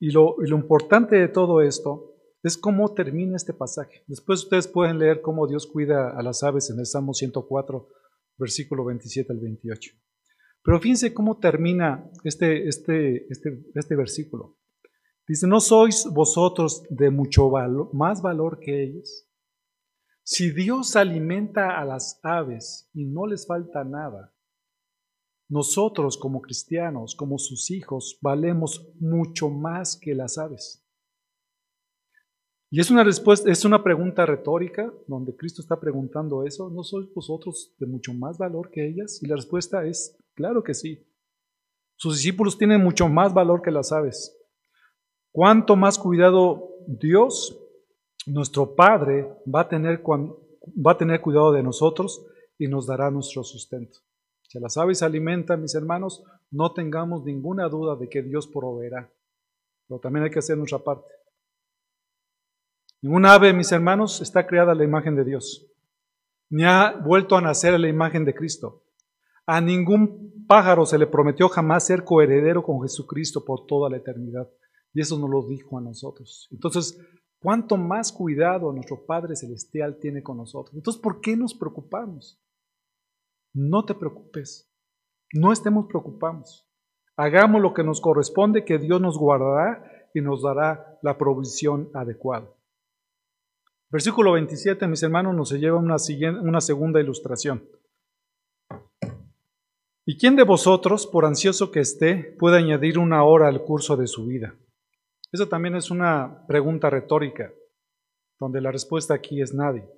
Y 0.00 0.12
lo, 0.12 0.36
y 0.42 0.48
lo, 0.48 0.56
importante 0.56 1.16
de 1.16 1.28
todo 1.28 1.60
esto 1.60 2.14
es 2.42 2.56
cómo 2.56 2.94
termina 2.94 3.36
este 3.36 3.52
pasaje. 3.52 4.04
Después 4.06 4.44
ustedes 4.44 4.68
pueden 4.68 4.98
leer 4.98 5.20
cómo 5.20 5.48
Dios 5.48 5.66
cuida 5.66 6.16
a 6.16 6.22
las 6.22 6.44
aves 6.44 6.70
en 6.70 6.78
el 6.78 6.86
Salmo 6.86 7.12
104, 7.12 7.88
versículo 8.38 8.84
27 8.84 9.32
al 9.32 9.40
28. 9.40 9.92
Pero 10.62 10.80
fíjense 10.80 11.12
cómo 11.12 11.38
termina 11.38 12.08
este, 12.22 12.68
este, 12.68 13.26
este, 13.32 13.64
este 13.74 13.96
versículo. 13.96 14.56
Dice, 15.26 15.46
¿no 15.46 15.60
sois 15.60 16.06
vosotros 16.12 16.84
de 16.88 17.10
mucho 17.10 17.50
valor, 17.50 17.92
más 17.92 18.22
valor 18.22 18.60
que 18.60 18.84
ellos? 18.84 19.27
Si 20.30 20.50
Dios 20.50 20.94
alimenta 20.94 21.80
a 21.80 21.86
las 21.86 22.20
aves 22.22 22.90
y 22.92 23.06
no 23.06 23.26
les 23.26 23.46
falta 23.46 23.82
nada, 23.82 24.34
nosotros 25.48 26.18
como 26.18 26.42
cristianos, 26.42 27.16
como 27.16 27.38
sus 27.38 27.70
hijos, 27.70 28.18
valemos 28.20 28.92
mucho 29.00 29.48
más 29.48 29.96
que 29.96 30.14
las 30.14 30.36
aves. 30.36 30.86
Y 32.68 32.78
es 32.78 32.90
una 32.90 33.04
respuesta, 33.04 33.50
es 33.50 33.64
una 33.64 33.82
pregunta 33.82 34.26
retórica 34.26 34.92
donde 35.06 35.34
Cristo 35.34 35.62
está 35.62 35.80
preguntando 35.80 36.44
eso, 36.44 36.68
¿no 36.68 36.82
sois 36.82 37.10
vosotros 37.14 37.74
de 37.78 37.86
mucho 37.86 38.12
más 38.12 38.36
valor 38.36 38.68
que 38.70 38.86
ellas? 38.86 39.22
Y 39.22 39.28
la 39.28 39.36
respuesta 39.36 39.86
es 39.86 40.14
Claro 40.34 40.62
que 40.62 40.74
sí. 40.74 41.10
Sus 41.96 42.16
discípulos 42.16 42.58
tienen 42.58 42.84
mucho 42.84 43.08
más 43.08 43.32
valor 43.32 43.62
que 43.62 43.70
las 43.70 43.92
aves. 43.92 44.38
Cuánto 45.32 45.74
más 45.74 45.98
cuidado 45.98 46.68
Dios, 46.86 47.58
nuestro 48.26 48.74
Padre, 48.74 49.28
va 49.52 49.62
a 49.62 49.68
tener, 49.68 50.02
va 50.04 50.92
a 50.92 50.98
tener 50.98 51.20
cuidado 51.20 51.52
de 51.52 51.62
nosotros 51.62 52.26
y 52.58 52.68
nos 52.68 52.86
dará 52.86 53.10
nuestro 53.10 53.44
sustento. 53.44 53.98
Si 54.48 54.58
las 54.58 54.76
aves 54.76 55.02
alimentan, 55.02 55.60
mis 55.60 55.74
hermanos, 55.74 56.24
no 56.50 56.72
tengamos 56.72 57.24
ninguna 57.24 57.68
duda 57.68 57.96
de 57.96 58.08
que 58.08 58.22
Dios 58.22 58.46
proveerá. 58.46 59.12
Pero 59.86 60.00
también 60.00 60.24
hay 60.24 60.30
que 60.30 60.38
hacer 60.38 60.56
nuestra 60.56 60.78
parte. 60.78 61.08
Ninguna 63.00 63.34
ave, 63.34 63.52
mis 63.52 63.70
hermanos, 63.72 64.20
está 64.20 64.46
creada 64.46 64.72
a 64.72 64.74
la 64.74 64.84
imagen 64.84 65.14
de 65.14 65.24
Dios, 65.24 65.66
ni 66.50 66.64
ha 66.64 66.90
vuelto 66.92 67.36
a 67.36 67.40
nacer 67.40 67.74
a 67.74 67.78
la 67.78 67.88
imagen 67.88 68.24
de 68.24 68.34
Cristo. 68.34 68.82
A 69.46 69.60
ningún 69.60 70.44
pájaro 70.46 70.84
se 70.84 70.98
le 70.98 71.06
prometió 71.06 71.48
jamás 71.48 71.86
ser 71.86 72.04
coheredero 72.04 72.62
con 72.62 72.82
Jesucristo 72.82 73.44
por 73.44 73.66
toda 73.66 73.88
la 73.88 73.98
eternidad. 73.98 74.50
Y 74.92 75.00
eso 75.00 75.18
nos 75.18 75.30
lo 75.30 75.46
dijo 75.46 75.78
a 75.78 75.80
nosotros. 75.80 76.48
Entonces, 76.50 76.98
¿cuánto 77.40 77.76
más 77.76 78.12
cuidado 78.12 78.72
nuestro 78.72 79.04
Padre 79.06 79.36
Celestial 79.36 79.98
tiene 79.98 80.22
con 80.22 80.36
nosotros? 80.36 80.74
Entonces, 80.76 81.00
¿por 81.00 81.20
qué 81.20 81.36
nos 81.36 81.54
preocupamos? 81.54 82.40
No 83.54 83.84
te 83.84 83.94
preocupes. 83.94 84.70
No 85.32 85.52
estemos 85.52 85.86
preocupados. 85.86 86.66
Hagamos 87.16 87.60
lo 87.60 87.74
que 87.74 87.82
nos 87.82 88.00
corresponde, 88.00 88.64
que 88.64 88.78
Dios 88.78 89.00
nos 89.00 89.18
guardará 89.18 89.84
y 90.14 90.20
nos 90.20 90.42
dará 90.42 90.98
la 91.02 91.18
provisión 91.18 91.90
adecuada. 91.94 92.48
Versículo 93.90 94.32
27, 94.32 94.86
mis 94.86 95.02
hermanos, 95.02 95.34
nos 95.34 95.50
lleva 95.50 95.78
una, 95.78 95.96
una 96.42 96.60
segunda 96.60 97.00
ilustración. 97.00 97.64
¿Y 100.04 100.16
quién 100.16 100.36
de 100.36 100.42
vosotros, 100.42 101.06
por 101.06 101.24
ansioso 101.24 101.70
que 101.70 101.80
esté, 101.80 102.36
puede 102.38 102.58
añadir 102.58 102.98
una 102.98 103.24
hora 103.24 103.48
al 103.48 103.64
curso 103.64 103.96
de 103.96 104.06
su 104.06 104.26
vida? 104.26 104.54
Esa 105.30 105.48
también 105.48 105.76
es 105.76 105.90
una 105.90 106.46
pregunta 106.46 106.88
retórica, 106.88 107.52
donde 108.40 108.60
la 108.60 108.72
respuesta 108.72 109.14
aquí 109.14 109.42
es 109.42 109.52
nadie. 109.52 109.88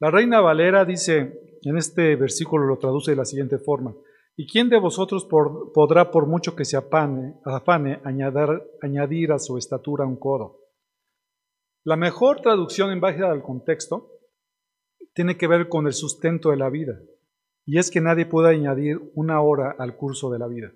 La 0.00 0.10
reina 0.10 0.40
Valera 0.40 0.84
dice, 0.84 1.58
en 1.62 1.76
este 1.76 2.16
versículo 2.16 2.66
lo 2.66 2.78
traduce 2.78 3.10
de 3.10 3.16
la 3.16 3.24
siguiente 3.24 3.58
forma, 3.58 3.94
¿y 4.36 4.46
quién 4.46 4.68
de 4.68 4.78
vosotros 4.78 5.26
podrá, 5.26 6.10
por 6.10 6.26
mucho 6.26 6.56
que 6.56 6.64
se 6.64 6.76
apane, 6.76 7.34
afane, 7.44 8.00
añadir, 8.04 9.32
a 9.32 9.38
su 9.38 9.58
estatura 9.58 10.06
un 10.06 10.16
codo? 10.16 10.60
La 11.84 11.96
mejor 11.96 12.40
traducción 12.40 12.90
en 12.90 13.00
base 13.00 13.22
al 13.22 13.42
contexto 13.42 14.10
tiene 15.12 15.36
que 15.36 15.46
ver 15.46 15.68
con 15.68 15.86
el 15.86 15.92
sustento 15.92 16.50
de 16.50 16.56
la 16.56 16.70
vida, 16.70 16.98
y 17.66 17.78
es 17.78 17.90
que 17.90 18.00
nadie 18.00 18.26
puede 18.26 18.54
añadir 18.54 19.12
una 19.14 19.40
hora 19.42 19.76
al 19.78 19.96
curso 19.96 20.30
de 20.30 20.38
la 20.38 20.48
vida. 20.48 20.72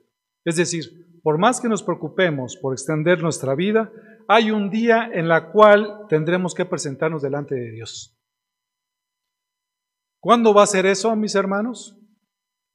Es 0.48 0.56
decir, 0.56 1.20
por 1.22 1.36
más 1.36 1.60
que 1.60 1.68
nos 1.68 1.82
preocupemos 1.82 2.56
por 2.56 2.72
extender 2.72 3.22
nuestra 3.22 3.54
vida, 3.54 3.92
hay 4.28 4.50
un 4.50 4.70
día 4.70 5.10
en 5.12 5.28
la 5.28 5.52
cual 5.52 6.06
tendremos 6.08 6.54
que 6.54 6.64
presentarnos 6.64 7.20
delante 7.20 7.54
de 7.54 7.70
Dios. 7.70 8.18
¿Cuándo 10.22 10.54
va 10.54 10.62
a 10.62 10.66
ser 10.66 10.86
eso, 10.86 11.14
mis 11.16 11.34
hermanos? 11.34 12.00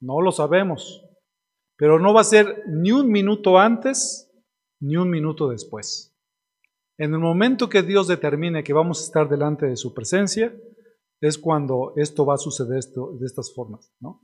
No 0.00 0.20
lo 0.20 0.30
sabemos, 0.30 1.04
pero 1.76 1.98
no 1.98 2.14
va 2.14 2.20
a 2.20 2.24
ser 2.24 2.62
ni 2.68 2.92
un 2.92 3.10
minuto 3.10 3.58
antes 3.58 4.32
ni 4.80 4.96
un 4.96 5.10
minuto 5.10 5.48
después. 5.48 6.16
En 6.96 7.12
el 7.12 7.18
momento 7.18 7.68
que 7.68 7.82
Dios 7.82 8.06
determine 8.06 8.62
que 8.62 8.72
vamos 8.72 9.00
a 9.00 9.04
estar 9.04 9.28
delante 9.28 9.66
de 9.66 9.76
su 9.76 9.92
presencia, 9.94 10.56
es 11.20 11.38
cuando 11.38 11.92
esto 11.96 12.24
va 12.24 12.34
a 12.34 12.38
suceder 12.38 12.84
de 12.84 13.26
estas 13.26 13.52
formas, 13.52 13.92
¿no? 13.98 14.22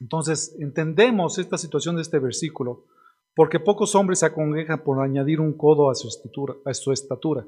Entonces, 0.00 0.56
entendemos 0.58 1.38
esta 1.38 1.58
situación 1.58 1.96
de 1.96 2.02
este 2.02 2.18
versículo 2.18 2.86
porque 3.34 3.60
pocos 3.60 3.94
hombres 3.94 4.20
se 4.20 4.26
acongregan 4.26 4.82
por 4.82 5.00
añadir 5.00 5.40
un 5.40 5.56
codo 5.56 5.90
a 5.90 5.94
su, 5.94 6.08
estatura, 6.08 6.54
a 6.64 6.74
su 6.74 6.90
estatura, 6.90 7.46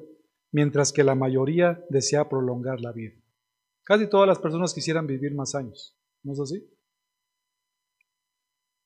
mientras 0.51 0.93
que 0.93 1.03
la 1.03 1.15
mayoría 1.15 1.83
desea 1.89 2.29
prolongar 2.29 2.79
la 2.79 2.91
vida. 2.91 3.15
Casi 3.83 4.07
todas 4.07 4.27
las 4.27 4.39
personas 4.39 4.73
quisieran 4.73 5.07
vivir 5.07 5.35
más 5.35 5.55
años, 5.55 5.97
¿no 6.23 6.33
es 6.33 6.39
así? 6.39 6.69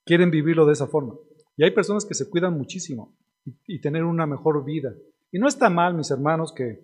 Quieren 0.05 0.31
vivirlo 0.31 0.65
de 0.65 0.73
esa 0.73 0.87
forma. 0.87 1.15
Y 1.55 1.63
hay 1.63 1.71
personas 1.71 2.05
que 2.05 2.15
se 2.15 2.29
cuidan 2.29 2.57
muchísimo 2.57 3.15
y, 3.45 3.55
y 3.67 3.81
tener 3.81 4.03
una 4.03 4.25
mejor 4.25 4.63
vida. 4.63 4.95
Y 5.31 5.39
no 5.39 5.47
está 5.47 5.69
mal, 5.69 5.93
mis 5.93 6.09
hermanos, 6.09 6.51
que, 6.53 6.81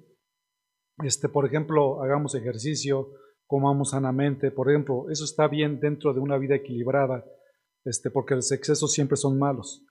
este, 1.04 1.30
por 1.30 1.46
ejemplo, 1.46 2.04
hagamos 2.04 2.36
ejercicio, 2.36 3.14
comamos 3.48 3.92
sanamente, 3.92 4.52
por 4.52 4.70
ejemplo, 4.70 5.10
eso 5.10 5.26
está 5.26 5.48
bien 5.48 5.80
dentro 5.80 6.14
de 6.14 6.20
una 6.20 6.38
vida 6.38 6.56
equilibrada, 6.56 7.26
este, 7.86 8.10
porque 8.10 8.36
los 8.36 8.52
excesos 8.52 8.92
siempre 8.94 9.18
son 9.18 9.38
malos. 9.38 9.86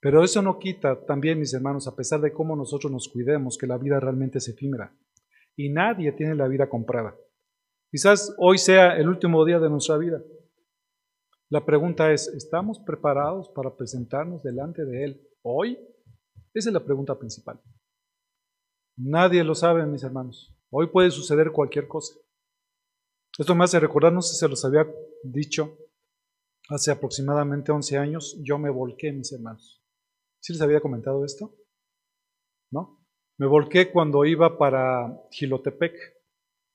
Pero 0.00 0.24
eso 0.24 0.40
no 0.40 0.58
quita 0.58 1.04
también, 1.04 1.38
mis 1.38 1.52
hermanos, 1.52 1.86
a 1.86 1.94
pesar 1.94 2.20
de 2.20 2.32
cómo 2.32 2.56
nosotros 2.56 2.90
nos 2.90 3.08
cuidemos, 3.08 3.58
que 3.58 3.66
la 3.66 3.76
vida 3.76 4.00
realmente 4.00 4.38
es 4.38 4.48
efímera. 4.48 4.96
Y 5.56 5.68
nadie 5.68 6.12
tiene 6.12 6.34
la 6.34 6.48
vida 6.48 6.68
comprada. 6.68 7.14
Quizás 7.90 8.34
hoy 8.38 8.56
sea 8.56 8.96
el 8.96 9.08
último 9.08 9.44
día 9.44 9.58
de 9.58 9.68
nuestra 9.68 9.98
vida. 9.98 10.22
La 11.50 11.66
pregunta 11.66 12.12
es, 12.12 12.28
¿estamos 12.28 12.78
preparados 12.78 13.50
para 13.50 13.76
presentarnos 13.76 14.42
delante 14.42 14.84
de 14.84 15.04
Él 15.04 15.28
hoy? 15.42 15.76
Esa 16.54 16.70
es 16.70 16.72
la 16.72 16.84
pregunta 16.84 17.18
principal. 17.18 17.60
Nadie 18.96 19.42
lo 19.44 19.54
sabe, 19.54 19.84
mis 19.84 20.02
hermanos. 20.02 20.56
Hoy 20.70 20.86
puede 20.86 21.10
suceder 21.10 21.50
cualquier 21.50 21.88
cosa. 21.88 22.14
Esto 23.38 23.54
me 23.54 23.64
hace 23.64 23.80
recordar, 23.80 24.12
no 24.12 24.22
sé 24.22 24.34
si 24.34 24.40
se 24.40 24.48
los 24.48 24.64
había 24.64 24.86
dicho, 25.22 25.76
hace 26.68 26.90
aproximadamente 26.90 27.72
11 27.72 27.98
años 27.98 28.38
yo 28.42 28.58
me 28.58 28.70
volqué, 28.70 29.12
mis 29.12 29.32
hermanos. 29.32 29.82
¿Sí 30.40 30.52
les 30.52 30.62
había 30.62 30.80
comentado 30.80 31.24
esto? 31.24 31.54
¿No? 32.70 33.04
Me 33.38 33.46
volqué 33.46 33.90
cuando 33.90 34.24
iba 34.24 34.58
para 34.58 35.18
Gilotepec. 35.30 35.94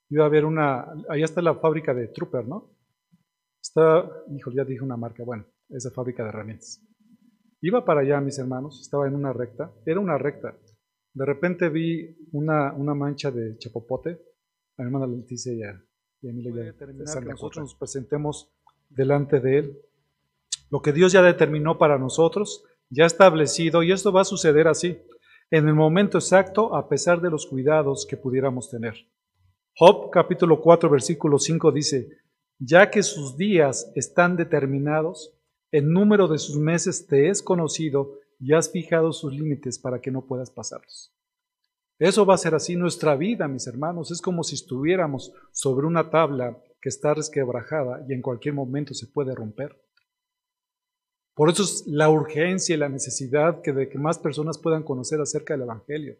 Iba 0.10 0.26
a 0.26 0.30
ver 0.30 0.46
una, 0.46 0.82
allá 1.10 1.26
está 1.26 1.42
la 1.42 1.56
fábrica 1.56 1.94
de 1.94 2.08
Trooper, 2.10 2.48
¿no? 2.48 2.76
Está, 3.62 4.08
hijo, 4.36 4.52
ya 4.52 4.64
dije 4.64 4.84
una 4.84 4.98
marca, 4.98 5.24
bueno, 5.24 5.46
esa 5.70 5.90
fábrica 5.90 6.24
de 6.24 6.30
herramientas. 6.30 6.82
Iba 7.62 7.84
para 7.84 8.02
allá, 8.02 8.22
mis 8.22 8.38
hermanos, 8.38 8.80
estaba 8.82 9.08
en 9.08 9.16
una 9.16 9.34
recta, 9.34 9.74
era 9.86 10.00
una 10.00 10.18
recta. 10.18 10.56
De 11.16 11.26
repente 11.26 11.70
vi 11.70 12.16
una, 12.34 12.74
una 12.74 12.94
mancha 12.94 13.32
de 13.32 13.58
chapopote, 13.58 14.22
a 14.78 14.82
mi 14.82 14.88
hermana 14.88 15.08
Leticia 15.08 15.54
y 15.54 15.64
a, 15.64 15.82
y 16.22 16.28
a 16.28 16.66
ya 16.66 17.20
que 17.22 17.26
nosotros 17.26 17.64
nos 17.64 17.76
presentemos 17.76 18.52
delante 18.90 19.40
de 19.40 19.58
Él. 19.58 19.82
Lo 20.70 20.82
que 20.82 20.92
Dios 20.92 21.14
ya 21.14 21.22
determinó 21.22 21.78
para 21.78 21.98
nosotros 21.98 22.66
ya 22.90 23.06
establecido 23.06 23.82
y 23.82 23.94
esto 23.94 24.12
va 24.12 24.22
a 24.22 24.26
suceder 24.26 24.68
así, 24.68 24.98
en 25.50 25.68
el 25.68 25.74
momento 25.74 26.18
exacto 26.18 26.76
a 26.76 26.90
pesar 26.90 27.22
de 27.22 27.30
los 27.30 27.46
cuidados 27.46 28.06
que 28.06 28.18
pudiéramos 28.18 28.70
tener. 28.70 28.94
Job 29.78 30.10
capítulo 30.12 30.62
4 30.62 30.90
versículo 30.90 31.40
5 31.40 31.72
dice, 31.72 32.10
ya 32.60 32.90
que 32.90 33.04
sus 33.04 33.38
días 33.38 33.92
están 33.96 34.36
determinados, 34.36 35.34
el 35.72 35.92
número 35.92 36.28
de 36.28 36.38
sus 36.38 36.58
meses 36.58 37.08
te 37.08 37.30
es 37.30 37.42
conocido 37.42 38.20
y 38.40 38.54
has 38.54 38.72
fijado 38.72 39.12
sus 39.14 39.34
límites 39.34 39.80
para 39.80 40.00
que 40.00 40.12
no 40.12 40.26
puedas 40.26 40.52
pasarlos. 40.52 41.14
Eso 41.98 42.26
va 42.26 42.34
a 42.34 42.38
ser 42.38 42.56
así 42.56 42.76
nuestra 42.76 43.16
vida, 43.16 43.48
mis 43.48 43.68
hermanos. 43.68 44.12
Es 44.12 44.22
como 44.22 44.44
si 44.44 44.56
estuviéramos 44.56 45.32
sobre 45.52 45.88
una 45.88 46.10
tabla 46.10 46.62
que 46.82 46.90
está 46.90 47.14
resquebrajada 47.14 48.06
y 48.08 48.14
en 48.14 48.22
cualquier 48.22 48.54
momento 48.54 48.94
se 48.94 49.08
puede 49.08 49.34
romper. 49.34 49.82
Por 51.34 51.50
eso 51.50 51.64
es 51.64 51.84
la 51.88 52.10
urgencia 52.10 52.76
y 52.76 52.78
la 52.78 52.90
necesidad 52.90 53.62
de 53.62 53.90
que 53.90 53.98
más 53.98 54.20
personas 54.20 54.58
puedan 54.58 54.84
conocer 54.84 55.20
acerca 55.20 55.54
del 55.54 55.64
Evangelio. 55.64 56.18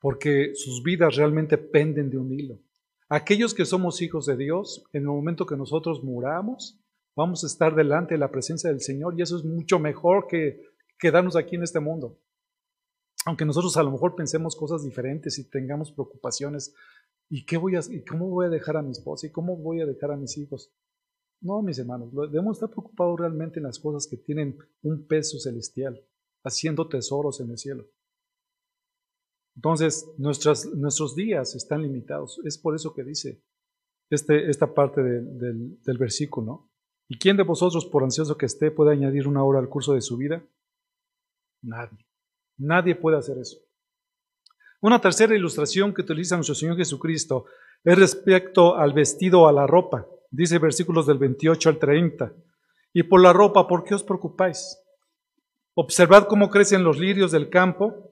Porque 0.00 0.52
sus 0.54 0.82
vidas 0.82 1.16
realmente 1.16 1.58
penden 1.58 2.10
de 2.10 2.18
un 2.18 2.32
hilo. 2.32 2.58
Aquellos 3.08 3.54
que 3.54 3.64
somos 3.64 4.02
hijos 4.02 4.26
de 4.26 4.36
Dios, 4.36 4.84
en 4.92 5.02
el 5.02 5.08
momento 5.08 5.46
que 5.46 5.56
nosotros 5.56 6.02
muramos, 6.02 6.80
vamos 7.16 7.44
a 7.44 7.46
estar 7.46 7.74
delante 7.74 8.14
de 8.14 8.18
la 8.18 8.30
presencia 8.30 8.70
del 8.70 8.80
Señor 8.80 9.14
y 9.16 9.22
eso 9.22 9.36
es 9.36 9.44
mucho 9.44 9.78
mejor 9.78 10.26
que 10.26 10.60
quedarnos 10.98 11.36
aquí 11.36 11.56
en 11.56 11.62
este 11.62 11.80
mundo. 11.80 12.18
Aunque 13.26 13.44
nosotros 13.44 13.76
a 13.76 13.82
lo 13.82 13.90
mejor 13.90 14.14
pensemos 14.14 14.54
cosas 14.54 14.84
diferentes 14.84 15.38
y 15.38 15.48
tengamos 15.48 15.92
preocupaciones, 15.92 16.74
¿y 17.30 17.44
qué 17.46 17.56
voy 17.56 17.76
a, 17.76 17.80
y 17.88 18.04
cómo 18.04 18.28
voy 18.28 18.46
a 18.46 18.50
dejar 18.50 18.76
a 18.76 18.82
mi 18.82 18.90
esposa 18.90 19.26
y 19.26 19.30
cómo 19.32 19.56
voy 19.56 19.80
a 19.80 19.86
dejar 19.86 20.12
a 20.12 20.16
mis 20.16 20.36
hijos? 20.36 20.72
No, 21.40 21.62
mis 21.62 21.78
hermanos, 21.78 22.10
debemos 22.12 22.56
estar 22.56 22.70
preocupados 22.70 23.18
realmente 23.18 23.58
en 23.58 23.64
las 23.64 23.78
cosas 23.78 24.06
que 24.06 24.16
tienen 24.16 24.56
un 24.82 25.06
peso 25.06 25.38
celestial, 25.38 26.02
haciendo 26.42 26.88
tesoros 26.88 27.40
en 27.40 27.50
el 27.50 27.58
cielo. 27.58 27.86
Entonces, 29.56 30.06
nuestros 30.18 31.14
días 31.14 31.54
están 31.54 31.82
limitados. 31.82 32.40
Es 32.44 32.58
por 32.58 32.74
eso 32.74 32.92
que 32.92 33.04
dice 33.04 33.42
este, 34.10 34.50
esta 34.50 34.74
parte 34.74 35.02
del, 35.02 35.80
del 35.82 35.98
versículo. 35.98 36.70
¿Y 37.14 37.16
quién 37.16 37.36
de 37.36 37.44
vosotros, 37.44 37.86
por 37.86 38.02
ansioso 38.02 38.36
que 38.36 38.46
esté, 38.46 38.72
puede 38.72 38.90
añadir 38.90 39.28
una 39.28 39.44
hora 39.44 39.60
al 39.60 39.68
curso 39.68 39.92
de 39.94 40.00
su 40.00 40.16
vida? 40.16 40.42
Nadie. 41.62 42.04
Nadie 42.58 42.96
puede 42.96 43.16
hacer 43.16 43.38
eso. 43.38 43.56
Una 44.80 45.00
tercera 45.00 45.32
ilustración 45.32 45.94
que 45.94 46.02
utiliza 46.02 46.34
nuestro 46.34 46.56
Señor 46.56 46.76
Jesucristo 46.76 47.44
es 47.84 47.96
respecto 47.96 48.74
al 48.76 48.92
vestido 48.92 49.42
o 49.42 49.46
a 49.46 49.52
la 49.52 49.64
ropa. 49.64 50.08
Dice 50.28 50.58
versículos 50.58 51.06
del 51.06 51.18
28 51.18 51.68
al 51.68 51.78
30. 51.78 52.32
Y 52.92 53.04
por 53.04 53.22
la 53.22 53.32
ropa, 53.32 53.68
¿por 53.68 53.84
qué 53.84 53.94
os 53.94 54.02
preocupáis? 54.02 54.76
Observad 55.74 56.26
cómo 56.26 56.50
crecen 56.50 56.82
los 56.82 56.98
lirios 56.98 57.30
del 57.30 57.48
campo. 57.48 58.10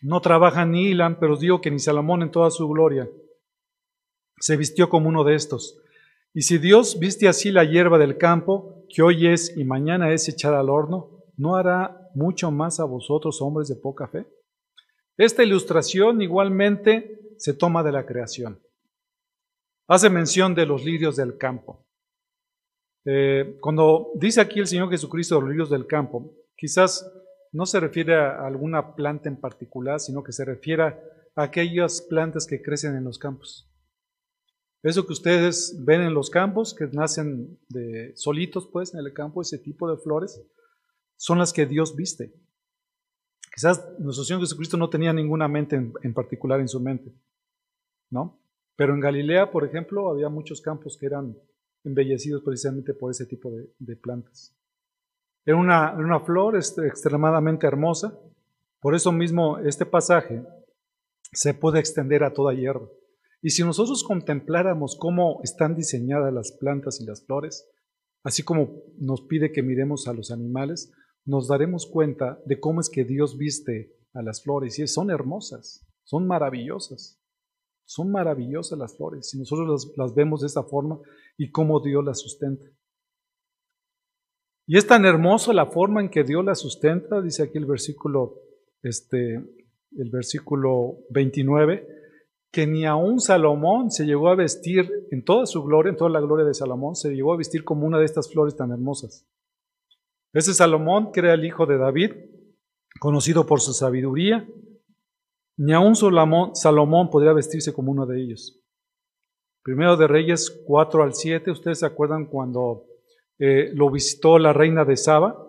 No 0.00 0.22
trabajan 0.22 0.70
ni 0.70 0.86
hilan, 0.86 1.18
pero 1.20 1.34
os 1.34 1.40
digo 1.40 1.60
que 1.60 1.70
ni 1.70 1.80
Salomón 1.80 2.22
en 2.22 2.30
toda 2.30 2.50
su 2.50 2.66
gloria 2.66 3.10
se 4.40 4.56
vistió 4.56 4.88
como 4.88 5.10
uno 5.10 5.22
de 5.22 5.34
estos. 5.34 5.78
Y 6.36 6.42
si 6.42 6.58
Dios 6.58 6.98
viste 6.98 7.28
así 7.28 7.50
la 7.50 7.64
hierba 7.64 7.96
del 7.96 8.18
campo, 8.18 8.84
que 8.90 9.00
hoy 9.00 9.26
es 9.26 9.56
y 9.56 9.64
mañana 9.64 10.12
es 10.12 10.28
echada 10.28 10.60
al 10.60 10.68
horno, 10.68 11.24
¿no 11.38 11.56
hará 11.56 12.10
mucho 12.14 12.50
más 12.50 12.78
a 12.78 12.84
vosotros, 12.84 13.40
hombres 13.40 13.68
de 13.68 13.76
poca 13.76 14.06
fe? 14.06 14.26
Esta 15.16 15.42
ilustración 15.42 16.20
igualmente 16.20 17.32
se 17.38 17.54
toma 17.54 17.82
de 17.82 17.92
la 17.92 18.04
creación 18.04 18.60
hace 19.88 20.10
mención 20.10 20.54
de 20.54 20.66
los 20.66 20.84
lirios 20.84 21.16
del 21.16 21.38
campo. 21.38 21.86
Eh, 23.06 23.56
cuando 23.60 24.10
dice 24.16 24.40
aquí 24.42 24.58
el 24.58 24.66
Señor 24.66 24.90
Jesucristo 24.90 25.40
los 25.40 25.48
ríos 25.48 25.70
del 25.70 25.86
campo, 25.86 26.34
quizás 26.54 27.10
no 27.52 27.64
se 27.64 27.80
refiere 27.80 28.14
a 28.14 28.46
alguna 28.46 28.94
planta 28.94 29.30
en 29.30 29.40
particular, 29.40 30.00
sino 30.00 30.22
que 30.22 30.32
se 30.32 30.44
refiere 30.44 30.82
a 30.82 30.98
aquellas 31.36 32.02
plantas 32.02 32.46
que 32.46 32.60
crecen 32.60 32.94
en 32.94 33.04
los 33.04 33.18
campos. 33.18 33.70
Eso 34.86 35.04
que 35.04 35.14
ustedes 35.14 35.76
ven 35.84 36.02
en 36.02 36.14
los 36.14 36.30
campos, 36.30 36.72
que 36.72 36.86
nacen 36.86 37.58
de 37.68 38.12
solitos, 38.14 38.68
pues, 38.72 38.94
en 38.94 39.00
el 39.00 39.12
campo, 39.12 39.42
ese 39.42 39.58
tipo 39.58 39.90
de 39.90 39.96
flores, 39.96 40.40
son 41.16 41.40
las 41.40 41.52
que 41.52 41.66
Dios 41.66 41.96
viste. 41.96 42.32
Quizás 43.52 43.84
nuestro 43.98 44.22
Señor 44.22 44.42
Jesucristo 44.42 44.76
no 44.76 44.88
tenía 44.88 45.12
ninguna 45.12 45.48
mente 45.48 45.74
en, 45.74 46.14
particular 46.14 46.60
en 46.60 46.68
su 46.68 46.78
mente, 46.78 47.12
¿no? 48.10 48.38
Pero 48.76 48.94
en 48.94 49.00
Galilea, 49.00 49.50
por 49.50 49.64
ejemplo, 49.64 50.08
había 50.08 50.28
muchos 50.28 50.60
campos 50.60 50.96
que 50.96 51.06
eran 51.06 51.36
embellecidos 51.82 52.44
precisamente 52.44 52.94
por 52.94 53.10
ese 53.10 53.26
tipo 53.26 53.50
de, 53.50 53.96
plantas. 53.96 54.54
Era 55.44 55.56
una, 55.56 55.94
una 55.94 56.20
flor 56.20 56.56
este, 56.56 56.86
extremadamente 56.86 57.66
hermosa, 57.66 58.16
por 58.78 58.94
eso 58.94 59.10
mismo 59.10 59.58
este 59.58 59.84
pasaje 59.84 60.44
se 61.32 61.54
puede 61.54 61.80
extender 61.80 62.22
a 62.22 62.32
toda 62.32 62.54
hierba. 62.54 62.86
Y 63.46 63.50
si 63.50 63.62
nosotros 63.62 64.02
contempláramos 64.02 64.96
cómo 64.98 65.38
están 65.44 65.76
diseñadas 65.76 66.34
las 66.34 66.50
plantas 66.50 67.00
y 67.00 67.06
las 67.06 67.24
flores, 67.24 67.70
así 68.24 68.42
como 68.42 68.82
nos 68.98 69.22
pide 69.22 69.52
que 69.52 69.62
miremos 69.62 70.08
a 70.08 70.12
los 70.12 70.32
animales, 70.32 70.92
nos 71.24 71.46
daremos 71.46 71.86
cuenta 71.86 72.40
de 72.44 72.58
cómo 72.58 72.80
es 72.80 72.90
que 72.90 73.04
Dios 73.04 73.38
viste 73.38 73.94
a 74.14 74.22
las 74.22 74.42
flores 74.42 74.80
y 74.80 74.88
son 74.88 75.12
hermosas, 75.12 75.86
son 76.02 76.26
maravillosas. 76.26 77.22
Son 77.84 78.10
maravillosas 78.10 78.80
las 78.80 78.96
flores 78.96 79.30
si 79.30 79.38
nosotros 79.38 79.92
las, 79.96 80.12
vemos 80.12 80.40
de 80.40 80.48
esa 80.48 80.64
forma 80.64 80.98
y 81.38 81.52
cómo 81.52 81.78
Dios 81.78 82.04
las 82.04 82.18
sustenta. 82.18 82.66
Y 84.66 84.76
es 84.76 84.88
tan 84.88 85.04
hermoso 85.04 85.52
la 85.52 85.66
forma 85.66 86.00
en 86.00 86.10
que 86.10 86.24
Dios 86.24 86.44
las 86.44 86.58
sustenta, 86.58 87.22
dice 87.22 87.44
aquí 87.44 87.58
el 87.58 87.66
versículo, 87.66 88.40
este, 88.82 89.34
el 89.36 90.10
versículo 90.10 90.98
29, 91.10 91.95
que 92.56 92.66
ni 92.66 92.86
aun 92.86 93.20
Salomón 93.20 93.90
se 93.90 94.06
llegó 94.06 94.30
a 94.30 94.34
vestir 94.34 94.90
en 95.10 95.22
toda 95.22 95.44
su 95.44 95.62
gloria, 95.62 95.90
en 95.90 95.96
toda 95.98 96.08
la 96.08 96.22
gloria 96.22 96.46
de 96.46 96.54
Salomón, 96.54 96.96
se 96.96 97.14
llegó 97.14 97.34
a 97.34 97.36
vestir 97.36 97.64
como 97.64 97.86
una 97.86 97.98
de 97.98 98.06
estas 98.06 98.32
flores 98.32 98.56
tan 98.56 98.70
hermosas. 98.70 99.28
Ese 100.32 100.54
Salomón, 100.54 101.12
que 101.12 101.20
era 101.20 101.34
el 101.34 101.44
hijo 101.44 101.66
de 101.66 101.76
David, 101.76 102.12
conocido 102.98 103.44
por 103.44 103.60
su 103.60 103.74
sabiduría, 103.74 104.48
ni 105.58 105.74
aun 105.74 105.94
Salomón 105.94 107.10
podría 107.10 107.34
vestirse 107.34 107.74
como 107.74 107.92
uno 107.92 108.06
de 108.06 108.22
ellos. 108.22 108.58
Primero 109.62 109.98
de 109.98 110.06
Reyes 110.06 110.62
4 110.66 111.02
al 111.02 111.12
7, 111.12 111.50
ustedes 111.50 111.80
se 111.80 111.86
acuerdan 111.86 112.24
cuando 112.24 112.86
eh, 113.38 113.70
lo 113.74 113.90
visitó 113.90 114.38
la 114.38 114.54
reina 114.54 114.86
de 114.86 114.96
Saba 114.96 115.46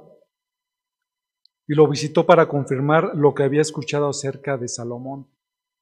y 1.69 1.73
lo 1.73 1.87
visitó 1.87 2.25
para 2.25 2.49
confirmar 2.49 3.15
lo 3.15 3.33
que 3.33 3.43
había 3.43 3.61
escuchado 3.61 4.09
acerca 4.09 4.57
de 4.57 4.67
Salomón. 4.67 5.29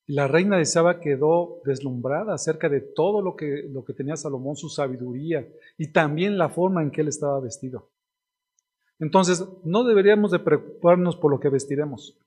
La 0.07 0.27
reina 0.27 0.57
de 0.57 0.65
Saba 0.65 0.99
quedó 0.99 1.61
deslumbrada 1.65 2.35
acerca 2.35 2.69
de 2.69 2.81
todo 2.81 3.21
lo 3.21 3.35
que, 3.35 3.67
lo 3.71 3.83
que 3.83 3.93
tenía 3.93 4.15
Salomón, 4.15 4.55
su 4.55 4.69
sabiduría 4.69 5.47
y 5.77 5.91
también 5.91 6.37
la 6.37 6.49
forma 6.49 6.83
en 6.83 6.91
que 6.91 7.01
él 7.01 7.07
estaba 7.07 7.39
vestido. 7.39 7.89
Entonces, 8.99 9.43
no 9.63 9.83
deberíamos 9.83 10.31
de 10.31 10.39
preocuparnos 10.39 11.15
por 11.15 11.31
lo 11.31 11.39
que 11.39 11.49
vestiremos. 11.49 12.17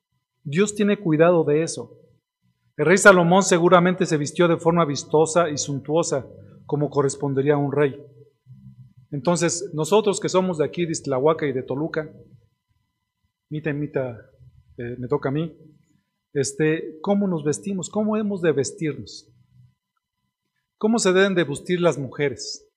Dios 0.43 0.74
tiene 0.74 0.99
cuidado 0.99 1.45
de 1.45 1.62
eso. 1.62 1.99
El 2.76 2.87
rey 2.87 2.99
Salomón 2.99 3.43
seguramente 3.43 4.07
se 4.07 4.16
vistió 4.16 4.49
de 4.49 4.57
forma 4.57 4.85
vistosa 4.85 5.49
y 5.49 5.57
suntuosa, 5.57 6.26
como 6.66 6.91
correspondería 6.91 7.55
a 7.55 7.59
un 7.59 7.72
rey. 7.72 8.01
Entonces, 9.11 9.70
nosotros 9.72 10.20
que 10.20 10.29
somos 10.29 10.59
de 10.59 10.64
aquí, 10.64 10.85
de 10.85 10.93
Islahuaca 10.93 11.47
y 11.47 11.53
de 11.53 11.62
Toluca, 11.62 12.12
mita 13.51 13.72
mita, 13.72 14.31
eh, 14.76 14.97
me 14.99 15.09
toca 15.09 15.31
a 15.31 15.33
mí, 15.33 15.57
este, 16.33 16.99
¿cómo 17.01 17.26
nos 17.26 17.45
vestimos? 17.45 17.89
¿Cómo 17.91 18.16
hemos 18.16 18.43
de 18.43 18.53
vestirnos? 18.53 19.31
¿Cómo 20.76 20.99
se 20.99 21.12
deben 21.12 21.35
de 21.35 21.45
vestir 21.45 21.81
las 21.81 21.99
mujeres? 21.99 22.68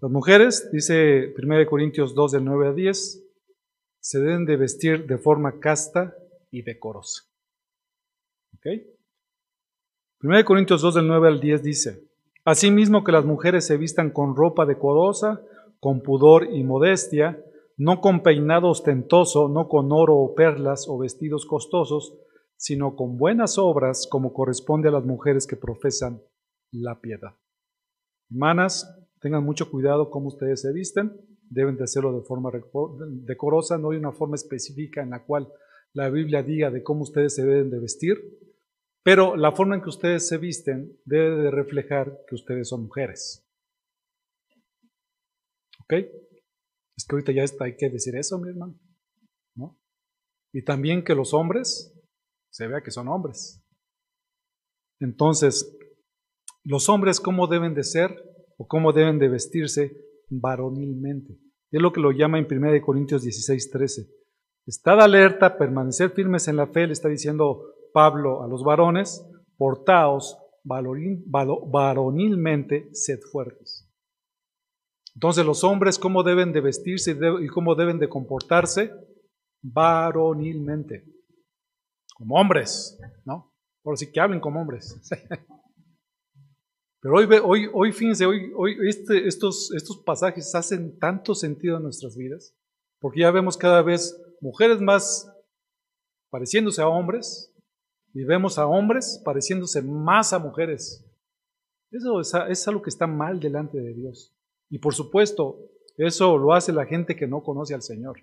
Las 0.00 0.10
mujeres, 0.10 0.68
dice 0.72 1.32
1 1.38 1.66
Corintios 1.66 2.14
2 2.14 2.32
del 2.32 2.44
9 2.44 2.68
a 2.68 2.72
10, 2.72 3.24
se 4.00 4.18
deben 4.18 4.44
de 4.44 4.56
vestir 4.56 5.06
de 5.06 5.16
forma 5.16 5.60
casta 5.60 6.14
y 6.50 6.62
decorosa. 6.62 7.22
¿Ok? 8.54 8.66
1 10.22 10.44
Corintios 10.44 10.82
2 10.82 10.96
del 10.96 11.06
9 11.06 11.28
al 11.28 11.40
10 11.40 11.62
dice, 11.62 12.08
Asimismo 12.44 13.04
que 13.04 13.12
las 13.12 13.24
mujeres 13.24 13.66
se 13.66 13.78
vistan 13.78 14.10
con 14.10 14.36
ropa 14.36 14.66
decorosa, 14.66 15.40
con 15.80 16.02
pudor 16.02 16.48
y 16.52 16.62
modestia, 16.62 17.42
no 17.76 18.00
con 18.00 18.22
peinado 18.22 18.68
ostentoso, 18.68 19.48
no 19.48 19.68
con 19.68 19.92
oro 19.92 20.16
o 20.16 20.34
perlas 20.34 20.86
o 20.88 20.98
vestidos 20.98 21.46
costosos, 21.46 22.18
sino 22.56 22.96
con 22.96 23.16
buenas 23.16 23.58
obras 23.58 24.06
como 24.10 24.32
corresponde 24.32 24.88
a 24.88 24.92
las 24.92 25.04
mujeres 25.04 25.46
que 25.46 25.56
profesan 25.56 26.22
la 26.70 27.00
piedad. 27.00 27.34
Hermanas, 28.30 28.86
Tengan 29.24 29.42
mucho 29.42 29.70
cuidado 29.70 30.10
cómo 30.10 30.28
ustedes 30.28 30.60
se 30.60 30.70
visten, 30.70 31.18
deben 31.48 31.78
de 31.78 31.84
hacerlo 31.84 32.12
de 32.14 32.26
forma 32.26 32.52
decorosa, 33.24 33.78
no 33.78 33.92
hay 33.92 33.96
una 33.96 34.12
forma 34.12 34.34
específica 34.34 35.02
en 35.02 35.08
la 35.08 35.24
cual 35.24 35.50
la 35.94 36.10
Biblia 36.10 36.42
diga 36.42 36.70
de 36.70 36.82
cómo 36.82 37.04
ustedes 37.04 37.34
se 37.34 37.46
deben 37.46 37.70
de 37.70 37.80
vestir, 37.80 38.18
pero 39.02 39.34
la 39.34 39.52
forma 39.52 39.76
en 39.76 39.80
que 39.80 39.88
ustedes 39.88 40.28
se 40.28 40.36
visten 40.36 41.00
debe 41.06 41.42
de 41.42 41.50
reflejar 41.50 42.18
que 42.28 42.34
ustedes 42.34 42.68
son 42.68 42.82
mujeres. 42.82 43.48
¿Ok? 45.84 45.94
Es 46.96 47.06
que 47.06 47.16
ahorita 47.16 47.32
ya 47.32 47.44
hay 47.60 47.76
que 47.76 47.90
decir 47.90 48.16
eso, 48.16 48.38
mi 48.38 48.48
hermano. 48.48 48.78
¿no? 49.56 49.78
Y 50.52 50.64
también 50.64 51.04
que 51.04 51.14
los 51.14 51.34
hombres 51.34 51.92
se 52.50 52.66
vea 52.66 52.82
que 52.82 52.90
son 52.90 53.08
hombres. 53.08 53.62
Entonces, 55.00 55.76
los 56.62 56.88
hombres, 56.88 57.20
¿cómo 57.20 57.46
deben 57.46 57.74
de 57.74 57.82
ser? 57.82 58.16
o 58.58 58.66
cómo 58.66 58.92
deben 58.92 59.18
de 59.18 59.28
vestirse 59.28 59.92
varonilmente. 60.30 61.38
Es 61.70 61.82
lo 61.82 61.92
que 61.92 62.00
lo 62.00 62.12
llama 62.12 62.38
en 62.38 62.46
1 62.50 62.80
Corintios 62.84 63.22
16, 63.22 63.70
13. 63.70 64.08
Estad 64.66 65.00
alerta, 65.00 65.58
permanecer 65.58 66.10
firmes 66.10 66.48
en 66.48 66.56
la 66.56 66.66
fe, 66.68 66.86
le 66.86 66.92
está 66.92 67.08
diciendo 67.08 67.62
Pablo 67.92 68.42
a 68.42 68.48
los 68.48 68.64
varones, 68.64 69.26
portaos 69.56 70.38
varonilmente, 70.62 72.88
sed 72.92 73.20
fuertes. 73.30 73.83
Entonces 75.14 75.46
los 75.46 75.62
hombres, 75.62 75.98
¿cómo 75.98 76.22
deben 76.22 76.52
de 76.52 76.60
vestirse 76.60 77.16
y 77.40 77.46
cómo 77.48 77.74
deben 77.74 77.98
de 77.98 78.08
comportarse? 78.08 78.92
Varonilmente. 79.62 81.04
Como 82.14 82.36
hombres, 82.36 82.98
¿no? 83.24 83.52
Por 83.82 83.96
sí 83.96 84.10
que 84.10 84.20
hablen 84.20 84.40
como 84.40 84.60
hombres. 84.60 85.00
Pero 87.00 87.16
hoy, 87.16 87.28
hoy, 87.42 87.70
hoy 87.72 87.92
fíjense, 87.92 88.24
hoy, 88.24 88.50
hoy 88.56 88.76
este, 88.88 89.28
estos, 89.28 89.70
estos 89.74 89.98
pasajes 90.04 90.54
hacen 90.54 90.98
tanto 90.98 91.34
sentido 91.34 91.76
en 91.76 91.82
nuestras 91.82 92.16
vidas, 92.16 92.56
porque 92.98 93.20
ya 93.20 93.30
vemos 93.30 93.58
cada 93.58 93.82
vez 93.82 94.18
mujeres 94.40 94.80
más 94.80 95.30
pareciéndose 96.30 96.80
a 96.80 96.88
hombres 96.88 97.54
y 98.14 98.24
vemos 98.24 98.58
a 98.58 98.66
hombres 98.66 99.20
pareciéndose 99.22 99.82
más 99.82 100.32
a 100.32 100.38
mujeres. 100.38 101.04
Eso 101.90 102.20
es, 102.20 102.32
es 102.48 102.66
algo 102.68 102.80
que 102.80 102.90
está 102.90 103.06
mal 103.06 103.38
delante 103.38 103.78
de 103.78 103.92
Dios. 103.92 104.33
Y 104.74 104.80
por 104.80 104.92
supuesto, 104.92 105.70
eso 105.96 106.36
lo 106.36 106.52
hace 106.52 106.72
la 106.72 106.84
gente 106.84 107.14
que 107.14 107.28
no 107.28 107.44
conoce 107.44 107.74
al 107.74 107.82
Señor. 107.82 108.16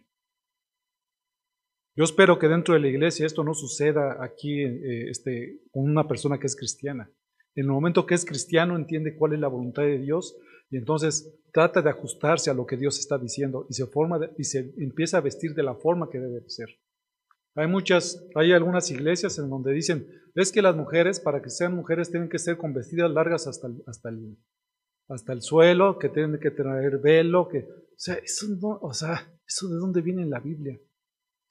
Yo 1.96 2.04
espero 2.04 2.40
que 2.40 2.50
dentro 2.50 2.74
de 2.74 2.82
la 2.82 2.90
iglesia 2.90 3.26
esto 3.26 3.46
no 3.46 3.54
suceda 3.54 4.22
aquí 4.22 4.62
eh, 4.62 5.10
este, 5.10 5.62
con 5.72 5.90
una 5.90 6.10
persona 6.10 6.38
que 6.40 6.48
es 6.48 6.58
cristiana. 6.58 7.10
En 7.56 7.68
el 7.68 7.72
momento 7.72 8.06
que 8.06 8.16
es 8.16 8.26
cristiano 8.26 8.76
entiende 8.76 9.16
cuál 9.16 9.32
es 9.32 9.40
la 9.40 9.48
voluntad 9.48 9.84
de 9.84 10.00
Dios 10.00 10.36
y 10.70 10.76
entonces 10.76 11.34
trata 11.54 11.82
de 11.82 11.90
ajustarse 11.90 12.50
a 12.50 12.54
lo 12.54 12.66
que 12.66 12.76
Dios 12.76 13.00
está 13.00 13.18
diciendo 13.18 13.66
y 13.70 13.74
se, 13.74 13.88
forma 13.88 14.20
y 14.38 14.44
se 14.44 14.74
empieza 14.78 15.20
a 15.20 15.22
vestir 15.22 15.54
de 15.54 15.64
la 15.64 15.76
forma 15.76 16.10
que 16.10 16.20
debe 16.20 16.44
ser. 16.50 16.68
Hay 17.56 17.68
muchas, 17.68 18.28
hay 18.36 18.52
algunas 18.52 18.92
iglesias 18.92 19.40
en 19.40 19.50
donde 19.50 19.72
dicen, 19.72 20.06
es 20.36 20.52
que 20.52 20.62
las 20.62 20.76
mujeres, 20.76 21.22
para 21.22 21.42
que 21.42 21.50
sean 21.50 21.74
mujeres, 21.74 22.12
tienen 22.12 22.28
que 22.28 22.40
ser 22.40 22.58
con 22.58 22.74
vestidas 22.74 23.10
largas 23.10 23.48
hasta 23.48 23.70
hasta 23.88 24.10
el, 24.10 24.38
hasta 25.12 25.34
el 25.34 25.42
suelo, 25.42 26.00
que 26.00 26.10
tienen 26.10 26.40
que 26.40 26.52
tener 26.52 26.98
velo, 27.00 27.48
que, 27.48 27.60
o 27.60 27.98
sea, 27.98 28.16
eso 28.16 28.48
no, 28.48 28.80
o 28.82 28.94
sea, 28.94 29.30
eso 29.46 29.68
de 29.68 29.76
dónde 29.76 30.02
viene 30.02 30.22
en 30.22 30.30
la 30.30 30.40
Biblia. 30.40 30.80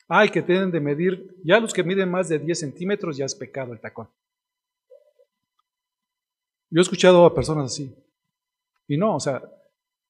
Ay, 0.09 0.31
que 0.31 0.43
tienen 0.43 0.71
de 0.71 0.81
medir, 0.81 1.37
ya 1.45 1.61
los 1.61 1.73
que 1.73 1.85
miden 1.85 2.11
más 2.11 2.29
de 2.29 2.39
10 2.39 2.59
centímetros 2.59 3.17
ya 3.17 3.27
es 3.27 3.35
pecado 3.35 3.73
el 3.73 3.81
tacón. 3.81 4.09
Yo 6.71 6.81
he 6.81 6.83
escuchado 6.83 7.25
a 7.27 7.35
personas 7.35 7.73
así. 7.73 7.95
Y 8.89 8.97
no, 8.97 9.17
o 9.17 9.21
sea, 9.21 9.43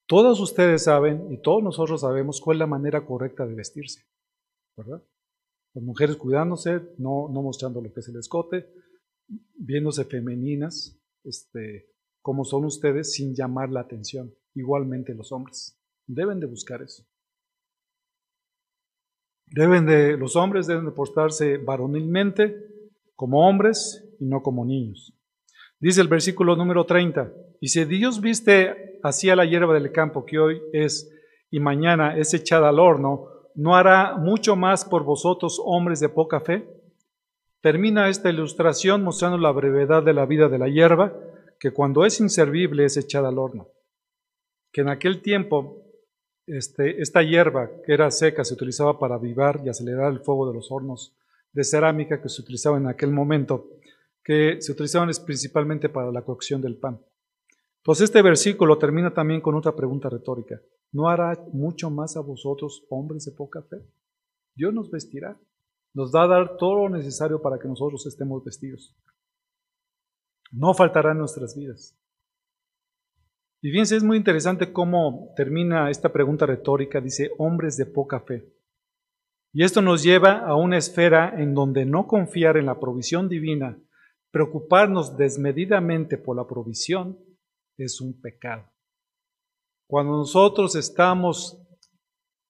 todos 0.07 0.41
ustedes 0.41 0.85
saben 0.85 1.33
y 1.33 1.39
todos 1.43 1.63
nosotros 1.63 2.01
sabemos 2.01 2.41
cuál 2.41 2.57
es 2.57 2.61
la 2.61 2.67
manera 2.67 3.05
correcta 3.05 3.47
de 3.47 3.55
vestirse. 3.55 4.07
¿Verdad? 4.77 5.03
Las 5.75 5.85
mujeres 5.85 6.17
cuidándose, 6.17 6.81
no, 6.99 7.29
no 7.29 7.43
mostrando 7.43 7.81
lo 7.81 7.93
que 7.93 8.01
es 8.01 8.09
el 8.09 8.17
escote, 8.17 8.73
viéndose 9.55 10.05
femeninas, 10.05 10.99
este, 11.25 11.90
como 12.23 12.45
son 12.45 12.65
ustedes, 12.65 13.15
sin 13.15 13.35
llamar 13.35 13.71
la 13.71 13.81
atención. 13.81 14.35
igualmente 14.55 15.15
los 15.15 15.31
hombres. 15.33 15.79
Deben 16.07 16.41
de 16.41 16.47
buscar 16.47 16.83
eso. 16.83 17.05
Deben 19.47 19.87
de, 19.87 20.17
los 20.17 20.37
hombres 20.37 20.67
deben 20.67 20.87
de 20.87 20.93
portarse 20.93 21.57
varonilmente 21.59 22.57
como 23.15 23.49
hombres 23.49 24.05
y 24.19 24.27
no 24.27 24.43
como 24.43 24.65
niños. 24.65 25.13
Dice 25.79 26.01
el 26.01 26.09
versículo 26.09 26.57
número 26.57 26.85
30, 26.85 27.33
y 27.61 27.69
si 27.69 27.85
Dios 27.85 28.21
viste 28.21 28.99
así 29.03 29.31
a 29.31 29.37
la 29.37 29.45
hierba 29.45 29.75
del 29.75 29.93
campo 29.93 30.25
que 30.25 30.39
hoy 30.39 30.61
es 30.73 31.11
y 31.51 31.59
mañana 31.59 32.17
es 32.17 32.33
echada 32.35 32.69
al 32.69 32.79
horno, 32.79 33.29
¿no 33.55 33.77
hará 33.77 34.17
mucho 34.17 34.57
más 34.57 34.85
por 34.85 35.05
vosotros 35.05 35.61
hombres 35.65 36.01
de 36.01 36.09
poca 36.09 36.41
fe? 36.41 36.69
Termina 37.61 38.09
esta 38.09 38.31
ilustración 38.31 39.03
mostrando 39.03 39.37
la 39.37 39.51
brevedad 39.53 40.03
de 40.03 40.15
la 40.15 40.27
vida 40.27 40.49
de 40.49 40.59
la 40.59 40.69
hierba, 40.69 41.13
que 41.61 41.73
cuando 41.73 42.07
es 42.07 42.19
inservible 42.21 42.87
es 42.87 42.97
echada 42.97 43.29
al 43.29 43.39
horno. 43.39 43.69
Que 44.73 44.81
en 44.81 44.89
aquel 44.89 45.21
tiempo 45.21 45.85
este, 46.47 47.01
esta 47.03 47.23
hierba 47.23 47.71
que 47.85 47.93
era 47.93 48.11
seca 48.11 48.45
se 48.45 48.55
utilizaba 48.55 48.99
para 48.99 49.17
avivar 49.17 49.61
y 49.63 49.69
acelerar 49.69 50.11
el 50.11 50.21
fuego 50.21 50.49
de 50.49 50.55
los 50.55 50.73
hornos 50.73 51.15
de 51.53 51.63
cerámica 51.63 52.23
que 52.23 52.31
se 52.31 52.41
utilizaba 52.41 52.79
en 52.79 52.87
aquel 52.87 53.11
momento, 53.11 53.69
que 54.25 54.57
se 54.61 54.73
utilizaban 54.73 55.11
principalmente 55.27 55.91
para 55.91 56.11
la 56.11 56.23
cocción 56.23 56.63
del 56.63 56.77
pan. 56.77 56.99
Entonces 57.77 58.05
este 58.05 58.23
versículo 58.23 58.79
termina 58.79 59.13
también 59.13 59.43
con 59.43 59.55
otra 59.55 59.77
pregunta 59.77 60.09
retórica. 60.09 60.61
¿No 60.93 61.09
hará 61.09 61.39
mucho 61.53 61.91
más 61.91 62.17
a 62.17 62.21
vosotros, 62.21 62.85
hombres 62.89 63.27
de 63.27 63.33
poca 63.33 63.63
fe? 63.63 63.85
Dios 64.55 64.73
nos 64.73 64.91
vestirá, 64.91 65.39
nos 65.93 66.15
va 66.15 66.25
a 66.25 66.29
dar 66.29 66.57
todo 66.57 66.89
lo 66.89 66.89
necesario 66.89 67.43
para 67.43 67.59
que 67.59 67.69
nosotros 67.69 68.07
estemos 68.07 68.43
vestidos. 68.45 68.97
No 70.51 70.75
faltará 70.75 71.13
en 71.13 71.19
nuestras 71.19 71.57
vidas. 71.57 71.97
Y 73.63 73.71
fíjense, 73.71 73.97
es 73.97 74.03
muy 74.03 74.17
interesante 74.17 74.73
cómo 74.73 75.33
termina 75.37 75.91
esta 75.91 76.11
pregunta 76.11 76.47
retórica, 76.47 77.01
dice, 77.01 77.31
hombres 77.39 77.77
de 77.77 77.87
poca 77.87 78.21
fe. 78.21 78.49
Y 79.53 79.65
esto 79.65 79.83
nos 79.83 80.03
lleva 80.03 80.39
a 80.39 80.55
una 80.57 80.79
esfera 80.79 81.35
en 81.37 81.55
donde 81.55 81.85
no 81.85 82.07
confiar 82.07 82.57
en 82.57 82.67
la 82.67 82.79
provisión 82.79 83.29
divina, 83.29 83.79
preocuparnos 84.31 85.17
desmedidamente 85.17 86.17
por 86.17 86.37
la 86.37 86.47
provisión, 86.47 87.19
es 87.77 88.01
un 88.01 88.21
pecado. 88.21 88.65
Cuando 89.89 90.17
nosotros 90.17 90.77
estamos 90.77 91.61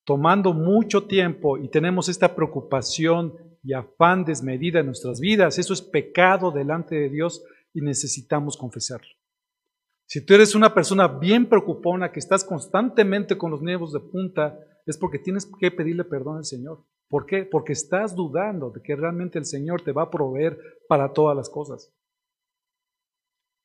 tomando 0.05 0.53
mucho 0.53 1.07
tiempo 1.07 1.57
y 1.57 1.69
tenemos 1.69 2.07
esta 2.07 2.35
preocupación 2.35 3.35
y 3.63 3.73
afán 3.73 4.23
desmedida 4.23 4.79
en 4.79 4.87
nuestras 4.87 5.19
vidas, 5.19 5.57
eso 5.57 5.73
es 5.73 5.81
pecado 5.81 6.51
delante 6.51 6.95
de 6.95 7.09
Dios 7.09 7.43
y 7.73 7.81
necesitamos 7.81 8.57
confesarlo. 8.57 9.09
Si 10.07 10.25
tú 10.25 10.33
eres 10.33 10.55
una 10.55 10.73
persona 10.73 11.07
bien 11.07 11.47
preocupona, 11.47 12.11
que 12.11 12.19
estás 12.19 12.43
constantemente 12.43 13.37
con 13.37 13.49
los 13.49 13.61
nervios 13.61 13.93
de 13.93 14.01
punta, 14.01 14.59
es 14.85 14.97
porque 14.97 15.19
tienes 15.19 15.49
que 15.59 15.71
pedirle 15.71 16.03
perdón 16.03 16.37
al 16.37 16.45
Señor. 16.45 16.83
¿Por 17.09 17.25
qué? 17.25 17.45
Porque 17.45 17.73
estás 17.73 18.15
dudando 18.15 18.71
de 18.71 18.81
que 18.81 18.95
realmente 18.95 19.39
el 19.39 19.45
Señor 19.45 19.81
te 19.83 19.91
va 19.91 20.03
a 20.03 20.11
proveer 20.11 20.57
para 20.87 21.13
todas 21.13 21.35
las 21.35 21.49
cosas. 21.49 21.93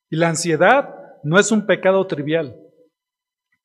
Y 0.09 0.15
la 0.15 0.29
ansiedad 0.29 0.95
no 1.23 1.37
es 1.37 1.51
un 1.51 1.65
pecado 1.65 2.05
trivial, 2.07 2.57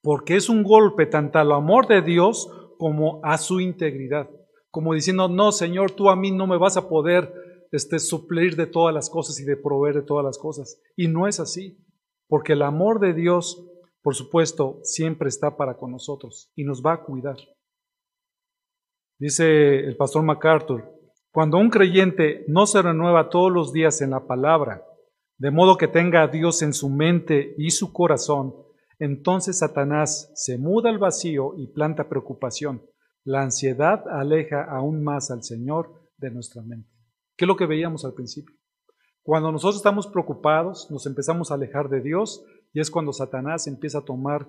porque 0.02 0.34
es 0.34 0.48
un 0.48 0.64
golpe 0.64 1.06
tanto 1.06 1.38
al 1.38 1.52
amor 1.52 1.86
de 1.86 2.02
Dios 2.02 2.48
como 2.78 3.20
a 3.24 3.38
su 3.38 3.60
integridad. 3.60 4.28
Como 4.70 4.94
diciendo, 4.94 5.28
no, 5.28 5.52
Señor, 5.52 5.92
tú 5.92 6.10
a 6.10 6.16
mí 6.16 6.32
no 6.32 6.46
me 6.46 6.58
vas 6.58 6.76
a 6.76 6.88
poder 6.88 7.51
este, 7.72 7.98
suplir 7.98 8.54
de 8.54 8.66
todas 8.66 8.94
las 8.94 9.10
cosas 9.10 9.40
y 9.40 9.44
de 9.44 9.56
proveer 9.56 9.96
de 9.96 10.02
todas 10.02 10.24
las 10.24 10.38
cosas. 10.38 10.80
Y 10.94 11.08
no 11.08 11.26
es 11.26 11.40
así. 11.40 11.78
Porque 12.28 12.52
el 12.52 12.62
amor 12.62 13.00
de 13.00 13.14
Dios, 13.14 13.66
por 14.02 14.14
supuesto, 14.14 14.78
siempre 14.82 15.28
está 15.28 15.56
para 15.56 15.76
con 15.76 15.90
nosotros 15.90 16.50
y 16.54 16.64
nos 16.64 16.82
va 16.82 16.94
a 16.94 17.02
cuidar. 17.02 17.36
Dice 19.18 19.80
el 19.80 19.96
pastor 19.96 20.22
MacArthur, 20.22 20.84
cuando 21.30 21.58
un 21.58 21.70
creyente 21.70 22.44
no 22.48 22.66
se 22.66 22.82
renueva 22.82 23.30
todos 23.30 23.50
los 23.50 23.72
días 23.72 24.00
en 24.02 24.10
la 24.10 24.26
palabra, 24.26 24.84
de 25.38 25.50
modo 25.50 25.76
que 25.76 25.88
tenga 25.88 26.22
a 26.22 26.28
Dios 26.28 26.62
en 26.62 26.72
su 26.72 26.88
mente 26.88 27.54
y 27.56 27.70
su 27.70 27.92
corazón, 27.92 28.54
entonces 28.98 29.58
Satanás 29.58 30.30
se 30.34 30.58
muda 30.58 30.90
al 30.90 30.98
vacío 30.98 31.54
y 31.56 31.68
planta 31.68 32.08
preocupación. 32.08 32.82
La 33.24 33.42
ansiedad 33.42 34.04
aleja 34.08 34.64
aún 34.64 35.02
más 35.02 35.30
al 35.30 35.42
Señor 35.42 35.92
de 36.18 36.30
nuestra 36.30 36.62
mente. 36.62 36.91
¿Qué 37.36 37.44
es 37.44 37.48
lo 37.48 37.56
que 37.56 37.66
veíamos 37.66 38.04
al 38.04 38.14
principio? 38.14 38.54
Cuando 39.22 39.52
nosotros 39.52 39.76
estamos 39.76 40.08
preocupados, 40.08 40.90
nos 40.90 41.06
empezamos 41.06 41.50
a 41.50 41.54
alejar 41.54 41.88
de 41.88 42.00
Dios 42.00 42.44
y 42.72 42.80
es 42.80 42.90
cuando 42.90 43.12
Satanás 43.12 43.66
empieza 43.66 43.98
a 43.98 44.04
tomar 44.04 44.48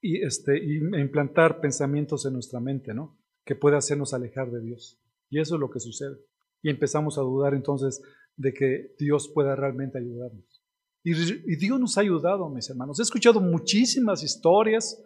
y, 0.00 0.24
este, 0.24 0.56
y 0.62 0.78
implantar 0.78 1.60
pensamientos 1.60 2.24
en 2.24 2.34
nuestra 2.34 2.60
mente, 2.60 2.94
¿no? 2.94 3.18
Que 3.44 3.56
puede 3.56 3.76
hacernos 3.76 4.14
alejar 4.14 4.50
de 4.50 4.60
Dios. 4.60 5.00
Y 5.28 5.40
eso 5.40 5.56
es 5.56 5.60
lo 5.60 5.70
que 5.70 5.80
sucede. 5.80 6.16
Y 6.62 6.70
empezamos 6.70 7.18
a 7.18 7.22
dudar 7.22 7.54
entonces 7.54 8.00
de 8.36 8.52
que 8.52 8.94
Dios 8.98 9.30
pueda 9.34 9.56
realmente 9.56 9.98
ayudarnos. 9.98 10.62
Y, 11.02 11.12
y 11.12 11.56
Dios 11.56 11.80
nos 11.80 11.98
ha 11.98 12.02
ayudado, 12.02 12.48
mis 12.48 12.70
hermanos. 12.70 13.00
He 13.00 13.02
escuchado 13.02 13.40
muchísimas 13.40 14.22
historias 14.22 15.02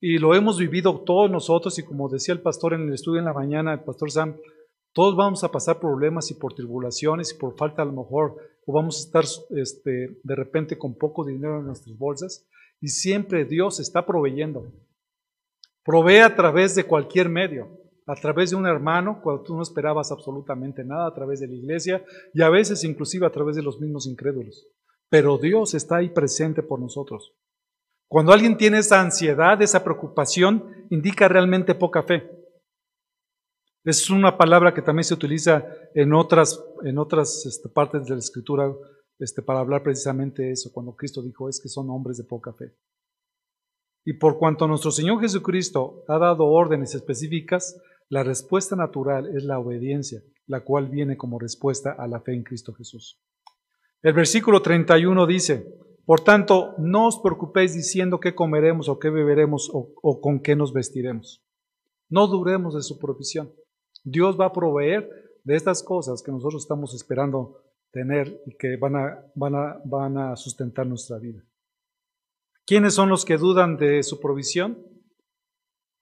y 0.00 0.18
lo 0.18 0.34
hemos 0.34 0.58
vivido 0.58 1.02
todos 1.04 1.30
nosotros 1.30 1.78
y 1.78 1.84
como 1.84 2.08
decía 2.08 2.32
el 2.32 2.40
pastor 2.40 2.72
en 2.72 2.88
el 2.88 2.94
estudio 2.94 3.18
en 3.18 3.26
la 3.26 3.34
mañana, 3.34 3.74
el 3.74 3.84
pastor 3.84 4.10
Sam, 4.10 4.36
todos 4.92 5.16
vamos 5.16 5.44
a 5.44 5.50
pasar 5.52 5.78
problemas 5.78 6.30
y 6.30 6.34
por 6.34 6.54
tribulaciones 6.54 7.32
y 7.32 7.38
por 7.38 7.56
falta 7.56 7.82
a 7.82 7.84
lo 7.84 7.92
mejor, 7.92 8.36
o 8.66 8.72
vamos 8.72 8.96
a 8.96 9.06
estar 9.06 9.24
este, 9.56 10.20
de 10.22 10.34
repente 10.34 10.78
con 10.78 10.96
poco 10.96 11.24
dinero 11.24 11.60
en 11.60 11.66
nuestras 11.66 11.96
bolsas. 11.96 12.46
Y 12.80 12.88
siempre 12.88 13.44
Dios 13.44 13.78
está 13.78 14.04
proveyendo. 14.04 14.72
Provee 15.84 16.18
a 16.18 16.34
través 16.34 16.74
de 16.74 16.84
cualquier 16.84 17.28
medio, 17.28 17.68
a 18.06 18.14
través 18.14 18.50
de 18.50 18.56
un 18.56 18.66
hermano 18.66 19.20
cuando 19.22 19.42
tú 19.42 19.56
no 19.56 19.62
esperabas 19.62 20.10
absolutamente 20.10 20.84
nada, 20.84 21.06
a 21.06 21.14
través 21.14 21.40
de 21.40 21.48
la 21.48 21.54
iglesia 21.54 22.04
y 22.34 22.42
a 22.42 22.48
veces 22.48 22.82
inclusive 22.84 23.26
a 23.26 23.30
través 23.30 23.56
de 23.56 23.62
los 23.62 23.80
mismos 23.80 24.06
incrédulos. 24.06 24.66
Pero 25.08 25.38
Dios 25.38 25.74
está 25.74 25.96
ahí 25.96 26.08
presente 26.08 26.62
por 26.62 26.80
nosotros. 26.80 27.34
Cuando 28.08 28.32
alguien 28.32 28.56
tiene 28.56 28.78
esa 28.78 29.00
ansiedad, 29.00 29.60
esa 29.62 29.84
preocupación, 29.84 30.86
indica 30.90 31.28
realmente 31.28 31.74
poca 31.74 32.02
fe. 32.02 32.39
Es 33.84 34.10
una 34.10 34.36
palabra 34.36 34.74
que 34.74 34.82
también 34.82 35.04
se 35.04 35.14
utiliza 35.14 35.64
en 35.94 36.12
otras, 36.12 36.62
en 36.84 36.98
otras 36.98 37.46
este, 37.46 37.68
partes 37.70 38.04
de 38.04 38.10
la 38.10 38.18
escritura 38.18 38.70
este, 39.18 39.40
para 39.42 39.60
hablar 39.60 39.82
precisamente 39.82 40.50
eso, 40.50 40.70
cuando 40.72 40.94
Cristo 40.94 41.22
dijo 41.22 41.48
es 41.48 41.60
que 41.60 41.68
son 41.68 41.88
hombres 41.88 42.18
de 42.18 42.24
poca 42.24 42.52
fe. 42.52 42.74
Y 44.04 44.14
por 44.14 44.38
cuanto 44.38 44.66
nuestro 44.66 44.90
Señor 44.90 45.20
Jesucristo 45.20 46.04
ha 46.08 46.18
dado 46.18 46.46
órdenes 46.46 46.94
específicas, 46.94 47.80
la 48.08 48.22
respuesta 48.22 48.76
natural 48.76 49.34
es 49.34 49.44
la 49.44 49.58
obediencia, 49.58 50.22
la 50.46 50.62
cual 50.62 50.88
viene 50.88 51.16
como 51.16 51.38
respuesta 51.38 51.92
a 51.92 52.06
la 52.06 52.20
fe 52.20 52.34
en 52.34 52.42
Cristo 52.42 52.74
Jesús. 52.74 53.22
El 54.02 54.12
versículo 54.14 54.60
31 54.60 55.26
dice, 55.26 55.66
por 56.04 56.20
tanto, 56.20 56.74
no 56.78 57.06
os 57.06 57.18
preocupéis 57.18 57.74
diciendo 57.74 58.20
qué 58.20 58.34
comeremos 58.34 58.88
o 58.88 58.98
qué 58.98 59.10
beberemos 59.10 59.70
o 59.72 60.20
con 60.20 60.40
qué 60.40 60.56
nos 60.56 60.72
vestiremos. 60.72 61.44
No 62.08 62.26
duremos 62.26 62.74
de 62.74 62.82
su 62.82 62.98
provisión. 62.98 63.52
Dios 64.04 64.38
va 64.38 64.46
a 64.46 64.52
proveer 64.52 65.08
de 65.44 65.56
estas 65.56 65.82
cosas 65.82 66.22
que 66.22 66.32
nosotros 66.32 66.62
estamos 66.62 66.94
esperando 66.94 67.62
tener 67.90 68.42
y 68.46 68.56
que 68.56 68.76
van 68.76 68.96
a, 68.96 69.24
van 69.34 69.54
a, 69.54 69.80
van 69.84 70.18
a 70.18 70.36
sustentar 70.36 70.86
nuestra 70.86 71.18
vida. 71.18 71.44
¿Quiénes 72.66 72.94
son 72.94 73.08
los 73.08 73.24
que 73.24 73.36
dudan 73.36 73.76
de 73.76 74.02
su 74.02 74.20
provisión? 74.20 74.86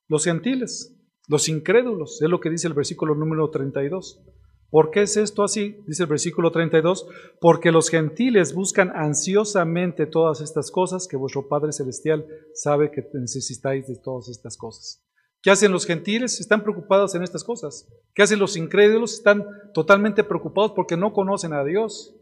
Los 0.07 0.25
gentiles, 0.25 0.95
los 1.27 1.49
incrédulos, 1.49 2.21
es 2.21 2.29
lo 2.29 2.41
que 2.41 2.51
dice 2.51 2.69
el 2.69 2.75
versículo 2.75 3.15
número 3.15 3.51
32. 3.51 4.23
¿Por 4.71 4.91
qué 4.91 5.03
es 5.03 5.17
esto 5.17 5.43
así? 5.43 5.83
Dice 5.87 6.03
el 6.03 6.09
versículo 6.11 6.53
32, 6.53 7.07
porque 7.41 7.73
los 7.73 7.89
gentiles 7.89 8.55
buscan 8.55 8.93
ansiosamente 8.95 10.07
todas 10.07 10.43
estas 10.43 10.71
cosas 10.71 11.09
que 11.09 11.17
vuestro 11.17 11.49
Padre 11.49 11.73
Celestial 11.73 12.27
sabe 12.53 12.91
que 12.91 13.09
necesitáis 13.15 13.87
de 13.87 13.97
todas 13.97 14.29
estas 14.29 14.59
cosas. 14.59 15.08
¿Qué 15.43 15.51
hacen 15.51 15.71
los 15.71 15.87
gentiles? 15.87 16.41
Están 16.41 16.63
preocupados 16.63 17.15
en 17.15 17.23
estas 17.23 17.45
cosas. 17.45 17.87
¿Qué 18.15 18.23
hacen 18.23 18.39
los 18.39 18.57
incrédulos? 18.57 19.15
Están 19.15 19.47
totalmente 19.73 20.25
preocupados 20.25 20.73
porque 20.73 20.97
no 20.97 21.13
conocen 21.13 21.53
a 21.53 21.65
Dios. 21.65 22.15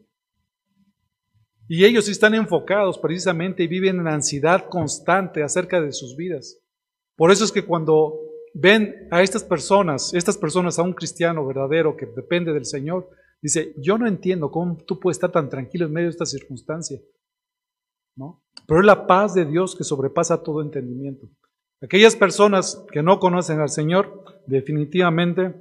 Y 1.69 1.85
ellos 1.85 2.09
están 2.09 2.35
enfocados 2.35 2.99
precisamente 2.99 3.62
y 3.62 3.67
viven 3.67 3.99
en 3.99 4.07
ansiedad 4.07 4.69
constante 4.69 5.43
acerca 5.43 5.81
de 5.81 5.93
sus 5.93 6.17
vidas. 6.17 6.61
Por 7.17 7.31
eso 7.31 7.45
es 7.45 7.51
que 7.51 7.64
cuando 7.64 8.21
ven 8.55 9.09
a 9.11 9.23
estas 9.23 9.43
personas, 9.43 10.12
estas 10.14 10.37
personas, 10.37 10.79
a 10.79 10.83
un 10.83 10.93
cristiano 10.93 11.45
verdadero 11.47 11.97
que 11.97 12.07
depende 12.07 12.53
del 12.53 12.67
Señor, 12.67 13.09
dice, 13.43 13.75
yo 13.79 13.99
no 13.99 14.07
entiendo 14.07 14.51
cómo 14.51 14.77
tú 14.87 15.01
puedes 15.01 15.17
estar 15.17 15.33
tan 15.33 15.49
tranquilo 15.49 15.87
en 15.87 15.93
medio 15.93 16.07
de 16.07 16.12
esta 16.12 16.27
circunstancia. 16.27 17.01
¿No? 18.14 18.43
Pero 18.67 18.81
es 18.81 18.87
la 18.87 19.07
paz 19.07 19.35
de 19.35 19.45
Dios 19.45 19.75
que 19.75 19.85
sobrepasa 19.85 20.43
todo 20.43 20.62
entendimiento. 20.62 21.29
Aquellas 21.83 22.16
personas 22.16 22.83
que 22.91 23.03
no 23.03 23.20
conocen 23.20 23.61
al 23.61 23.68
Señor 23.68 24.24
definitivamente 24.47 25.55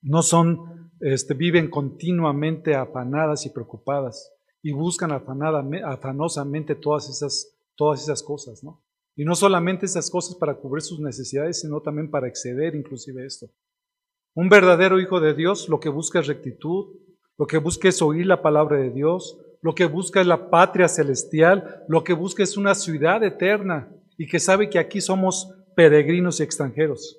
no 0.00 0.22
son, 0.22 0.90
este, 1.00 1.34
viven 1.34 1.68
continuamente 1.68 2.74
afanadas 2.74 3.44
y 3.44 3.50
preocupadas 3.50 4.32
y 4.62 4.72
buscan 4.72 5.12
afanada, 5.12 5.62
afanosamente 5.84 6.74
todas 6.74 7.10
esas, 7.10 7.58
todas 7.76 8.02
esas 8.02 8.22
cosas, 8.22 8.64
¿no? 8.64 8.82
Y 9.16 9.24
no 9.24 9.34
solamente 9.34 9.86
esas 9.86 10.10
cosas 10.10 10.36
para 10.36 10.56
cubrir 10.56 10.82
sus 10.82 10.98
necesidades, 10.98 11.60
sino 11.60 11.80
también 11.82 12.10
para 12.10 12.26
exceder 12.26 12.74
inclusive 12.74 13.24
esto. 13.24 13.46
Un 14.34 14.48
verdadero 14.48 14.98
hijo 14.98 15.20
de 15.20 15.34
Dios 15.34 15.68
lo 15.68 15.78
que 15.78 15.90
busca 15.90 16.20
es 16.20 16.26
rectitud, 16.26 16.96
lo 17.36 17.46
que 17.46 17.58
busca 17.58 17.88
es 17.88 18.00
oír 18.00 18.26
la 18.26 18.42
palabra 18.42 18.78
de 18.78 18.90
Dios, 18.90 19.38
lo 19.60 19.74
que 19.74 19.84
busca 19.84 20.20
es 20.20 20.26
la 20.26 20.50
patria 20.50 20.88
celestial, 20.88 21.84
lo 21.86 22.02
que 22.02 22.14
busca 22.14 22.42
es 22.42 22.56
una 22.56 22.74
ciudad 22.74 23.22
eterna 23.22 23.90
y 24.16 24.26
que 24.26 24.40
sabe 24.40 24.70
que 24.70 24.78
aquí 24.78 25.00
somos 25.00 25.52
peregrinos 25.74 26.40
y 26.40 26.42
extranjeros. 26.42 27.18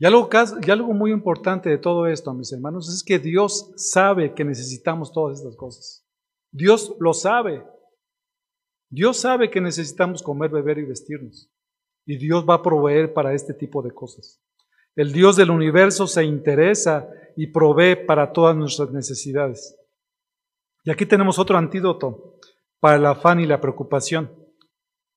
Y 0.00 0.06
algo, 0.06 0.94
muy 0.94 1.12
importante 1.12 1.68
de 1.68 1.76
todo 1.76 2.06
esto, 2.06 2.32
mis 2.32 2.50
hermanos, 2.52 2.88
es 2.88 3.04
que 3.04 3.18
Dios 3.18 3.70
sabe 3.76 4.32
que 4.32 4.44
necesitamos 4.44 5.12
todas 5.12 5.38
estas 5.38 5.56
cosas. 5.56 6.06
Dios 6.50 6.96
lo 6.98 7.12
sabe. 7.12 7.62
Dios 8.88 9.18
sabe 9.18 9.50
que 9.50 9.60
necesitamos 9.60 10.22
comer, 10.22 10.50
beber 10.50 10.78
y 10.78 10.86
vestirnos. 10.86 11.50
Y 12.06 12.16
Dios 12.16 12.46
va 12.48 12.54
a 12.54 12.62
proveer 12.62 13.12
para 13.12 13.34
este 13.34 13.52
tipo 13.52 13.82
de 13.82 13.92
cosas. 13.92 14.40
El 14.96 15.12
Dios 15.12 15.36
del 15.36 15.50
universo 15.50 16.06
se 16.06 16.24
interesa 16.24 17.06
y 17.36 17.48
provee 17.48 17.94
para 18.06 18.32
todas 18.32 18.56
nuestras 18.56 18.90
necesidades. 18.92 19.76
Y 20.82 20.90
aquí 20.90 21.04
tenemos 21.04 21.38
otro 21.38 21.58
antídoto 21.58 22.38
para 22.80 22.96
el 22.96 23.04
afán 23.04 23.38
y 23.38 23.46
la 23.46 23.60
preocupación. 23.60 24.39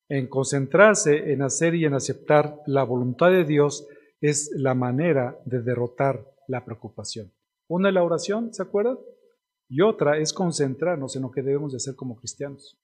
En 0.08 0.28
concentrarse 0.28 1.32
en 1.32 1.42
hacer 1.42 1.74
y 1.74 1.84
en 1.84 1.94
aceptar 1.94 2.60
la 2.66 2.84
voluntad 2.84 3.30
de 3.30 3.44
Dios 3.44 3.86
es 4.20 4.50
la 4.54 4.74
manera 4.74 5.38
de 5.44 5.62
derrotar 5.62 6.26
la 6.48 6.64
preocupación. 6.64 7.32
Una 7.68 7.88
es 7.88 7.94
la 7.94 8.02
oración, 8.02 8.52
¿se 8.52 8.62
acuerdan? 8.62 8.98
Y 9.68 9.80
otra 9.80 10.18
es 10.18 10.32
concentrarnos 10.32 11.16
en 11.16 11.22
lo 11.22 11.30
que 11.30 11.42
debemos 11.42 11.72
de 11.72 11.76
hacer 11.76 11.94
como 11.94 12.16
cristianos. 12.16 12.78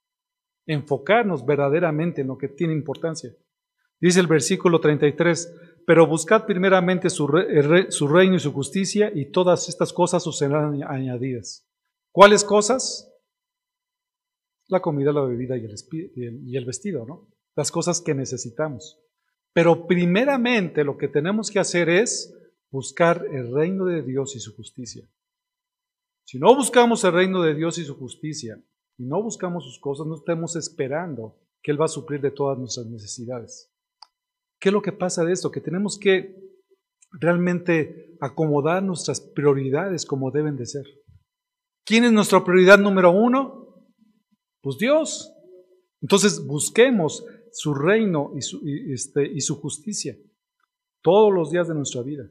Enfocarnos 0.67 1.45
verdaderamente 1.45 2.23
en 2.23 2.29
lo 2.29 2.39
que 2.39 2.49
tiene 2.49 2.73
importancia. 2.73 3.35
Dice 4.01 4.21
el 4.21 4.27
versículo 4.27 4.81
33, 4.81 5.55
pero 5.87 6.07
buscad 6.07 6.47
primeramente 6.47 7.11
su, 7.11 7.27
reino 7.27 8.37
y 8.37 8.39
su 8.39 8.53
justicia 8.53 9.11
y 9.15 9.27
todas 9.27 9.69
estas 9.69 9.93
cosas 9.93 10.27
os 10.27 10.39
serán 10.39 10.83
añadidas. 10.85 11.67
¿Cuáles 12.13 12.45
cosas? 12.45 13.10
La 14.71 14.81
comida, 14.81 15.13
la 15.13 15.23
bebida 15.23 15.57
y 15.57 15.65
el, 15.65 16.65
vestido, 16.65 17.05
¿no? 17.05 17.29
Las 17.57 17.71
cosas 17.71 18.01
que 18.01 18.15
necesitamos. 18.15 18.99
Pero 19.53 19.87
primeramente 19.87 20.85
lo 20.85 20.97
que 20.97 21.09
tenemos 21.09 21.51
que 21.51 21.59
hacer 21.59 21.89
es 21.89 22.33
buscar 22.71 23.27
el 23.33 23.53
reino 23.53 23.85
de 23.85 24.03
Dios 24.03 24.37
y 24.37 24.41
su 24.41 24.55
justicia. 24.55 25.07
Si 26.25 26.39
no 26.39 26.55
buscamos 26.55 27.03
el 27.03 27.13
reino 27.13 27.43
de 27.43 27.55
Dios 27.55 27.79
y 27.79 27.85
su 27.85 27.97
justicia, 27.97 28.63
y 28.97 29.07
no 29.07 29.21
buscamos 29.23 29.65
sus 29.65 29.81
cosas, 29.81 30.07
no 30.07 30.15
estemos 30.15 30.55
esperando 30.55 31.37
que 31.63 31.73
Él 31.73 31.81
va 31.81 31.87
a 31.87 31.89
suplir 31.89 32.21
de 32.21 32.31
todas 32.31 32.57
nuestras 32.57 32.87
necesidades. 32.87 33.73
¿Qué 34.61 34.69
es 34.69 34.73
lo 34.73 34.83
que 34.83 34.93
pasa 34.93 35.25
de 35.25 35.33
esto? 35.33 35.51
Que 35.51 35.61
tenemos 35.61 35.99
que 35.99 36.37
realmente 37.11 38.17
acomodar 38.21 38.83
nuestras 38.83 39.21
prioridades 39.21 40.07
como 40.07 40.31
deben 40.31 40.57
de 40.57 40.67
ser. 40.67 40.85
¿Quién 41.85 42.05
es 42.05 42.13
nuestra 42.13 42.45
prioridad 42.45 42.79
número 42.79 43.11
uno? 43.11 43.70
Pues 44.61 44.79
Dios. 44.79 45.33
Entonces 46.03 46.45
busquemos 46.47 47.25
su 47.53 47.75
reino 47.75 48.33
y 48.37 48.43
su, 48.43 48.61
este, 48.93 49.27
y 49.27 49.41
su 49.41 49.61
justicia 49.61 50.17
todos 51.03 51.33
los 51.33 51.51
días 51.51 51.69
de 51.69 51.75
nuestra 51.75 52.03
vida. 52.03 52.25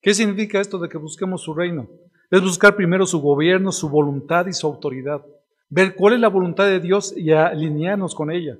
¿Qué 0.00 0.14
significa 0.14 0.60
esto 0.60 0.78
de 0.78 0.88
que 0.88 0.98
busquemos 0.98 1.42
su 1.42 1.54
reino? 1.54 1.88
Es 2.30 2.42
buscar 2.42 2.76
primero 2.76 3.06
su 3.06 3.20
gobierno, 3.20 3.72
su 3.72 3.88
voluntad 3.88 4.46
y 4.46 4.52
su 4.52 4.66
autoridad. 4.66 5.24
Ver 5.68 5.94
cuál 5.94 6.14
es 6.14 6.20
la 6.20 6.28
voluntad 6.28 6.66
de 6.66 6.80
Dios 6.80 7.14
y 7.16 7.32
alinearnos 7.32 8.14
con 8.14 8.30
ella. 8.30 8.58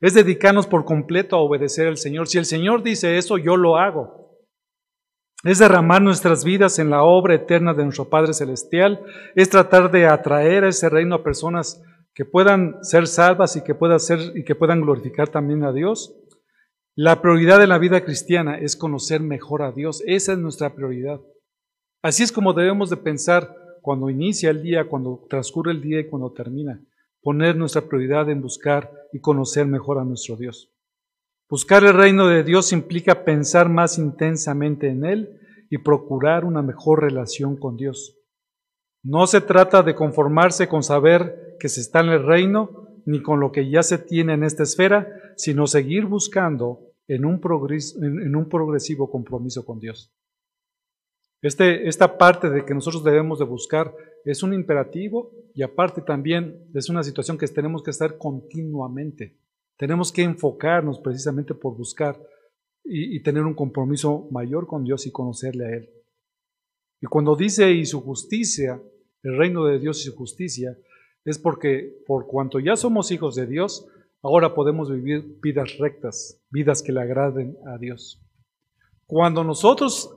Es 0.00 0.14
dedicarnos 0.14 0.66
por 0.66 0.84
completo 0.84 1.36
a 1.36 1.40
obedecer 1.40 1.88
al 1.88 1.96
Señor. 1.96 2.28
Si 2.28 2.38
el 2.38 2.44
Señor 2.44 2.82
dice 2.82 3.16
eso, 3.18 3.38
yo 3.38 3.56
lo 3.56 3.76
hago. 3.76 4.38
Es 5.42 5.58
derramar 5.58 6.00
nuestras 6.00 6.44
vidas 6.44 6.78
en 6.78 6.90
la 6.90 7.02
obra 7.02 7.34
eterna 7.34 7.74
de 7.74 7.84
nuestro 7.84 8.08
Padre 8.08 8.32
Celestial. 8.32 9.02
Es 9.34 9.50
tratar 9.50 9.90
de 9.90 10.06
atraer 10.06 10.64
a 10.64 10.68
ese 10.68 10.88
reino 10.88 11.16
a 11.16 11.24
personas 11.24 11.82
que 12.14 12.24
puedan 12.24 12.82
ser 12.84 13.06
salvas 13.06 13.56
y 13.56 13.62
que, 13.62 13.74
puedan 13.74 13.98
ser, 13.98 14.20
y 14.36 14.44
que 14.44 14.54
puedan 14.54 14.80
glorificar 14.80 15.28
también 15.28 15.64
a 15.64 15.72
Dios. 15.72 16.14
La 16.94 17.20
prioridad 17.20 17.58
de 17.58 17.66
la 17.66 17.78
vida 17.78 18.04
cristiana 18.04 18.56
es 18.56 18.76
conocer 18.76 19.20
mejor 19.20 19.62
a 19.62 19.72
Dios. 19.72 20.02
Esa 20.06 20.32
es 20.32 20.38
nuestra 20.38 20.74
prioridad. 20.74 21.20
Así 22.02 22.22
es 22.22 22.30
como 22.30 22.52
debemos 22.52 22.88
de 22.88 22.98
pensar 22.98 23.52
cuando 23.82 24.10
inicia 24.10 24.50
el 24.50 24.62
día, 24.62 24.88
cuando 24.88 25.26
transcurre 25.28 25.72
el 25.72 25.82
día 25.82 26.00
y 26.00 26.06
cuando 26.06 26.32
termina. 26.32 26.80
Poner 27.20 27.56
nuestra 27.56 27.82
prioridad 27.82 28.30
en 28.30 28.40
buscar 28.40 28.92
y 29.12 29.20
conocer 29.20 29.66
mejor 29.66 29.98
a 29.98 30.04
nuestro 30.04 30.36
Dios. 30.36 30.70
Buscar 31.50 31.84
el 31.84 31.94
reino 31.94 32.28
de 32.28 32.44
Dios 32.44 32.72
implica 32.72 33.24
pensar 33.24 33.68
más 33.68 33.98
intensamente 33.98 34.88
en 34.88 35.04
Él 35.04 35.40
y 35.68 35.78
procurar 35.78 36.44
una 36.44 36.62
mejor 36.62 37.02
relación 37.02 37.56
con 37.56 37.76
Dios. 37.76 38.16
No 39.02 39.26
se 39.26 39.40
trata 39.40 39.82
de 39.82 39.94
conformarse 39.94 40.68
con 40.68 40.82
saber 40.82 41.43
que 41.58 41.68
se 41.68 41.80
está 41.80 42.00
en 42.00 42.08
el 42.08 42.24
reino, 42.24 42.88
ni 43.06 43.22
con 43.22 43.40
lo 43.40 43.52
que 43.52 43.68
ya 43.68 43.82
se 43.82 43.98
tiene 43.98 44.34
en 44.34 44.44
esta 44.44 44.62
esfera, 44.62 45.08
sino 45.36 45.66
seguir 45.66 46.06
buscando 46.06 46.80
en 47.06 47.24
un, 47.24 47.40
progresivo 47.40 49.10
compromiso 49.10 49.64
con 49.64 49.78
Dios. 49.78 50.12
Este, 51.42 51.86
esta 51.88 52.16
parte 52.16 52.48
de 52.48 52.64
que 52.64 52.72
nosotros 52.72 53.04
debemos 53.04 53.38
de 53.38 53.44
buscar 53.44 53.94
es 54.24 54.42
un 54.42 54.54
imperativo 54.54 55.32
y 55.54 55.62
aparte 55.62 56.00
también 56.00 56.70
es 56.72 56.88
una 56.88 57.02
situación 57.02 57.36
que 57.36 57.46
tenemos 57.48 57.82
que 57.82 57.90
estar 57.90 58.16
continuamente. 58.16 59.36
Tenemos 59.76 60.10
que 60.10 60.22
enfocarnos 60.22 61.00
precisamente 61.00 61.52
por 61.54 61.76
buscar 61.76 62.18
y 62.86 63.22
tener 63.22 63.44
un 63.44 63.54
compromiso 63.54 64.28
mayor 64.30 64.66
con 64.66 64.84
Dios 64.84 65.06
y 65.06 65.10
conocerle 65.10 65.64
a 65.64 65.76
Él. 65.76 65.90
Y 67.04 67.06
cuando 67.06 67.36
dice 67.36 67.70
y 67.70 67.84
su 67.84 68.00
justicia, 68.00 68.80
el 69.22 69.36
reino 69.36 69.66
de 69.66 69.78
Dios 69.78 70.00
y 70.00 70.04
su 70.04 70.16
justicia, 70.16 70.74
es 71.24 71.38
porque 71.38 72.02
por 72.06 72.26
cuanto 72.26 72.58
ya 72.60 72.76
somos 72.76 73.10
hijos 73.10 73.34
de 73.34 73.46
Dios, 73.46 73.86
ahora 74.22 74.54
podemos 74.54 74.90
vivir 74.90 75.38
vidas 75.42 75.78
rectas, 75.78 76.40
vidas 76.50 76.82
que 76.82 76.92
le 76.92 77.00
agraden 77.00 77.56
a 77.66 77.78
Dios. 77.78 78.20
Cuando 79.06 79.44
nosotros 79.44 80.16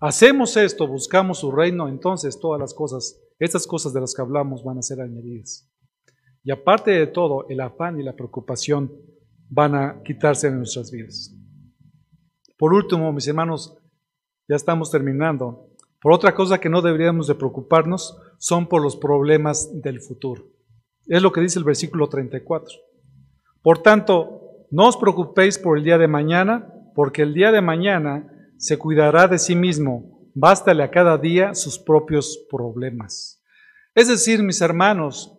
hacemos 0.00 0.56
esto, 0.56 0.86
buscamos 0.86 1.38
su 1.38 1.50
reino, 1.50 1.88
entonces 1.88 2.38
todas 2.38 2.60
las 2.60 2.74
cosas, 2.74 3.20
estas 3.38 3.66
cosas 3.66 3.92
de 3.92 4.00
las 4.00 4.14
que 4.14 4.22
hablamos 4.22 4.62
van 4.62 4.78
a 4.78 4.82
ser 4.82 5.00
añadidas. 5.00 5.70
Y 6.42 6.52
aparte 6.52 6.92
de 6.92 7.06
todo, 7.06 7.48
el 7.48 7.60
afán 7.60 7.98
y 7.98 8.02
la 8.02 8.14
preocupación 8.14 8.92
van 9.48 9.74
a 9.74 10.02
quitarse 10.04 10.50
de 10.50 10.56
nuestras 10.56 10.90
vidas. 10.90 11.34
Por 12.58 12.72
último, 12.72 13.12
mis 13.12 13.26
hermanos, 13.26 13.76
ya 14.48 14.56
estamos 14.56 14.90
terminando. 14.90 15.70
Por 16.00 16.12
otra 16.12 16.34
cosa 16.34 16.58
que 16.58 16.68
no 16.68 16.82
deberíamos 16.82 17.26
de 17.26 17.34
preocuparnos 17.34 18.18
son 18.38 18.68
por 18.68 18.82
los 18.82 18.96
problemas 18.96 19.80
del 19.80 20.00
futuro. 20.00 20.44
Es 21.06 21.22
lo 21.22 21.32
que 21.32 21.40
dice 21.40 21.58
el 21.58 21.64
versículo 21.64 22.08
34. 22.08 22.74
Por 23.62 23.78
tanto, 23.78 24.66
no 24.70 24.88
os 24.88 24.96
preocupéis 24.96 25.58
por 25.58 25.78
el 25.78 25.84
día 25.84 25.98
de 25.98 26.08
mañana, 26.08 26.72
porque 26.94 27.22
el 27.22 27.34
día 27.34 27.52
de 27.52 27.60
mañana 27.60 28.32
se 28.58 28.78
cuidará 28.78 29.28
de 29.28 29.38
sí 29.38 29.54
mismo, 29.54 30.30
bástale 30.34 30.82
a 30.82 30.90
cada 30.90 31.18
día 31.18 31.54
sus 31.54 31.78
propios 31.78 32.46
problemas. 32.50 33.42
Es 33.94 34.08
decir, 34.08 34.42
mis 34.42 34.60
hermanos, 34.60 35.38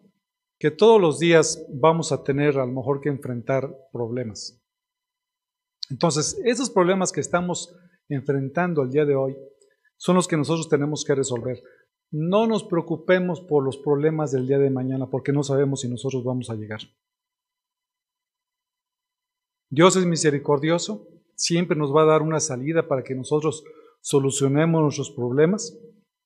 que 0.60 0.72
todos 0.72 1.00
los 1.00 1.20
días 1.20 1.64
vamos 1.70 2.12
a 2.12 2.24
tener 2.24 2.58
a 2.58 2.66
lo 2.66 2.72
mejor 2.72 3.02
que 3.02 3.10
enfrentar 3.10 3.70
problemas. 3.92 4.60
Entonces, 5.90 6.40
esos 6.44 6.70
problemas 6.70 7.12
que 7.12 7.22
estamos 7.22 7.76
enfrentando 8.10 8.82
el 8.82 8.90
día 8.90 9.06
de 9.06 9.16
hoy 9.16 9.38
son 9.98 10.16
los 10.16 10.28
que 10.28 10.38
nosotros 10.38 10.70
tenemos 10.70 11.04
que 11.04 11.16
resolver. 11.16 11.62
No 12.12 12.48
nos 12.48 12.64
preocupemos 12.64 13.42
por 13.42 13.64
los 13.64 13.78
problemas 13.78 14.32
del 14.32 14.48
día 14.48 14.60
de 14.60 14.70
mañana 14.70 15.10
porque 15.10 15.34
no 15.34 15.44
sabemos 15.44 15.82
si 15.82 15.90
nosotros 15.90 16.24
vamos 16.24 16.50
a 16.50 16.56
llegar. 16.56 16.80
Dios 19.70 19.98
es 19.98 20.06
misericordioso, 20.06 21.10
siempre 21.36 21.78
nos 21.78 21.94
va 21.94 22.04
a 22.04 22.06
dar 22.06 22.22
una 22.22 22.40
salida 22.40 22.88
para 22.88 23.04
que 23.04 23.16
nosotros 23.16 23.66
solucionemos 24.00 24.82
nuestros 24.82 25.12
problemas, 25.12 25.78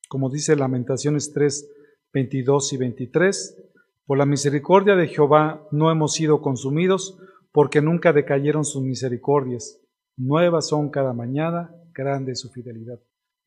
como 0.07 0.29
dice 0.29 0.55
Lamentaciones 0.55 1.33
3, 1.33 1.69
22 2.13 2.73
y 2.73 2.77
23. 2.77 3.63
Por 4.05 4.17
la 4.19 4.27
misericordia 4.27 4.95
de 4.95 5.07
Jehová 5.07 5.67
no 5.71 5.89
hemos 5.89 6.13
sido 6.13 6.41
consumidos, 6.41 7.17
porque 7.51 7.81
nunca 7.81 8.13
decayeron 8.13 8.63
sus 8.63 8.83
misericordias. 8.83 9.81
Nuevas 10.17 10.67
son 10.67 10.89
cada 10.89 11.13
mañana, 11.13 11.73
grande 11.93 12.35
su 12.35 12.49
fidelidad. 12.51 12.99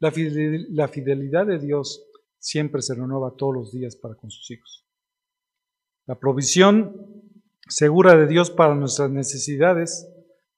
La, 0.04 0.88
fidelidad 0.88 1.46
de 1.46 1.58
Dios 1.58 2.04
siempre 2.38 2.82
se 2.82 2.94
renueva 2.94 3.36
todos 3.38 3.54
los 3.54 3.72
días 3.72 3.96
para 3.96 4.14
con 4.14 4.30
sus 4.30 4.50
hijos. 4.50 4.86
La 6.04 6.18
provisión 6.18 7.32
segura 7.68 8.14
de 8.14 8.26
Dios 8.26 8.50
para 8.50 8.74
nuestras 8.74 9.10
necesidades 9.10 10.06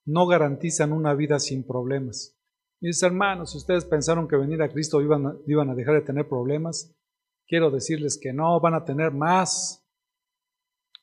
no 0.03 0.27
garantizan 0.27 0.91
una 0.91 1.13
vida 1.13 1.39
sin 1.39 1.65
problemas. 1.65 2.37
Mis 2.81 3.01
hermanos, 3.01 3.51
si 3.51 3.57
ustedes 3.59 3.85
pensaron 3.85 4.27
que 4.27 4.35
venir 4.35 4.61
a 4.61 4.67
Cristo 4.67 5.01
iban 5.01 5.25
a, 5.25 5.37
iban 5.47 5.69
a 5.69 5.75
dejar 5.75 5.95
de 5.95 6.01
tener 6.01 6.27
problemas, 6.27 6.93
quiero 7.47 7.71
decirles 7.71 8.19
que 8.21 8.33
no, 8.33 8.59
van 8.59 8.73
a 8.73 8.83
tener 8.83 9.11
más. 9.11 9.81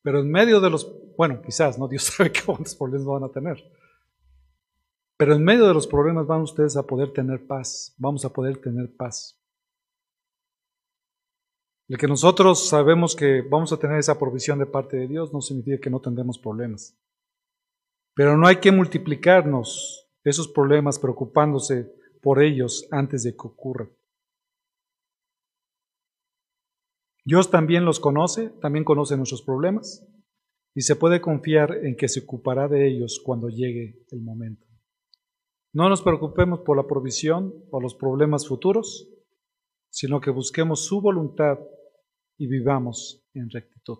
Pero 0.02 0.20
en 0.20 0.30
medio 0.30 0.60
de 0.60 0.68
los, 0.68 1.16
bueno, 1.16 1.40
quizás, 1.40 1.78
¿no? 1.78 1.88
Dios 1.88 2.04
sabe 2.16 2.30
cuántos 2.44 2.76
problemas 2.76 3.06
van 3.06 3.24
a 3.24 3.32
tener. 3.32 3.56
Pero 5.16 5.34
en 5.34 5.44
medio 5.44 5.66
de 5.66 5.74
los 5.74 5.86
problemas 5.86 6.26
van 6.26 6.42
ustedes 6.42 6.76
a 6.76 6.86
poder 6.86 7.12
tener 7.12 7.46
paz, 7.46 7.94
vamos 7.98 8.24
a 8.24 8.32
poder 8.32 8.60
tener 8.60 8.94
paz. 8.96 9.40
El 11.88 11.98
que 11.98 12.08
nosotros 12.08 12.68
sabemos 12.68 13.14
que 13.14 13.42
vamos 13.42 13.72
a 13.72 13.78
tener 13.78 13.98
esa 13.98 14.18
provisión 14.18 14.58
de 14.58 14.66
parte 14.66 14.96
de 14.96 15.06
Dios 15.06 15.32
no 15.32 15.40
significa 15.40 15.78
que 15.78 15.90
no 15.90 16.00
tendremos 16.00 16.38
problemas. 16.38 16.98
Pero 18.14 18.36
no 18.36 18.46
hay 18.46 18.56
que 18.56 18.72
multiplicarnos 18.72 20.08
esos 20.24 20.48
problemas 20.48 20.98
preocupándose 20.98 21.92
por 22.22 22.42
ellos 22.42 22.88
antes 22.90 23.22
de 23.22 23.32
que 23.32 23.46
ocurran. 23.46 23.90
Dios 27.26 27.50
también 27.50 27.84
los 27.84 28.00
conoce, 28.00 28.50
también 28.60 28.84
conoce 28.84 29.16
nuestros 29.16 29.42
problemas 29.42 30.06
y 30.74 30.82
se 30.82 30.96
puede 30.96 31.20
confiar 31.20 31.84
en 31.84 31.96
que 31.96 32.08
se 32.08 32.20
ocupará 32.20 32.66
de 32.68 32.86
ellos 32.88 33.20
cuando 33.22 33.48
llegue 33.48 34.04
el 34.10 34.20
momento. 34.20 34.73
No 35.74 35.88
nos 35.88 36.02
preocupemos 36.02 36.60
por 36.60 36.76
la 36.76 36.86
provisión 36.86 37.52
o 37.72 37.80
los 37.80 37.96
problemas 37.96 38.46
futuros, 38.46 39.08
sino 39.90 40.20
que 40.20 40.30
busquemos 40.30 40.84
su 40.84 41.00
voluntad 41.00 41.58
y 42.38 42.46
vivamos 42.46 43.26
en 43.34 43.50
rectitud. 43.50 43.98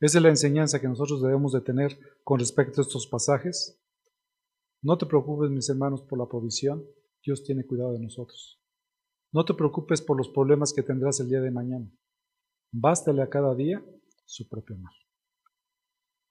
Esa 0.00 0.18
es 0.18 0.22
la 0.22 0.28
enseñanza 0.28 0.82
que 0.82 0.86
nosotros 0.86 1.22
debemos 1.22 1.52
de 1.52 1.62
tener 1.62 1.98
con 2.22 2.38
respecto 2.38 2.80
a 2.80 2.84
estos 2.84 3.06
pasajes. 3.06 3.80
No 4.82 4.98
te 4.98 5.06
preocupes, 5.06 5.50
mis 5.50 5.70
hermanos, 5.70 6.02
por 6.02 6.18
la 6.18 6.28
provisión. 6.28 6.84
Dios 7.24 7.42
tiene 7.42 7.64
cuidado 7.64 7.94
de 7.94 8.00
nosotros. 8.00 8.60
No 9.32 9.46
te 9.46 9.54
preocupes 9.54 10.02
por 10.02 10.18
los 10.18 10.28
problemas 10.28 10.74
que 10.74 10.82
tendrás 10.82 11.20
el 11.20 11.30
día 11.30 11.40
de 11.40 11.50
mañana. 11.50 11.90
Bástale 12.70 13.22
a 13.22 13.30
cada 13.30 13.54
día 13.54 13.82
su 14.26 14.46
propio 14.46 14.76
mal. 14.76 14.92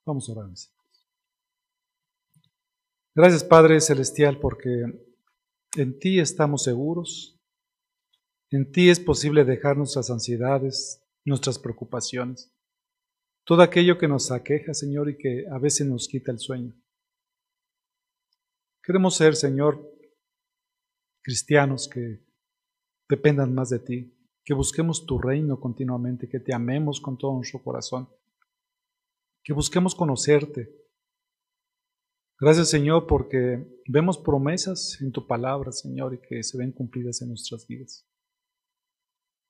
Vamos 0.05 0.29
a 0.29 0.33
orar, 0.33 0.49
mis 0.49 0.71
Gracias 3.15 3.43
Padre 3.43 3.79
Celestial 3.79 4.39
porque 4.39 4.85
en 5.77 5.99
ti 5.99 6.19
estamos 6.19 6.63
seguros, 6.63 7.39
en 8.49 8.71
ti 8.71 8.89
es 8.89 8.99
posible 8.99 9.45
dejar 9.45 9.77
nuestras 9.77 10.09
ansiedades, 10.09 10.99
nuestras 11.23 11.59
preocupaciones, 11.59 12.51
todo 13.45 13.61
aquello 13.61 13.99
que 13.99 14.07
nos 14.07 14.31
aqueja, 14.31 14.73
Señor, 14.73 15.11
y 15.11 15.17
que 15.17 15.45
a 15.51 15.59
veces 15.59 15.85
nos 15.85 16.07
quita 16.07 16.31
el 16.31 16.39
sueño. 16.39 16.73
Queremos 18.81 19.15
ser, 19.15 19.35
Señor, 19.35 19.95
cristianos 21.21 21.87
que 21.87 22.25
dependan 23.07 23.53
más 23.53 23.69
de 23.69 23.77
ti, 23.77 24.17
que 24.43 24.55
busquemos 24.55 25.05
tu 25.05 25.19
reino 25.19 25.59
continuamente, 25.59 26.27
que 26.27 26.39
te 26.39 26.51
amemos 26.51 26.99
con 26.99 27.19
todo 27.19 27.35
nuestro 27.35 27.61
corazón, 27.61 28.09
que 29.43 29.53
busquemos 29.53 29.93
conocerte, 29.93 30.82
Gracias 32.43 32.71
Señor 32.71 33.07
porque 33.07 33.65
vemos 33.87 34.17
promesas 34.17 34.97
en 34.99 35.13
tu 35.13 35.25
palabra, 35.25 35.71
Señor, 35.71 36.13
y 36.13 36.19
que 36.19 36.43
se 36.43 36.57
ven 36.57 36.73
cumplidas 36.73 37.21
en 37.21 37.29
nuestras 37.29 37.65
vidas. 37.65 38.05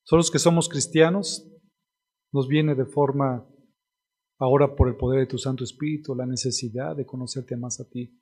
Solo 0.06 0.20
los 0.20 0.30
que 0.30 0.38
somos 0.38 0.70
cristianos 0.70 1.52
nos 2.32 2.48
viene 2.48 2.76
de 2.76 2.86
forma, 2.86 3.50
ahora 4.38 4.76
por 4.76 4.90
el 4.90 4.96
poder 4.96 5.22
de 5.22 5.26
tu 5.26 5.40
Santo 5.40 5.64
Espíritu, 5.64 6.14
la 6.14 6.28
necesidad 6.28 6.96
de 6.96 7.04
conocerte 7.04 7.58
más 7.58 7.80
a 7.80 7.90
ti, 7.90 8.22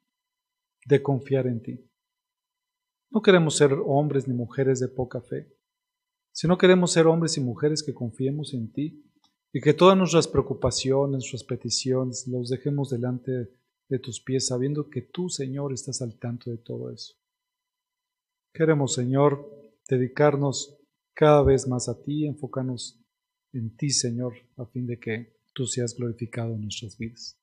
de 0.86 1.04
confiar 1.04 1.48
en 1.48 1.62
ti. 1.62 1.92
No 3.12 3.22
queremos 3.22 3.58
ser 3.58 3.74
hombres 3.74 4.26
ni 4.26 4.34
mujeres 4.34 4.80
de 4.80 4.88
poca 4.88 5.20
fe, 5.20 5.54
sino 6.32 6.58
queremos 6.58 6.94
ser 6.94 7.08
hombres 7.08 7.36
y 7.36 7.42
mujeres 7.42 7.84
que 7.84 7.94
confiemos 7.94 8.54
en 8.54 8.72
ti 8.72 9.04
y 9.52 9.60
que 9.60 9.74
todas 9.74 9.98
nuestras 9.98 10.30
preocupaciones, 10.30 11.12
nuestras 11.18 11.44
peticiones, 11.44 12.26
los 12.26 12.48
dejemos 12.48 12.90
delante 12.90 13.32
de 13.32 13.61
de 13.92 14.00
tus 14.00 14.22
pies, 14.22 14.48
sabiendo 14.48 14.90
que 14.90 15.02
tú, 15.02 15.28
Señor, 15.30 15.74
estás 15.74 16.02
al 16.02 16.18
tanto 16.18 16.50
de 16.50 16.58
todo 16.58 16.92
eso. 16.92 17.14
Queremos, 18.54 18.94
Señor, 18.94 19.46
dedicarnos 19.88 20.80
cada 21.14 21.44
vez 21.44 21.68
más 21.68 21.90
a 21.90 22.02
ti, 22.02 22.26
enfocarnos 22.26 23.04
en 23.52 23.76
ti, 23.76 23.90
Señor, 23.90 24.34
a 24.56 24.66
fin 24.66 24.88
de 24.88 24.98
que 24.98 25.42
tú 25.54 25.66
seas 25.66 25.94
glorificado 25.94 26.56
en 26.56 26.62
nuestras 26.62 26.98
vidas. 26.98 27.38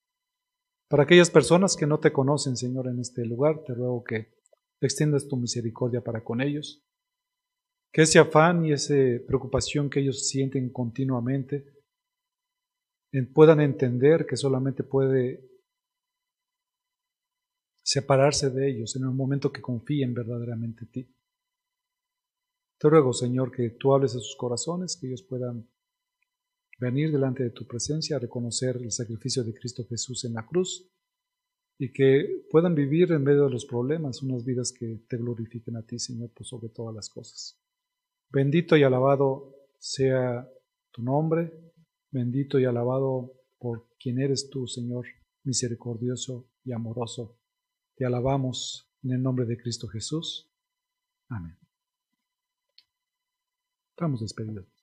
Para 0.88 1.02
aquellas 1.02 1.30
personas 1.30 1.76
que 1.76 1.86
no 1.86 2.00
te 2.00 2.12
conocen, 2.12 2.56
Señor, 2.56 2.88
en 2.88 2.98
este 2.98 3.26
lugar, 3.26 3.62
te 3.66 3.74
ruego 3.74 4.02
que 4.02 4.32
extiendas 4.80 5.28
tu 5.28 5.36
misericordia 5.36 6.02
para 6.02 6.24
con 6.24 6.40
ellos, 6.40 6.82
que 7.92 8.02
ese 8.02 8.18
afán 8.18 8.64
y 8.64 8.72
esa 8.72 8.94
preocupación 9.26 9.90
que 9.90 10.00
ellos 10.00 10.26
sienten 10.28 10.70
continuamente 10.70 11.74
puedan 13.34 13.60
entender 13.60 14.24
que 14.24 14.36
solamente 14.36 14.82
puede 14.82 15.57
separarse 17.88 18.50
de 18.50 18.68
ellos 18.68 18.94
en 18.96 19.04
el 19.04 19.12
momento 19.12 19.50
que 19.50 19.62
confíen 19.62 20.12
verdaderamente 20.12 20.84
en 20.84 20.90
ti. 20.90 21.16
Te 22.76 22.86
ruego, 22.86 23.14
Señor, 23.14 23.50
que 23.50 23.70
tú 23.70 23.94
hables 23.94 24.10
a 24.14 24.18
sus 24.18 24.36
corazones, 24.36 24.98
que 25.00 25.06
ellos 25.06 25.22
puedan 25.22 25.66
venir 26.78 27.10
delante 27.10 27.44
de 27.44 27.50
tu 27.50 27.66
presencia 27.66 28.16
a 28.16 28.18
reconocer 28.18 28.76
el 28.76 28.92
sacrificio 28.92 29.42
de 29.42 29.54
Cristo 29.54 29.86
Jesús 29.88 30.26
en 30.26 30.34
la 30.34 30.44
cruz 30.44 30.86
y 31.78 31.90
que 31.90 32.44
puedan 32.50 32.74
vivir 32.74 33.10
en 33.10 33.24
medio 33.24 33.46
de 33.46 33.52
los 33.52 33.64
problemas 33.64 34.22
unas 34.22 34.44
vidas 34.44 34.70
que 34.70 35.06
te 35.08 35.16
glorifiquen 35.16 35.76
a 35.76 35.82
ti, 35.86 35.98
Señor, 35.98 36.30
por 36.34 36.44
sobre 36.44 36.68
todas 36.68 36.94
las 36.94 37.08
cosas. 37.08 37.58
Bendito 38.28 38.76
y 38.76 38.82
alabado 38.82 39.56
sea 39.78 40.46
tu 40.90 41.02
nombre, 41.02 41.58
bendito 42.10 42.58
y 42.58 42.66
alabado 42.66 43.32
por 43.58 43.88
quien 43.98 44.20
eres 44.20 44.50
tú, 44.50 44.66
Señor, 44.66 45.06
misericordioso 45.42 46.50
y 46.64 46.72
amoroso 46.72 47.37
te 47.98 48.06
alabamos 48.06 48.88
en 49.02 49.10
el 49.10 49.22
nombre 49.22 49.44
de 49.44 49.58
Cristo 49.58 49.88
Jesús. 49.88 50.48
Amén. 51.28 51.58
Estamos 53.90 54.20
despedidos. 54.20 54.77